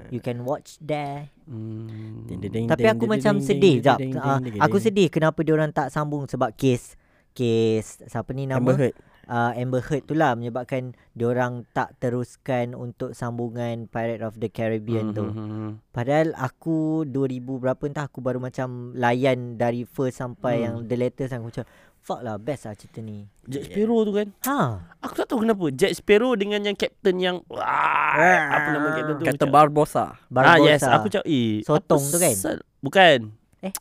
[0.08, 1.28] You can watch there.
[1.44, 2.24] Hmm.
[2.24, 3.98] Ding, ding, ding, Tapi ding, aku ding, macam ding, sedih ding, jap.
[3.98, 4.84] ding, ding, Ah, ding, Aku ding.
[4.86, 6.94] sedih kenapa dia orang tak sambung sebab kes
[7.30, 8.94] kes siapa ni nama Amber Heard
[9.28, 14.48] uh, Amber Heard tu lah menyebabkan dia orang tak teruskan untuk sambungan Pirate of the
[14.48, 15.24] Caribbean tu.
[15.24, 15.78] Hmm.
[15.88, 20.64] Padahal aku 2000 berapa entah aku baru macam layan dari first sampai Hmm.
[20.64, 21.64] yang the latest aku macam
[21.98, 23.28] fuck lah best lah cerita ni.
[23.44, 24.28] Jack Sparrow tu kan.
[24.42, 24.56] Ha.
[24.98, 25.68] Aku tak tahu kenapa.
[25.70, 28.16] Jack Sparrow dengan yang captain yang wah,
[28.48, 29.24] apa nama captain tu?
[29.26, 30.04] Kata macam- Barbosa
[30.34, 30.90] Ah yes, Barbosa.
[30.94, 32.32] aku cakap eh Sotong tu kan?
[32.32, 33.18] sal- Bukan.
[33.60, 33.72] Eh?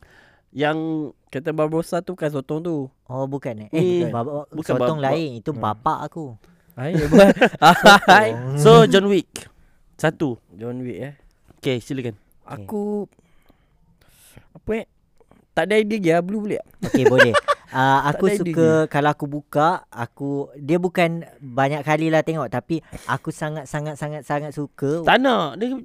[0.50, 0.78] Yang
[1.28, 2.74] Kata Barbosa tu bukan sotong tu
[3.04, 3.68] Oh bukan eh.
[3.70, 5.30] Eh, Eh, baba, bukan sotong bab- lain.
[5.38, 5.60] Itu Hmm.
[5.62, 6.36] bapak aku.
[6.72, 7.28] Hai bukan
[8.10, 9.28] Hai so John Wick.
[9.94, 10.38] Satu.
[10.50, 11.14] John Wick eh
[11.56, 12.14] Okay, silakan.
[12.42, 13.04] Aku
[14.52, 14.86] Apa eh
[15.52, 16.66] Tak ada idea ya Blue boleh tak?
[16.88, 17.32] Okey boleh.
[17.68, 22.80] Uh, aku ada suka kalau aku buka aku dia bukan banyak kali lah tengok tapi
[23.04, 25.04] aku sangat sangat sangat sangat suka.
[25.04, 25.60] Tak nak.
[25.60, 25.76] Dia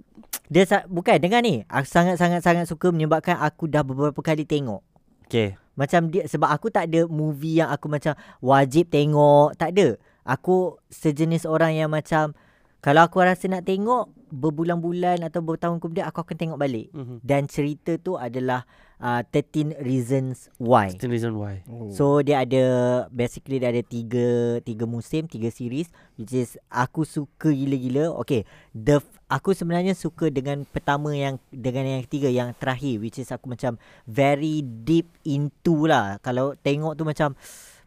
[0.48, 1.68] dia sa- bukan dengar ni.
[1.68, 4.80] Aku sangat sangat sangat suka menyebabkan aku dah beberapa kali tengok.
[5.28, 5.58] Okay.
[5.74, 9.58] macam dia sebab aku tak ada movie yang aku macam wajib tengok.
[9.58, 9.98] Tak ada.
[10.24, 12.38] Aku sejenis orang yang macam
[12.84, 16.92] Kalau aku rasa nak tengok berbulan-bulan atau bertahun kemudian aku akan tengok balik.
[16.92, 17.24] Mhm.
[17.24, 18.68] Dan cerita tu adalah
[19.00, 20.92] uh, 13 Reasons Why.
[20.92, 21.64] That's the reason why.
[21.72, 21.88] Oh.
[21.96, 22.64] So dia ada
[23.08, 25.88] basically dia ada tiga tiga musim, tiga series
[26.20, 28.20] which is aku suka gila-gila.
[28.20, 28.44] Okay,
[28.76, 29.00] the
[29.32, 33.80] aku sebenarnya suka dengan pertama yang dengan yang ketiga yang terakhir which is aku macam
[34.04, 36.20] very deep into lah.
[36.20, 37.32] Kalau tengok tu macam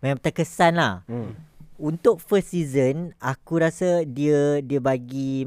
[0.01, 1.05] memang terkesan lah.
[1.05, 1.37] Hmm.
[1.77, 5.45] Untuk first season aku rasa dia dia bagi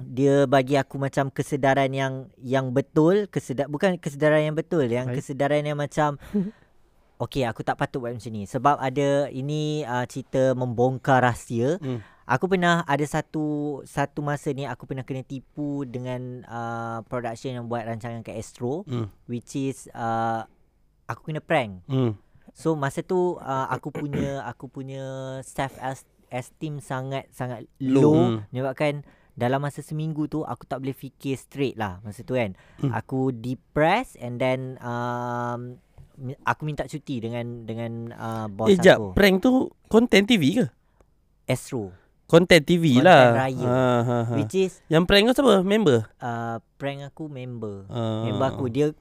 [0.00, 5.20] dia bagi aku macam kesedaran yang yang betul, kesedar bukan kesedaran yang betul, yang Baik.
[5.20, 6.16] kesedaran yang macam
[7.24, 11.76] okey aku tak patut buat macam ni sebab ada ini uh, cerita membongkar rahsia.
[11.80, 12.00] Hmm.
[12.30, 17.66] Aku pernah ada satu satu masa ni aku pernah kena tipu dengan uh, production yang
[17.66, 19.10] buat rancangan kat Astro Hmm.
[19.26, 20.46] which is uh,
[21.10, 21.82] aku kena prank.
[21.90, 22.14] Hmm.
[22.52, 25.02] So masa tu uh, aku punya aku punya
[25.40, 25.74] self
[26.28, 28.02] esteem sangat sangat Low.
[28.02, 28.38] low, Hmm.
[28.48, 32.52] menyebabkan dalam masa seminggu tu aku tak boleh fikir straight lah masa tu kan.
[32.78, 32.92] Hmm.
[32.92, 35.80] Aku depressed and then um,
[36.42, 38.96] aku minta cuti dengan dengan uh, bos Eh, jap.
[38.96, 39.08] aku.
[39.12, 39.50] Prank tu
[39.86, 40.66] konten TV ke?
[41.46, 41.90] Astro
[42.26, 43.34] Konten TV Konten lah.
[43.40, 43.64] raya.
[43.64, 44.34] Ha, ha, ha.
[44.36, 45.54] which is Yang prank kau siapa?
[45.62, 46.06] Member?
[46.16, 47.88] uh, prank aku member.
[47.88, 48.94] Uh, Member aku dia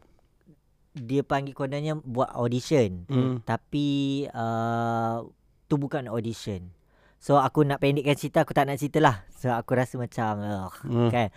[0.92, 3.06] dia panggil kononnya buat audition.
[3.06, 3.40] Hmm.
[3.42, 3.88] Tapi
[4.30, 5.26] uh,
[5.66, 6.74] tu bukan audition.
[7.20, 9.28] So aku nak pendekkan cerita aku tak nak cerita lah.
[9.34, 11.10] So aku rasa macam ugh, Hmm.
[11.10, 11.30] kan.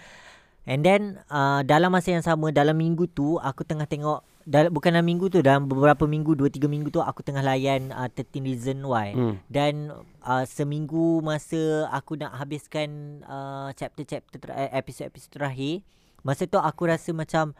[0.62, 4.94] And then uh, dalam masa yang sama dalam minggu tu aku tengah tengok dal- bukan
[4.94, 8.38] dalam minggu tu dalam beberapa minggu 2 3 minggu tu aku tengah layan uh, 13
[8.40, 9.11] Reason Why.
[9.11, 9.34] Hmm.
[9.50, 9.90] Dan
[10.22, 12.88] uh, seminggu masa aku nak habiskan
[13.26, 15.82] uh, chapter-chapter ter- eh, episod-episod terakhir,
[16.22, 17.59] masa tu aku rasa macam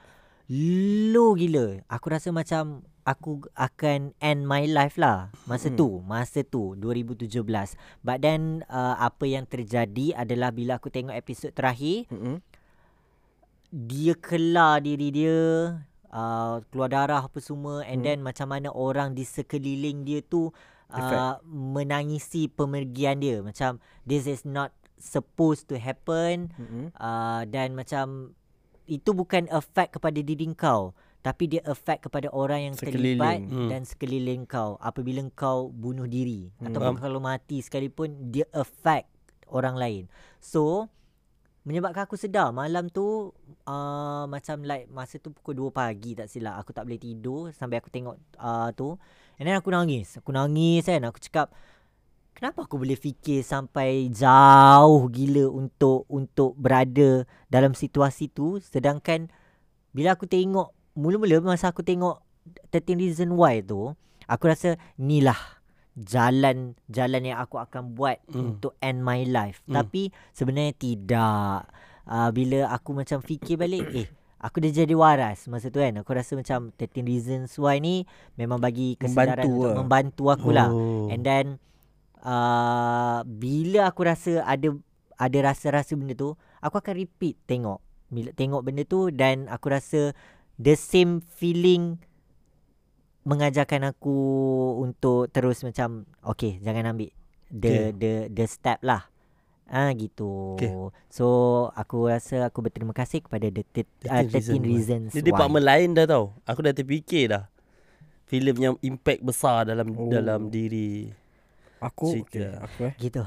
[1.13, 1.83] low gila.
[1.87, 5.77] Aku rasa macam aku akan end my life lah masa Hmm.
[5.77, 7.75] tu, masa tu 2017.
[8.01, 12.39] But then uh, apa yang terjadi adalah bila aku tengok episod terakhir, Mm-mm.
[13.73, 15.39] dia kelar diri dia
[16.13, 18.07] uh, keluar darah apa semua and Hmm.
[18.07, 20.53] then macam mana orang di sekeliling dia tu
[20.93, 21.41] uh, Effect.
[21.49, 24.71] menangisi pemergian dia macam this is not
[25.01, 26.93] supposed to happen Mm-mm.
[26.95, 28.37] uh, dan macam
[28.87, 33.43] itu bukan effect kepada diri kau tapi dia effect kepada orang yang terlibat Sekeliling.
[33.47, 33.69] Hmm.
[33.71, 36.71] dan sekeliling kau apabila kau bunuh diri Hmm.
[36.71, 39.07] ataupun kalau mati sekalipun dia affect
[39.47, 40.03] orang lain
[40.43, 40.91] so
[41.63, 43.31] menyebabkan aku sedar malam tu
[43.71, 47.79] uh, macam like masa tu pukul 2 pagi tak silap aku tak boleh tidur sampai
[47.79, 48.99] aku tengok uh, tu
[49.39, 51.55] and then aku nangis aku nangis kan aku cakap
[52.35, 59.29] kenapa aku boleh fikir sampai jauh gila untuk untuk berada dalam situasi tu sedangkan
[59.93, 62.21] bila aku tengok mula-mula masa aku tengok
[62.75, 63.93] 13 reason why tu
[64.27, 65.39] aku rasa inilah
[65.93, 68.33] jalan jalan yang aku akan buat mm.
[68.33, 69.77] untuk end my life mm.
[69.77, 71.69] tapi sebenarnya tidak
[72.09, 74.09] uh, bila aku macam fikir balik eh
[74.43, 78.59] aku dah jadi waras masa tu kan aku rasa macam 13 reasons why ni memang
[78.59, 79.77] bagi kesedaran Membantu untuk lah.
[79.79, 81.07] membantu aku lah Oh.
[81.13, 81.47] And then
[82.23, 84.75] uh, bila aku rasa ada
[85.19, 87.79] ada rasa-rasa benda tu, aku akan repeat tengok.
[88.09, 90.17] Bila tengok benda tu dan aku rasa
[90.59, 91.99] the same feeling
[93.23, 94.19] mengajarkan aku
[94.83, 97.15] untuk terus macam okay jangan ambil
[97.49, 97.87] the Okay.
[97.95, 99.07] the the step lah.
[99.71, 100.59] Ah gitu.
[100.59, 100.69] Okay.
[101.09, 101.27] So
[101.73, 105.95] aku rasa aku berterima kasih kepada the tit, uh, 13 13 Reasons Dia department lain
[105.95, 106.35] dah tau.
[106.45, 107.47] Aku dah terfikir dah.
[108.27, 110.11] Filem yang impact besar dalam Oh.
[110.11, 111.09] dalam diri.
[111.83, 112.39] Aku Cerita.
[112.39, 112.95] okay, aku eh.
[112.97, 113.21] Gitu.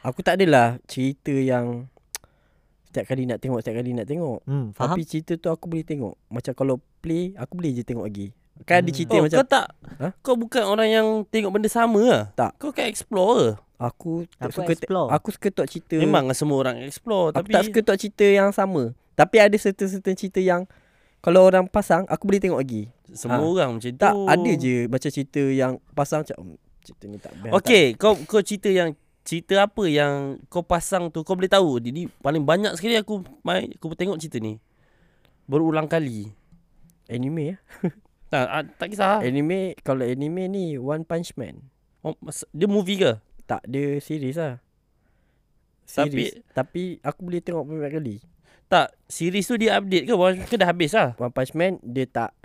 [0.00, 1.86] Aku tak adalah cerita yang
[2.82, 4.40] setiap kali nak tengok setiap kali nak tengok.
[4.42, 4.88] Hmm, faham?
[4.90, 6.16] Tapi cerita tu aku boleh tengok.
[6.26, 8.32] Macam kalau play aku boleh je tengok lagi.
[8.60, 8.96] Kan ada Hmm.
[8.96, 10.06] cerita Oh, macam kau tak Ha?
[10.18, 12.22] Kau bukan orang yang tengok benda sama lah.
[12.32, 12.56] Tak.
[12.56, 13.50] Kau kan explore ke?
[13.78, 15.08] aku tak Aku suka te- explore.
[15.08, 15.94] aku suka tengok cerita.
[15.96, 18.82] Memang lah semua orang explore aku tapi tak suka tengok cerita yang sama.
[19.14, 20.66] Tapi ada certain-certain cerita yang
[21.20, 22.90] kalau orang pasang aku boleh tengok lagi.
[23.10, 23.46] semua Ah.
[23.46, 24.22] orang macam Tak tu.
[24.26, 27.52] ada je macam cerita yang pasang macam "Hmm, cerita ni tak best.
[27.54, 28.94] Okey, kau kau cerita yang
[29.26, 31.78] cerita apa yang kau pasang tu kau boleh tahu.
[31.82, 34.56] Jadi paling banyak sekali aku main aku tengok cerita ni.
[35.44, 36.32] Berulang kali.
[37.08, 37.56] Anime ya.
[38.28, 39.24] Tak ah, tak kisah.
[39.24, 41.64] Anime kalau anime ni One Punch Man.
[42.04, 42.12] Oh,
[42.52, 43.16] dia movie ke?
[43.48, 44.60] Tak dia series lah.
[45.88, 46.32] Tapi- Series.
[46.52, 48.16] Tapi aku boleh tengok banyak kali.
[48.68, 50.12] Tak, series tu dia update ke?
[50.44, 51.16] Ke dah habis lah?
[51.16, 52.36] One Punch Man dia tak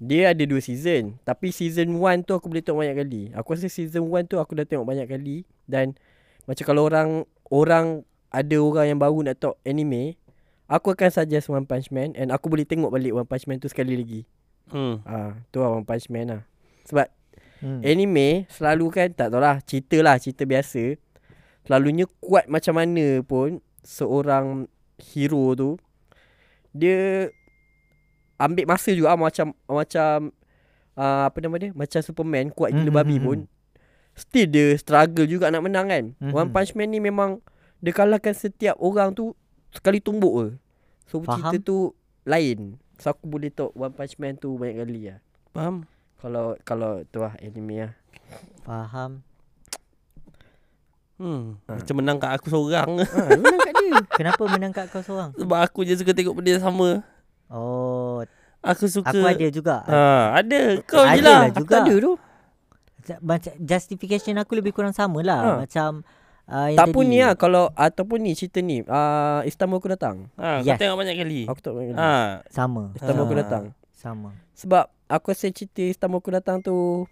[0.00, 1.20] dia ada dua season.
[1.28, 3.22] Tapi season 1 tu aku boleh tengok banyak kali.
[3.36, 5.44] Aku rasa season 1 tu aku dah tengok banyak kali.
[5.68, 5.92] Dan
[6.48, 10.16] Macam kalau orang Orang Ada orang yang baru nak tengok anime
[10.66, 13.68] Aku akan suggest One Punch Man And aku boleh tengok balik One Punch Man tu
[13.68, 14.24] sekali lagi.
[14.72, 15.04] Hmm.
[15.04, 16.42] Ah, Tu lah One Punch Man lah.
[16.88, 17.06] Sebab
[17.60, 17.84] Hmm.
[17.84, 20.96] anime Selalu kan Tak tahu lah Cerita lah Cerita biasa.
[21.68, 24.64] Selalunya kuat macam mana pun seorang
[24.96, 25.70] hero tu
[26.70, 27.28] dia
[28.40, 30.32] ambil masa juga ah, macam macam
[30.94, 33.22] uh, apa nama dia macam Superman kuat gila Mhm, babi mhm.
[33.22, 33.38] pun
[34.12, 36.32] still dia struggle juga nak menang kan Mhm.
[36.32, 37.44] One Punch Man ni memang
[37.78, 39.36] dia kalahkan setiap orang tu
[39.70, 40.48] sekali tumbuk je
[41.06, 41.52] so Faham.
[41.52, 41.76] cerita tu
[42.22, 42.58] lain
[42.96, 45.18] so aku boleh tahu One Punch Man tu banyak kali lah
[45.50, 45.84] Faham?
[46.16, 47.92] kalau kalau tu lah anime lah
[48.62, 49.20] Faham.
[51.16, 51.60] Hmm.
[51.66, 51.76] Ha.
[51.76, 52.90] Macam menang kat aku seorang.
[52.96, 55.36] ha, menang kat dia Kenapa menang kat kau seorang?
[55.40, 57.04] Sebab aku je suka tengok benda yang sama.
[57.50, 58.09] Oh,
[58.62, 59.08] Aku suka.
[59.08, 59.76] aku ada juga.
[59.82, 60.00] Ha,
[60.36, 60.60] ada.
[60.82, 61.38] Kau je Ada lah.
[61.38, 61.72] lah aku juga.
[61.72, 62.12] tak ada tu
[63.18, 65.40] Macam justification aku lebih kurang sama lah.
[65.40, 65.50] Ha.
[65.60, 65.90] Macam
[66.46, 70.28] uh, yang tak pun ni lah kalau ataupun ni cerita ni uh, Istanbul aku datang
[70.34, 70.76] Ha, Yes.
[70.76, 71.40] Kau tengok banyak kali.
[71.44, 72.12] aku tak banyak kali Ha.
[72.46, 72.82] Sama.
[72.92, 73.40] Istanbul aku Ha.
[73.40, 74.30] datang Sama.
[74.52, 77.08] sebab aku rasa cerita Istanbul aku datang tu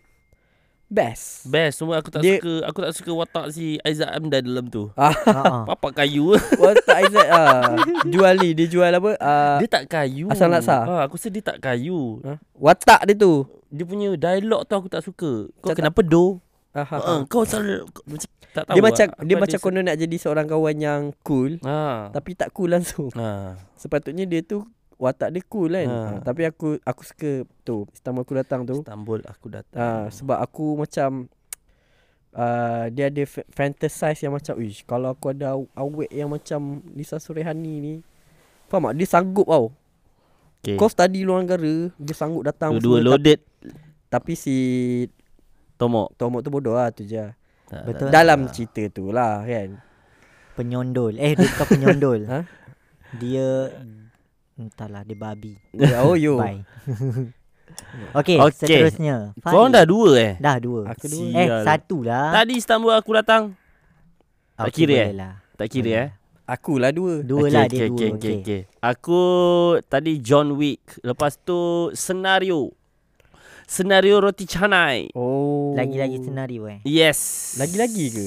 [0.89, 4.67] best Best semua aku tak Dia- suka aku tak suka watak si Aizat Amdan dalam
[4.67, 4.89] tu.
[4.97, 5.65] ah Ha.
[5.67, 6.33] Papak kayu.
[6.61, 10.27] watak Aizat ah jual ni dia jual apa ah dia tak kayu.
[10.29, 10.83] Asal laksa?
[10.83, 12.19] Ha, aku rasa dia tak kayu.
[12.23, 12.41] ha?
[12.55, 15.47] watak dia tu Dia punya dialog tu aku tak suka.
[15.55, 16.41] Kau Macam kenapa do?
[16.71, 17.15] ah, ha, Ha, ha.
[17.25, 18.73] kau selalu kau, macam tak tahu.
[18.73, 18.89] dia lah.
[18.89, 22.09] macam Aku dia macam konon nak jadi seorang kawan yang cool Ha.
[22.11, 23.61] tapi tak cool langsung Ha.
[23.75, 24.65] sepatutnya dia tu
[24.99, 25.99] watak dia cool kan Ha.
[26.11, 26.21] ha.
[26.21, 27.31] tapi aku aku suka
[27.63, 29.79] tu Istanbul aku datang tu Istanbul aku datang.
[29.79, 31.31] Ah, sebab aku macam
[32.35, 36.61] uh, dia ada fa- fantasize yang macam Uish kalau aku ada aw- awet yang macam
[36.91, 37.95] Lisa Surehani ni
[38.67, 38.95] Faham tak?
[38.95, 39.71] Dia sanggup tau
[40.59, 40.75] Okay.
[40.75, 43.39] Kau study luar negara Dia sanggup datang Dua-dua semua, loaded
[44.09, 44.57] Tapi si
[45.77, 46.19] Tomok.
[46.19, 47.31] Tomok tu bodoh lah tu je
[47.65, 48.11] Tak, Betul.
[48.11, 48.53] tak, Dalam tak.
[48.53, 49.79] cerita tu lah kan
[50.53, 51.15] Penyondol.
[51.15, 52.21] Eh, dia bukan penyondol.
[52.35, 52.39] Ha?
[53.15, 53.71] Dia
[54.59, 55.55] entahlah dia babi.
[56.03, 56.67] Oh yo Bye.
[58.19, 58.67] okay, Okay.
[58.67, 59.33] seterusnya.
[59.39, 60.35] Kau orang dah dua eh?
[60.37, 60.91] Dah dua.
[60.91, 61.63] Aku dua Eh, Sial.
[61.63, 62.35] satu lah.
[62.35, 63.55] Tadi Istanbul aku datang.
[64.53, 65.09] tak Okey, kira, eh?
[65.15, 65.35] Lah.
[65.55, 66.09] Tak kira eh?
[66.49, 67.99] Aku lah dua Dua Okey, lah okey, dia okey, dua.
[68.11, 68.61] okey, Okay, okey.
[68.81, 69.21] Aku
[69.87, 70.81] tadi John Wick.
[71.01, 71.59] Lepas tu
[71.95, 72.73] senario.
[73.69, 75.13] Senario roti canai.
[75.13, 76.81] Oh Lagi-lagi senario eh.
[76.83, 77.53] Yes.
[77.61, 78.27] Lagi-lagi ke?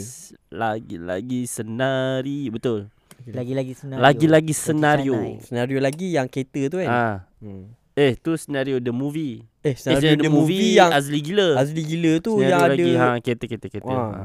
[0.54, 2.46] Lagi-lagi senari.
[2.48, 2.94] Betul.
[3.28, 4.02] Lagi-lagi senario.
[4.02, 5.14] Lagi-lagi senario.
[5.40, 7.18] Senario lagi yang kereta tu kan Ah.
[7.38, 7.78] hmm.
[7.92, 9.44] Eh, tu senario the movie.
[9.62, 11.60] Eh Eh, senario the movie yang Azli gila.
[11.60, 13.94] Azli gila tu Senario yang lagi, ada ha, kereta, kereta, kereta.
[13.94, 14.24] Ha.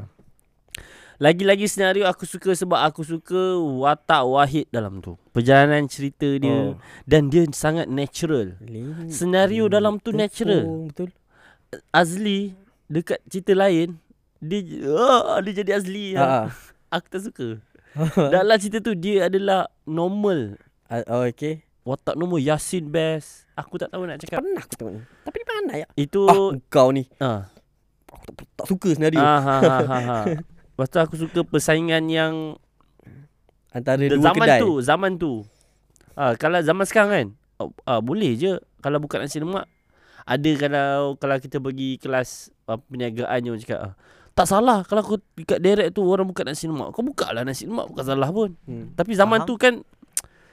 [1.16, 5.16] Lagi-lagi senario aku suka sebab aku suka watak Wahid dalam tu.
[5.32, 6.76] Perjalanan cerita dia Oh.
[7.04, 8.52] dan dia sangat natural.
[8.60, 10.62] Lin- Senario Lin- dalam tu tepung, natural.
[10.86, 11.08] Betul
[11.90, 12.52] Azli
[12.86, 13.96] dekat cerita lain
[14.38, 16.12] dia oh, dia jadi Azli.
[16.14, 16.52] Ha.
[16.86, 17.58] Aku tak suka.
[18.34, 20.60] Dalam cerita tu dia adalah normal.
[20.86, 23.46] Ah, Oh okay Watak normal Yasin best.
[23.54, 24.42] Aku tak tahu nak cakap.
[24.42, 27.46] Pernah aku tengok ni Tapi di mana ya Itu Ah kau ni ah.
[28.10, 30.18] Aku tak, tak suka senario Ah, ha, ha, ha, ha.
[30.76, 32.60] Lepas tu aku suka persaingan yang
[33.72, 35.32] Antara dua zaman kedai tu, zaman tu.
[36.16, 37.26] Ah, kalau zaman sekarang kan,
[37.60, 39.68] ah, ah, boleh je kalau buka nasi lemak.
[40.24, 43.92] Ada kalau kalau kita pergi kelas ah, perniagaan yang cakap ah,
[44.36, 46.92] tak salah kalau aku dekat direct tu orang buka nasi lemak.
[46.92, 48.52] Kau buka lah nasi lemak bukan salah pun.
[48.68, 48.92] hmm.
[48.92, 49.48] Tapi zaman Faham.
[49.48, 49.74] tu kan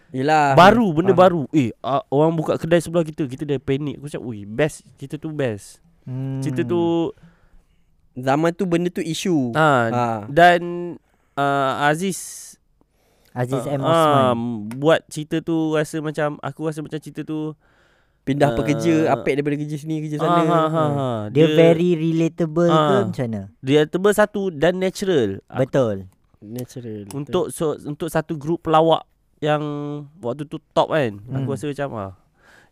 [0.09, 1.19] Yelah baru benda faham.
[1.19, 1.41] baru.
[1.51, 3.99] Eh ah, orang buka kedai sebelah kita, kita dah panik.
[3.99, 4.87] Aku cakap, "Ui, best.
[4.95, 6.39] Cerita tu best." Hmm.
[6.39, 7.11] Cerita tu
[8.13, 10.05] Zaman tu benda tu isu ah ha.
[10.29, 10.61] dan
[11.33, 12.53] ah, Aziz
[13.33, 13.81] Aziz ah, M.
[13.81, 14.37] Osman.
[14.77, 17.57] buat cerita tu rasa macam aku rasa macam cerita tu
[18.23, 18.55] Pindah Ah.
[18.55, 20.95] pekerja Apek daripada kerja sini Kerja ah, sana ha, ha, Hmm.
[20.95, 21.07] ha.
[21.27, 23.03] Dia, very relatable ke Ah.
[23.03, 23.41] macam mana?
[23.59, 25.43] dia tebal satu dan natural.
[25.49, 26.07] Betul.
[26.39, 29.03] Natural untuk so, untuk satu grup pelawak
[29.39, 29.59] yang
[30.17, 31.19] waktu tu top kan.
[31.19, 31.35] Hmm.
[31.37, 32.11] Aku rasa macam ah.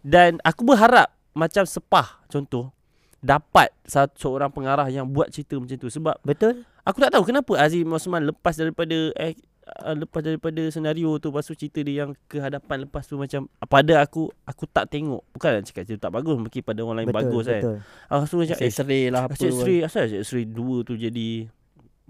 [0.01, 2.71] Dan aku berharap macam Sepah contoh
[3.19, 6.65] dapat satu seorang pengarah yang buat cerita macam tu sebab Betul?
[6.81, 9.37] aku tak tahu kenapa Azim Osman lepas daripada eh,
[9.79, 13.47] uh, lepas daripada senario tu lepas tu cerita dia yang ke hadapan lepas tu macam
[13.65, 17.09] pada aku aku tak tengok bukan nak cakap cerita tak bagus mungkin pada orang lain
[17.09, 17.77] betul, bagus kan betul.
[18.11, 21.29] aku rasa macam eh X-ray lah apa Cik Sri asal Cik Sri 2 tu jadi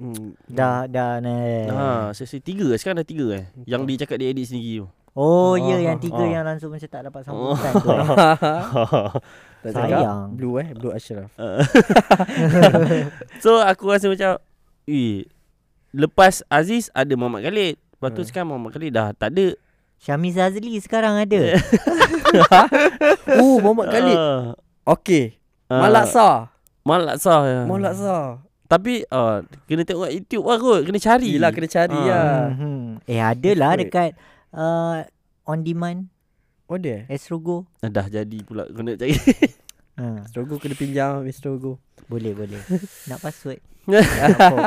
[0.01, 0.27] hmm.
[0.49, 1.65] Dah dah nah.
[1.69, 1.85] Ha,
[2.17, 3.45] sesi tiga sekarang dah tiga eh.
[3.69, 4.87] Yang dia cakap dia edit sendiri tu.
[5.11, 6.29] Oh, ya Ah, yang tiga ah.
[6.31, 7.51] yang langsung macam tak dapat Oh.
[7.53, 7.89] sambutan tu.
[7.91, 9.11] Eh.
[9.61, 10.33] Tak cakap Sayang.
[10.33, 11.29] Blue eh Blue Ashraf
[13.45, 14.41] so aku rasa macam
[14.89, 15.29] Eh
[15.91, 18.27] Lepas Aziz ada Muhammad Khalid Lepas tu Hmm.
[18.27, 19.47] sekarang Muhammad Khalid dah tak ada
[19.97, 21.41] Syamiz Azli sekarang ada.
[23.37, 25.37] Oh Muhammad Khalid uh, Okay
[25.67, 26.49] uh, Malak Sah
[26.81, 27.59] Malak sah ya.
[27.63, 31.93] Malak Sah Tapi uh, Kena tengok kat YouTube lah kot Kena cari Yelah kena cari
[31.93, 32.05] Ah.
[32.07, 32.97] lah Hmm.
[33.05, 33.79] Eh ada lah Wait.
[33.85, 34.09] dekat
[34.51, 35.05] uh,
[35.45, 36.09] on demand
[36.65, 37.67] Oh dia Estrogo.
[37.79, 39.13] Ah, Dah jadi pula Kena cari
[39.91, 41.45] Ha, Strogo kena pinjam Mr.
[41.45, 41.77] Strogo
[42.09, 42.57] boleh boleh.
[43.05, 43.59] Nak password.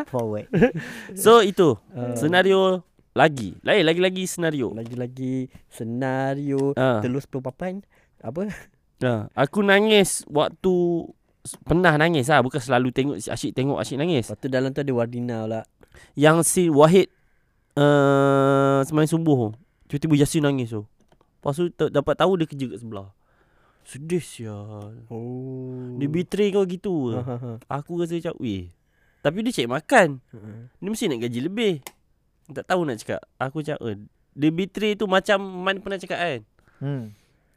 [0.06, 0.46] Forward.
[1.14, 2.82] So itu uh, Senario
[3.12, 3.54] Lagi.
[3.62, 4.74] Lain lagi-lagi senario.
[4.74, 6.98] Lagi-lagi senario Ah.
[6.98, 7.78] telus sepuluh papan
[8.18, 8.50] apa?
[9.00, 10.74] Ha, aku nangis waktu
[11.62, 14.26] pernah nangis lah bukan selalu tengok asyik tengok asyik nangis.
[14.26, 15.62] Lepas tu dalam tu ada Wardina pula.
[16.14, 17.06] Yang si Wahid
[17.78, 19.48] uh, semain subuh tu.
[19.86, 20.82] Tiba-tiba Yasin nangis tu.
[21.38, 23.08] Lepas tu t- dapat tahu dia kerja kat sebelah.
[23.84, 25.06] Sedih sial.
[25.06, 25.94] Oh.
[26.00, 27.50] Dia betray kau gitu Ha, ha, ha.
[27.70, 28.72] Aku rasa macam weh.
[29.24, 30.20] Tapi dia cek makan.
[30.20, 30.38] Ha.
[30.76, 31.74] Dia mesti nak gaji lebih.
[32.52, 33.24] Tak tahu nak cakap.
[33.40, 33.96] Aku cakap eh,
[34.36, 36.40] dia betray tu macam Man pernah cakap kan.
[36.76, 37.04] Hmm.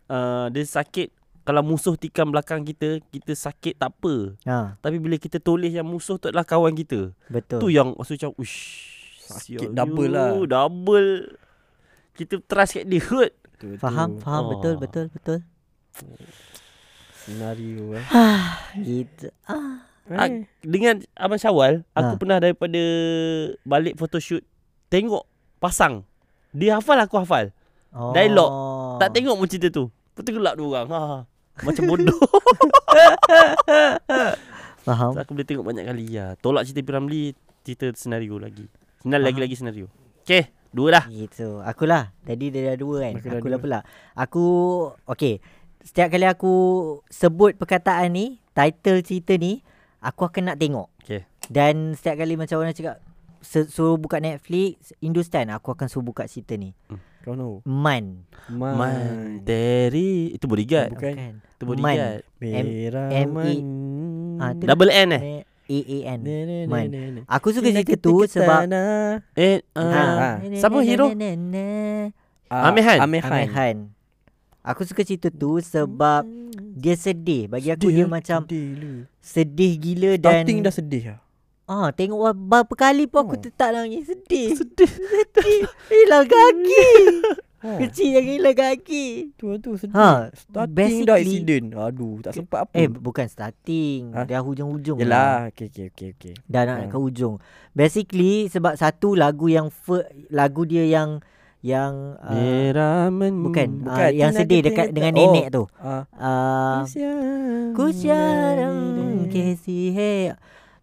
[0.07, 1.11] Uh, dia sakit
[1.43, 4.35] kalau musuh tikam belakang kita, kita sakit tak apa.
[4.43, 7.15] Ha, Tapi bila kita tulis yang musuh tu adalah kawan kita.
[7.31, 7.63] betul.
[7.63, 8.59] Tu yang rasa macam ush.
[9.23, 10.27] Sakit double you, lah.
[10.43, 11.39] Double.
[12.11, 13.31] Kita trust kat dia kot.
[13.63, 14.49] Tu, Faham, faham Oh.
[14.55, 15.39] betul, betul, betul.
[17.15, 18.05] Senario eh.
[19.03, 19.31] Itu.
[19.47, 19.86] Ah.
[20.09, 20.47] Ah, Eh.
[20.61, 22.19] Dengan Abang Syawal, aku Ha.
[22.19, 22.81] pernah daripada
[23.61, 24.39] balik photoshoot
[24.87, 25.27] tengok
[25.57, 26.07] pasang.
[26.49, 27.51] Dia hafal aku hafal.
[27.91, 28.11] Oh.
[28.11, 28.51] Dialog.
[28.97, 29.91] Tak tengok pun cerita tu.
[30.13, 30.89] Betul gelak dua orang.
[30.89, 30.99] Ha.
[31.59, 32.19] Macam bodoh.
[34.79, 35.11] Faham.
[35.13, 36.39] aku boleh tengok banyak kali ya.
[36.39, 38.63] Tolak cerita Piramli, cerita senario lagi.
[38.97, 39.91] Senal lagi-lagi senario.
[40.23, 41.05] Okay, dua dah.
[41.07, 41.59] Gitu.
[41.61, 42.15] Akulah.
[42.23, 43.13] Tadi dia dah dua kan.
[43.13, 43.63] Aku dah Aku lah dua.
[43.63, 43.79] pula.
[44.13, 44.43] Aku
[45.09, 45.43] okey.
[45.83, 46.53] Setiap kali aku
[47.07, 49.63] sebut perkataan ni, title cerita ni,
[50.07, 50.87] aku akan nak tengok.
[51.03, 51.27] Okay.
[51.51, 53.03] Dan setiap kali macam orang cakap
[53.43, 56.71] suruh buka Netflix, Hindustan, aku akan suruh buka cerita ni.
[57.27, 57.59] Kau tahu.
[57.67, 58.23] Man.
[58.47, 58.75] Man.
[58.79, 60.31] Manteri.
[60.31, 60.95] Itu bodyguard.
[60.95, 61.43] Bukan.
[61.43, 62.23] Itu bodyguard.
[62.39, 63.57] Merah M- man.
[64.39, 65.21] Ah, Double N eh?
[65.67, 66.19] A A N.
[66.23, 66.87] Ne, ne, ne, Man.
[66.87, 67.21] ne, ne.
[67.27, 68.71] Aku suka cerita tu sebab.
[69.35, 70.39] Eh, Ha.
[70.55, 71.11] Siapa hero?
[72.47, 72.97] Ah, Amir Han.
[73.03, 73.31] Amir Han.
[73.35, 73.77] Amir Han.
[74.63, 76.23] Aku suka cerita tu sebab
[76.77, 77.45] dia sedih.
[77.47, 78.09] Bagi aku Sedih, dia eh?
[78.09, 81.19] macam Sedih sedih gila dan Starting dah sedih lah.
[81.65, 83.41] Ah, tengok berapa kali pun aku Oh.
[83.41, 84.55] tetap nangis sedih.
[84.55, 84.87] Sedih.
[84.87, 85.61] sedih.
[85.87, 86.87] Hilang kaki.
[87.57, 87.81] Ha.
[87.81, 89.33] Kecil yang hilang kaki.
[89.33, 89.89] Tu tu sedih.
[89.91, 91.65] Ha, Starting dah basically- accident.
[91.73, 92.71] Aduh, tak sempat apa.
[92.71, 94.13] Eh, bukan starting.
[94.13, 94.29] Ha?
[94.29, 95.01] Dah hujung-hujung.
[95.01, 95.03] lah.
[95.03, 96.33] Yelah, okey okey okey okey.
[96.45, 96.87] Dah nak Ha.
[96.87, 97.41] ke hujung.
[97.73, 99.73] Basically sebab satu lagu yang
[100.29, 101.25] lagu dia yang
[101.65, 105.19] yang uh, Merah men bukan, bukan, uh, yang sedih dekat dengan Oh.
[105.33, 105.63] nenek tu.
[105.81, 106.05] Ah.
[106.13, 107.73] Uh, Kesian.
[107.73, 108.79] Kusyarang
[109.29, 110.33] kesi hey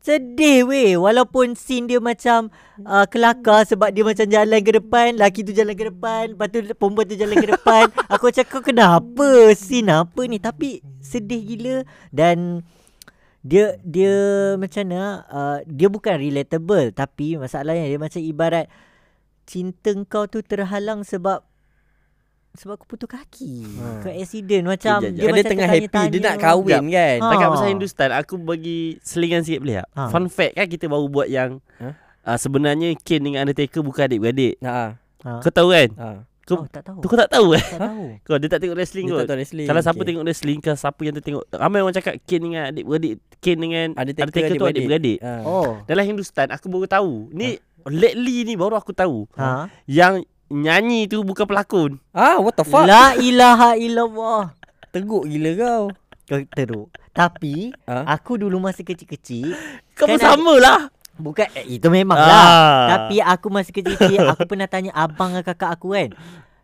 [0.05, 2.53] Sedih weh Walaupun scene dia macam
[2.85, 6.61] uh, Kelakar Sebab dia macam jalan ke depan Laki tu jalan ke depan Lepas tu
[6.77, 11.77] perempuan tu jalan ke depan Aku macam kau kenapa Scene apa ni Tapi sedih gila
[12.13, 12.61] Dan
[13.41, 14.13] Dia Dia
[14.61, 18.69] macam mana uh, Dia bukan relatable Tapi masalahnya Dia macam ibarat
[19.45, 21.45] Cinta kau tu terhalang sebab
[22.55, 23.67] sebab aku putus kaki.
[23.83, 23.87] Ha.
[23.99, 25.19] Ke accident macam Kejap, dia, kejap.
[25.19, 27.27] Kan dia macam tengah happy Dia nak kahwin kan Ha.
[27.35, 29.89] Cakap pasal Hindustan Aku bagi selingan sikit boleh tak?
[29.91, 30.03] Ha.
[30.07, 31.89] Fun fact kan kita baru buat yang Ha?
[32.23, 34.95] uh, Sebenarnya Kane dengan Undertaker bukan adik-beradik Ha.
[35.27, 35.31] Ha.
[35.43, 35.89] Kau tahu kan?
[35.99, 36.09] Ha.
[36.45, 37.01] Kau, oh, tak tahu.
[37.01, 37.65] tu kau tak tahu eh?
[37.65, 38.05] tak tahu.
[38.29, 40.07] Kau dia tak tengok wrestling Dia kot tak tahu wrestling Kalau siapa Okey.
[40.07, 43.13] tengok wrestling Kalau siapa yang tu tengok Ramai orang cakap Kane dengan adik-beradik
[43.43, 45.33] Kane dengan Undertaker, Undertaker tu adik-beradik Ha.
[45.43, 45.83] Oh.
[45.83, 49.69] Dalam Hindustan Aku baru tahu Ni lately ni baru aku tahu Ha.
[49.85, 52.85] Yang nyanyi tu bukan pelakon Ah, what the fuck?
[52.85, 54.53] La ilaha illallah.
[54.89, 55.85] Teguk gila kau.
[56.25, 56.89] Kau teruk.
[57.11, 58.07] Tapi Ha?
[58.11, 59.55] aku dulu masa kecil-kecil
[59.93, 60.81] Kau pun Kan sama lah
[61.15, 62.43] bukan eh, itu memang lah.
[62.43, 62.85] Ah.
[62.91, 66.11] Tapi aku masa kecil-kecil aku pernah tanya abang dan kakak aku kan.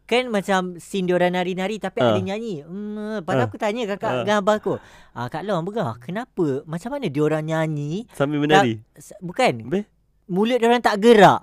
[0.05, 2.11] Kan macam scene diorang nari-nari tapi Ah.
[2.11, 2.67] ada nyanyi.
[2.67, 3.47] Hmm, lepas tu Ah.
[3.47, 4.75] aku tanya kakak dengan abang aku.
[5.11, 6.63] Ah, Kak Long, begah, kenapa?
[6.65, 8.11] Macam mana diorang nyanyi?
[8.11, 9.87] Sambil menari S- Bukan, Habis?
[10.31, 11.43] Mulut diorang tak gerak.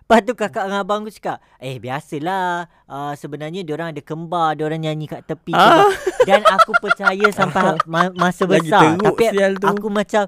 [0.00, 2.68] Lepas tu kakak dengan abang aku cakap, eh biasalah.
[2.84, 5.52] Uh, sebenarnya diorang ada kembar, diorang nyanyi kat tepi.
[5.52, 5.88] Ah.
[5.88, 5.88] kembar."
[6.24, 8.96] Dan aku percaya sampai ma- masa Lagi besar.
[8.96, 9.24] Tapi
[9.54, 9.66] tu.
[9.66, 10.24] aku macam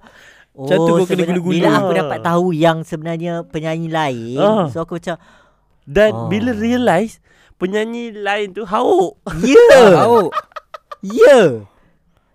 [0.53, 1.53] Oh, Macam tu kau kena sebenar- guna-guna.
[1.53, 4.65] Bila aku dapat tahu yang sebenarnya penyanyi lain, Ah.
[4.67, 5.21] so aku macam,
[5.85, 6.27] Dan Oh.
[6.27, 7.21] bila realise
[7.55, 9.61] Penyanyi lain tu hauk ya,
[10.01, 10.33] Tahu.
[11.03, 11.61] ya.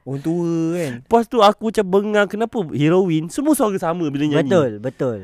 [0.01, 0.91] Orang tua kan.
[0.99, 5.19] Lepas tu aku macam bengang Kenapa heroin Semua suara sama bila nyanyi Betul, betul.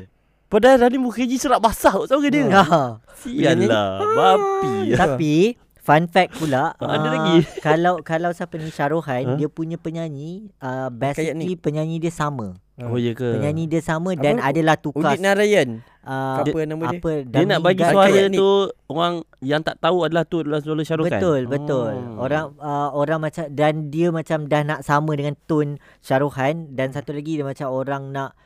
[0.48, 3.04] Padahal Rani Mukherjee serak basah kot suara dia Ha.
[3.20, 5.34] Sialah Babi Tapi
[5.76, 7.36] fun fact pula Ada ah, lagi?
[7.66, 9.36] Kalau kalau siapa ni Syarohan Ha?
[9.36, 12.56] dia punya penyanyi uh, basically penyanyi dia sama.
[12.78, 14.54] Oh ya ke Penyanyi dia sama dan Apa?
[14.54, 15.82] adalah tukar Udit Narayan.
[16.06, 16.98] uh, Apa nama dia?
[17.02, 18.50] apa Dia nak bagi suara tu
[18.86, 21.92] Orang yang tak tahu adalah tu adalah suara Khan Betul, betul.
[21.92, 22.22] Oh.
[22.24, 27.10] Orang uh, orang macam dan dia macam dah nak sama dengan tone Syarohan dan satu
[27.12, 28.38] lagi dia macam orang nak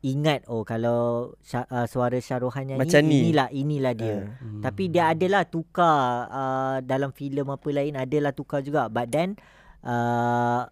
[0.00, 3.18] ingat oh kalau uh, suara Syarohan nyanyi Macam ni.
[3.28, 4.16] inilah inilah dia.
[4.40, 4.64] Hmm.
[4.64, 8.88] Tapi dia adalah tukar uh, dalam filem apa lain adalah tukar juga.
[8.88, 9.36] But then
[9.84, 10.64] uh,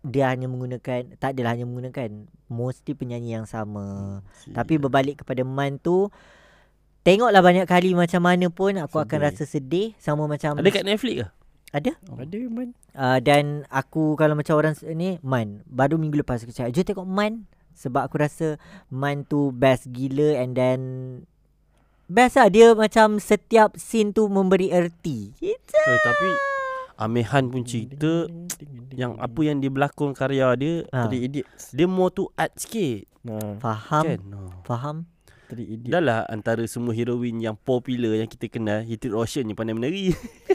[0.00, 4.20] dia hanya menggunakan tak adalah hanya menggunakan mostly penyanyi yang sama.
[4.22, 6.08] Hmm, Tapi berbalik kepada Man tu
[7.00, 9.24] Tengoklah banyak kali macam mana pun aku akan Sedih.
[9.32, 11.28] rasa sedih sama macam Ada kat Netflix ke?
[11.70, 11.94] ada.
[11.96, 12.68] Ada man.
[12.92, 17.08] Uh, dan aku kalau macam orang ni Man Baru minggu lepas aku cakap Jom tengok
[17.08, 17.48] Man
[17.80, 18.60] Sebab aku rasa
[18.92, 20.80] Man tu best gila And then
[22.10, 22.50] Best lah.
[22.50, 25.32] Dia macam setiap scene tu memberi erti.
[25.40, 26.28] Itu Eh, tapi
[27.00, 28.28] Amehan pun cerita
[28.92, 31.72] yang apa yang dia berlakon karya dia ha, Three Idiots.
[31.72, 33.08] dia more to art sikit.
[33.24, 34.04] Nah, Faham?
[34.04, 34.20] Kan.
[34.20, 34.38] Ha.
[34.68, 34.96] Faham
[35.50, 35.90] Three Idiots.
[35.90, 40.14] Dah lah antara semua heroin yang popular yang kita kenal Hitler Ocean yang pandai menari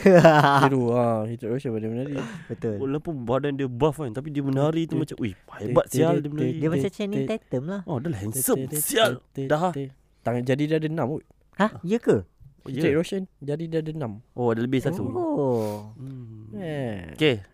[0.64, 2.16] Hero ah, Hero Ocean pada menari.
[2.48, 6.32] Betul Walaupun badan dia buff kan Tapi dia menari tu macam Wih hebat sial dia
[6.32, 9.76] menari Dia macam Channing Tatum lah Oh dah lah handsome Sial Dah
[10.26, 11.24] Tangan jadi dah ada enam kot.
[11.60, 11.72] Hah?
[11.86, 12.26] Ya ke?
[12.66, 12.98] Oh, ya.
[12.98, 14.26] Ocean jadi dah ada enam.
[14.34, 16.58] oh ada lebih satu Oh hmm.
[16.58, 17.14] Eh.
[17.14, 17.46] Okay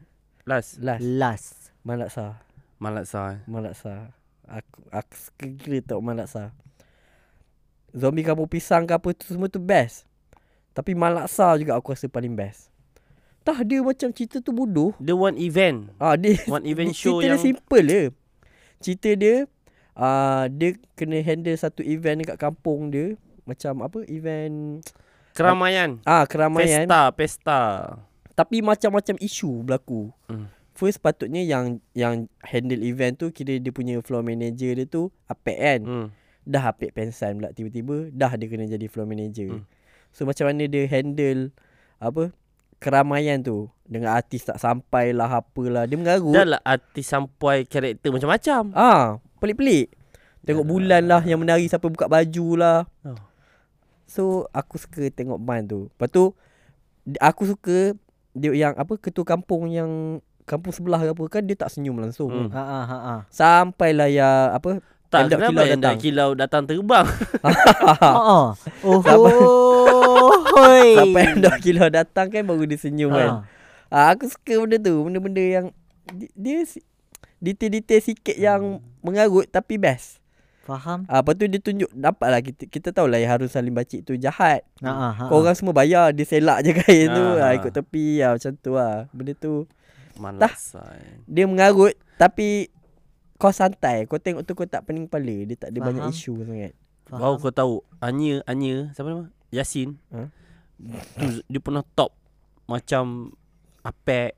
[0.45, 1.03] Last Last.
[1.03, 2.37] Last Malaksa.
[2.77, 3.39] Malaksa eh.
[3.49, 3.93] Malaksa.
[4.45, 5.17] Aku aku
[5.57, 6.53] gila tau Malaksa.
[7.91, 10.07] Zombie kampung pisang ke apa tu semua tu best.
[10.71, 12.71] Tapi Malaksa juga aku rasa paling best.
[13.41, 14.93] Tah dia macam cerita tu bodoh.
[15.01, 18.03] Dia one event Ah dia One event show cerita yang dia simple je.
[18.79, 19.35] Cerita dia
[19.91, 23.17] ah dia kena handle satu event dekat kampung dia.
[23.43, 24.85] Macam apa event
[25.31, 27.61] Keramaian ah keramaian Pesta Pesta
[28.41, 30.09] tapi macam-macam isu berlaku.
[30.25, 30.49] Hmm.
[30.73, 35.57] First patutnya yang yang handle event tu kira dia punya floor manager dia tu apek
[35.59, 35.81] kan.
[35.83, 36.07] hmm.
[36.41, 39.61] Dah apek pensan pula tiba-tiba dah dia kena jadi floor manager.
[39.61, 39.65] Hmm.
[40.11, 41.53] So macam mana dia handle
[42.01, 42.33] apa
[42.81, 46.33] keramaian tu dengan artis tak sampai lah apalah dia mengarut.
[46.33, 49.93] Dah lah artis sampai karakter macam-macam Ah, pelik-pelik.
[50.41, 52.89] Tengok bulan lah yang menari sampai buka baju lah.
[53.05, 53.19] Oh.
[54.09, 55.93] So aku suka tengok Man tu.
[55.93, 56.33] Lepas tu
[57.21, 57.93] aku suka
[58.33, 60.19] dia yang apa ketua kampung yang
[60.49, 62.33] kampung sebelah ke apa kan dia tak senyum langsung.
[62.33, 62.49] Hmm.
[62.49, 63.19] Ha ah ha ah.
[63.29, 64.81] Sampailah ya apa
[65.11, 65.95] Tak kenapa kilau datang.
[65.97, 67.07] kilau datang terbang
[67.45, 67.51] Ha
[68.07, 68.47] ah.
[68.81, 70.31] Oh Sampai- oh.
[70.51, 70.87] Hoi.
[70.97, 73.29] sampai dah kilo datang kan baru dia senyum kan.
[73.29, 73.43] Ha.
[73.87, 75.65] Ah, aku suka benda tu, benda-benda yang
[76.07, 76.63] di- dia
[77.37, 78.61] detail-detail sikit yang
[78.99, 80.23] mengarut tapi best.
[80.61, 81.03] Faham?
[81.05, 84.05] Ah, lepas tu dia tunjuk Dapat lah kita, kita tahu lah yang Harun Salim Bacik
[84.05, 85.23] tu jahat Ha ah ha.
[85.25, 87.49] Kau orang semua bayar Dia selak je kain tu Ah.
[87.49, 89.65] ah, Ikut tepi lah Macam tu lah Benda tu
[90.15, 90.85] Malaksa
[91.25, 92.69] Dia mengarut Tapi
[93.41, 95.87] Kau santai Kau tengok tu kau tak pening kepala Dia tak ada Faham.
[95.89, 96.73] banyak isu sangat
[97.09, 100.29] Baru kau tahu Anya Anya Siapa nama Yasin Ha?
[101.17, 102.13] tu, Dia pernah top
[102.65, 103.33] Macam
[103.81, 104.37] Apek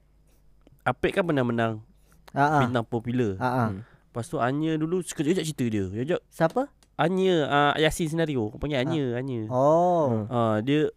[0.81, 1.83] Apek kan pernah menang
[2.31, 2.61] Ha ah.
[2.63, 3.67] Bintang popular Ha ah.
[3.69, 3.83] Hmm.
[3.83, 6.71] Lepas tu Anya dulu Sekejap cerita dia Sekejap Siapa?
[6.95, 10.25] Anya uh, Yasin senario Kau panggil Anya Anya Oh.
[10.25, 10.89] uh, Dia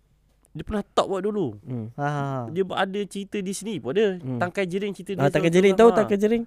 [0.50, 1.86] Dia pernah top buat dulu hmm.
[1.94, 2.22] Ha ha.
[2.24, 2.40] ha.
[2.48, 4.38] Dia ada cerita di sini pun ada Hmm.
[4.38, 6.44] Tangkai jering cerita dia Ah, Tangkai jering tahu Tangkai jering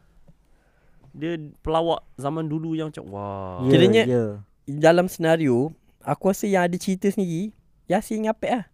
[1.11, 4.23] Dia pelawak zaman dulu yang macam Wah Ya, Kiranya- ya.
[4.65, 7.51] Dalam senario Aku rasa yang ada cerita sendiri
[7.85, 8.65] Yasin Apek lah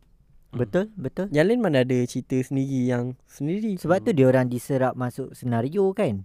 [0.51, 1.27] Betul, betul.
[1.29, 5.91] Yang lain mana ada cerita sendiri Yang sendiri Sebab tu dia orang diserap masuk senario
[5.91, 6.23] kan?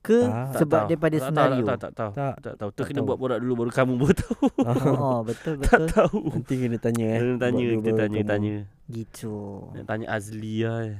[0.00, 0.60] Ke Tak.
[0.60, 0.88] sebab tahu.
[0.90, 1.64] daripada tak, senario?
[1.64, 2.12] Tak, tak, tak, tahu.
[2.12, 2.34] Tak.
[2.36, 2.68] tak tahu.
[2.68, 4.46] Tu Tak kena buat borak dulu baru kamu baru tahu.
[5.00, 5.86] Oh, betul tak betul.
[5.88, 6.18] tahu.
[6.28, 8.54] Nanti kena tanya eh Kena tanya, kita tanya, tanya.
[8.84, 9.34] Gitu.
[9.72, 10.78] Nak tanya Azli lah.
[10.84, 10.96] eh.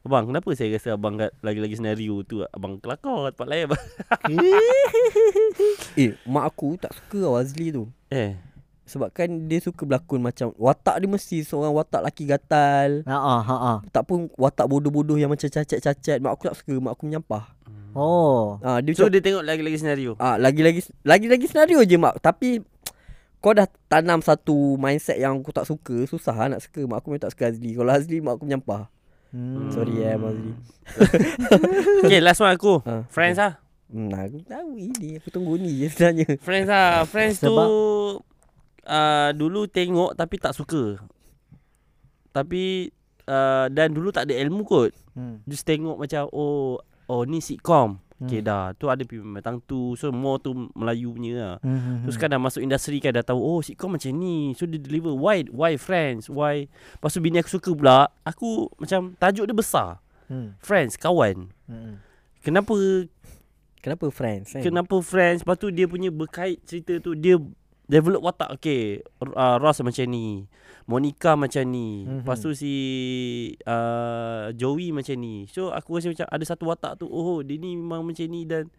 [0.00, 2.40] Abang, kenapa saya rasa abang kat lagi-lagi senario tu?
[2.48, 3.84] Abang kelakar tempat lain abang?
[6.00, 7.84] Eh mak aku tak suka tau Azli tu.
[8.08, 8.32] Eh,
[8.88, 13.04] Sebab kan dia suka berlakon macam Watak dia mesti seorang watak laki gatal.
[13.04, 13.78] Ha ah ha ah.
[13.92, 17.44] Tak pun watak bodoh-bodoh yang macam cacat-cacat Mak aku tak suka Mak aku menyampah.
[17.92, 18.56] Oh.
[18.64, 20.16] ah, Dia so macam dia tengok lagi-lagi senario.
[20.16, 22.18] ah, Lagi-lagi Lagi-lagi senario je mak.
[22.18, 22.64] Tapi
[23.38, 26.88] Kau dah tanam satu mindset yang aku tak suka Susah lah nak suka.
[26.88, 27.76] Mak aku memang tak suka Azli.
[27.76, 28.88] Kalau Azli mak aku menyampah
[29.30, 29.70] Hmm.
[29.70, 30.52] Sorry eh Mak Azli
[32.02, 32.82] Okay, last one aku.
[32.82, 33.62] Ah, Friends lah.
[33.86, 37.06] hmm, Aku tahu ini Aku tunggu ni je sebenarnya Friends lah.
[37.06, 40.98] Friends tu uh, dulu tengok tapi tak suka.
[42.30, 42.90] Tapi
[43.26, 44.90] uh, dan dulu tak ada ilmu kot.
[45.14, 45.42] Hmm.
[45.46, 48.02] Just tengok macam oh oh ni sitcom.
[48.20, 48.28] Hmm.
[48.28, 48.76] Okay dah.
[48.76, 49.96] Tu ada memang tu.
[49.96, 51.56] So more tu Melayu punya lah.
[51.64, 52.04] Hmm.
[52.04, 54.52] Terus kan dah masuk industri kan Dah tahu Oh sitcom macam ni.
[54.52, 55.16] So dia deliver.
[55.16, 55.48] Why?
[55.48, 56.28] Why Friends?
[56.28, 56.68] Why?
[56.68, 58.12] Lepas tu bini aku suka pula.
[58.28, 60.04] Aku macam Tajuk dia besar.
[60.28, 60.52] Hmm.
[60.60, 61.48] Friends Kawan.
[61.64, 61.98] Hmm.
[62.44, 62.76] Kenapa?
[63.80, 64.60] Kenapa friends kan?
[64.60, 65.40] Kenapa Friends?
[65.40, 67.40] Lepas tu dia punya berkait cerita tu Dia
[67.90, 70.46] Develop watak Okay uh, Ross macam ni
[70.86, 72.22] Monica macam ni Mhm.
[72.22, 72.72] Lepas tu si
[73.64, 77.74] uh, Joey macam ni So aku rasa macam Ada satu watak tu Oh dia ni
[77.74, 78.70] memang macam ni Dan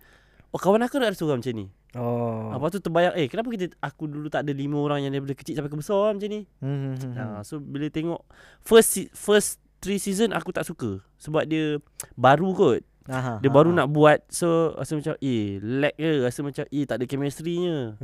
[0.50, 2.48] Oh kawan aku ada seorang macam ni Oh.
[2.48, 5.60] Lepas tu terbayang Eh kenapa kita Aku dulu tak ada lima orang Yang daripada kecil
[5.60, 6.96] sampai ke besar lah macam ni Hmm.
[6.96, 7.42] hmm, Ha, hmm.
[7.44, 8.24] so bila tengok
[8.62, 11.84] First First three season Aku tak suka Sebab dia
[12.16, 12.80] Baru kot
[13.10, 13.82] Aha, Dia ha, baru ha.
[13.82, 17.98] nak buat So rasa macam Eh lag ke Rasa macam Eh tak ada chemistry nya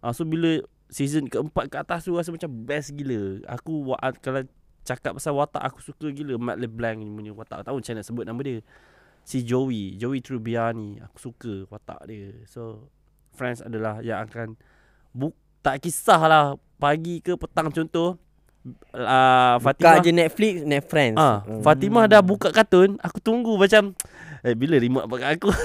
[0.00, 3.40] ha, So bila season keempat ke atas tu rasa macam best gila.
[3.48, 4.44] Aku wa- ah, kalau
[4.84, 7.64] cakap pasal watak aku suka gila Matt LeBlanc punya watak.
[7.64, 8.60] Tahu macam nak sebut nama dia.
[9.24, 11.00] Si Joey, Joey Tribbiani.
[11.00, 12.36] Aku suka watak dia.
[12.44, 12.92] So
[13.32, 14.60] Friends adalah yang akan
[15.16, 15.32] buk
[15.64, 18.20] tak kisahlah pagi ke petang contoh
[18.62, 21.16] uh, Buka Fatimah je Netflix, Net Friends.
[21.16, 21.60] Ah, Hmm.
[21.60, 23.92] Fatimah dah buka kartun, aku tunggu macam
[24.40, 25.50] eh bila remote pakai aku.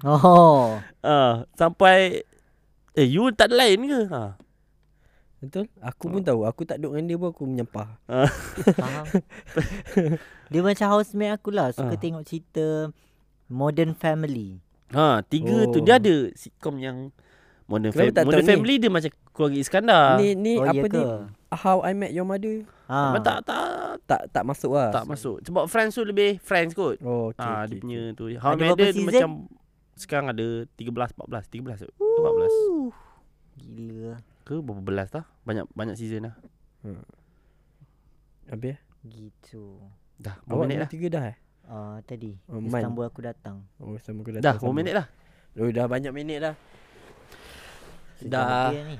[0.00, 0.78] Oh.
[1.02, 2.22] ah, sampai
[2.92, 4.00] eh you tak ada lain ke?
[4.08, 4.38] Ha.
[5.38, 5.66] Betul?
[5.80, 6.42] Aku pun tahu.
[6.44, 7.98] Aku tak duduk dengan dia pun aku menyempah.
[8.78, 9.06] Faham.
[10.50, 11.70] dia macam housemate aku lah.
[11.70, 11.98] Suka Ah.
[11.98, 12.90] tengok cerita
[13.48, 14.58] Modern Family.
[14.90, 15.70] Ha, tiga oh.
[15.70, 15.84] tu Oh.
[15.84, 17.10] dia ada sitcom yang
[17.66, 18.50] Modern, Kenapa fam- Modern tahu ni?
[18.54, 20.06] Family dia macam keluarga Iskandar.
[20.16, 21.02] Ni ni oh, apa ni?
[21.48, 22.68] How I Met Your Mother.
[22.88, 23.16] Ha.
[23.24, 23.62] Tak tak
[24.04, 24.92] Tak tak masuk lah.
[24.92, 25.40] tak masuk.
[25.44, 27.00] Sebab Friends tu lebih Friends kot.
[27.00, 28.16] Oh, okay, ah, okay, dia punya okay.
[28.16, 28.24] tu.
[28.36, 29.30] How I Ada Met berapa Mother macam
[29.98, 30.46] sekarang ada
[30.76, 31.92] 13 14 13 tu.
[31.96, 32.88] 14 Uh,
[33.58, 34.14] Gila.
[34.44, 35.24] ke berapa belas dah?
[35.42, 36.34] Banyak banyak season dah.
[38.48, 38.78] Habis?
[39.02, 39.76] Gitu.
[40.16, 40.88] Dah, berapa minit dah?
[40.88, 41.36] tiga dah eh?
[41.68, 42.80] Uh, tadi Oh, Man.
[42.80, 43.60] Istanbul aku datang.
[43.76, 44.62] Oh, sama aku Dah, sama.
[44.64, 45.06] berapa minit dah?
[45.58, 46.54] Oh, dah banyak minit dah.
[48.16, 48.70] Sejam Dah.
[48.72, 48.96] ni.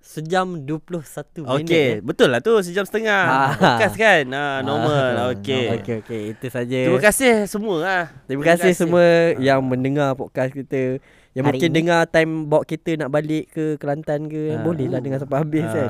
[0.00, 0.96] Sejam 21
[1.38, 1.60] minit.
[1.60, 1.92] Okey, eh.
[2.00, 3.20] betul lah tu sejam setengah.
[3.22, 3.52] Ah.
[3.54, 4.24] Podcast kan?
[4.30, 5.12] Ah, normal.
[5.14, 5.76] Ah, Okey.
[5.76, 6.22] Okey, okey.
[6.32, 6.78] Itu saja.
[6.82, 8.04] Terima kasih semua ah.
[8.24, 9.04] Terima kasih semua
[9.36, 10.98] yang mendengar podcast kita.
[11.30, 11.76] Yang Hari mungkin ini.
[11.78, 14.50] dengar time bawa kita nak balik ke Kelantan ke.
[14.50, 14.64] Ah.
[14.64, 15.70] Boleh lah dengar sampai habis Ah.
[15.70, 15.88] kan.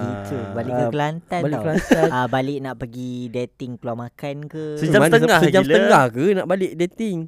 [0.52, 1.62] Balik ke Ah, Kelantan Balik tau.
[1.64, 2.08] Kelantan.
[2.10, 4.64] Ah balik nak pergi dating keluar makan ke?
[4.76, 5.70] Sejam Mana setengah Sejam gila.
[5.72, 7.18] setengah ke nak balik dating?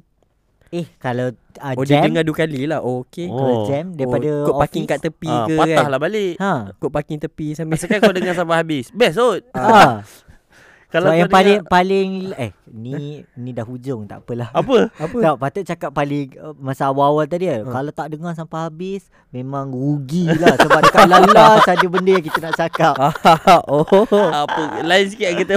[0.73, 2.81] Eh kalau uh, Oh, dia jam dengar dua kali lah.
[2.81, 3.29] Oh, okey.
[3.29, 3.37] Oh.
[3.37, 5.91] kalau jam daripada oh, kau parking kat tepi Ah, ke patah kan?
[5.93, 6.33] lah balik.
[6.41, 6.51] Ha.
[6.81, 8.89] Kau parking tepi sambil Asalkan kau dengar sampai habis.
[8.89, 9.45] Best kot.
[9.53, 10.01] Ah.
[10.93, 14.49] Kalau kau yang paling dengar, paling eh ni ni dah hujung tak apalah.
[14.53, 14.89] apa?
[15.05, 15.17] apa?
[15.25, 17.65] Tak patut cakap paling uh, masa awal-awal tadi kan.
[17.65, 17.69] Ha.
[17.69, 22.39] Kalau tak dengar sampai habis memang rugi lah sebab dekat lalas ada benda yang kita
[22.45, 22.93] nak cakap.
[23.73, 23.85] oh.
[24.29, 25.55] apa lain sikit kita.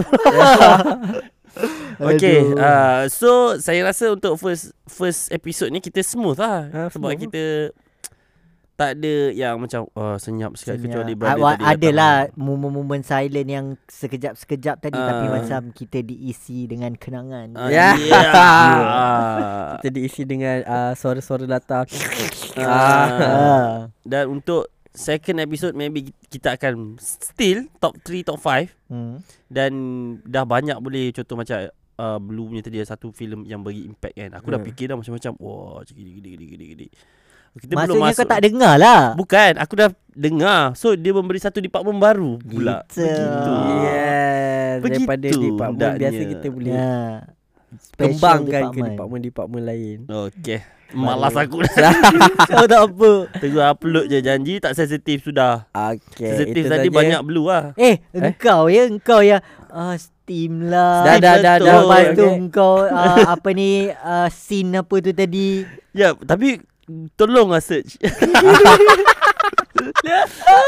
[1.97, 6.69] Okay, uh, so saya rasa untuk first first episode ni kita smooth lah.
[6.69, 7.23] Ah, sebab smooth.
[7.25, 7.45] kita
[8.77, 12.37] tak ada yang macam oh, senyap sekali kecuali Ah, brother wa- tadi Adalah datang.
[12.37, 15.33] momen-momen silent yang sekejap-sekejap tadi tapi Ah.
[15.33, 17.57] macam kita diisi dengan kenangan.
[17.57, 17.97] Ah, Ya.
[17.97, 19.73] yeah.
[19.81, 21.89] Kita diisi dengan uh, suara-suara latar.
[22.55, 23.09] Ah.
[23.09, 23.73] Ah.
[24.03, 29.19] Dan untuk second episode maybe kita akan still top 3 top 5 Hmm.
[29.47, 29.73] dan
[30.23, 34.31] dah banyak boleh contoh macam uh, Blue punya tadi satu filem yang bagi impact kan.
[34.33, 34.67] Aku dah Hmm.
[34.67, 35.33] fikir dah macam-macam.
[35.37, 36.87] Wah, gini gini gini gini gini.
[37.57, 38.21] Kita belum Maksudnya masuk.
[38.21, 39.03] kau tak dengar lah.
[39.15, 40.61] Bukan, aku dah dengar.
[40.75, 42.85] So dia memberi satu department baru pula.
[42.87, 43.01] Gitu.
[43.01, 43.53] Begitu.
[43.83, 44.77] Yes.
[44.79, 46.01] Daripada Begitu department hendaknya.
[46.05, 46.95] biasa kita boleh Ya.
[47.77, 48.89] Special kembangkan ke department.
[48.93, 49.99] department-department lain.
[50.07, 50.61] Okey.
[50.95, 51.95] Malas aku dah.
[52.55, 53.11] Oh tak apa.
[53.43, 55.67] Tunggu upload je janji tak sensitif sudah.
[55.75, 56.95] Okay, sensitif tadi saja.
[56.95, 57.75] banyak blue lah.
[57.75, 59.43] Eh, engkau ya, engkau ya.
[59.73, 61.03] Ah, steam lah.
[61.03, 61.55] Dah, dah, dah.
[61.59, 65.67] Lepas okay, tu engkau ah, apa ni ah, scene apa tu tadi.
[65.91, 66.63] Ya, tapi
[67.19, 67.99] tolonglah search.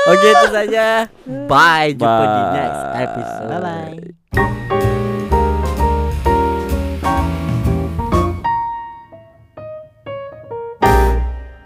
[0.09, 1.09] Okay, itu saja.
[1.49, 1.97] Bye.
[1.97, 2.55] Jumpa di Bye.
[2.57, 3.49] next episode.
[3.49, 4.68] Bye bye.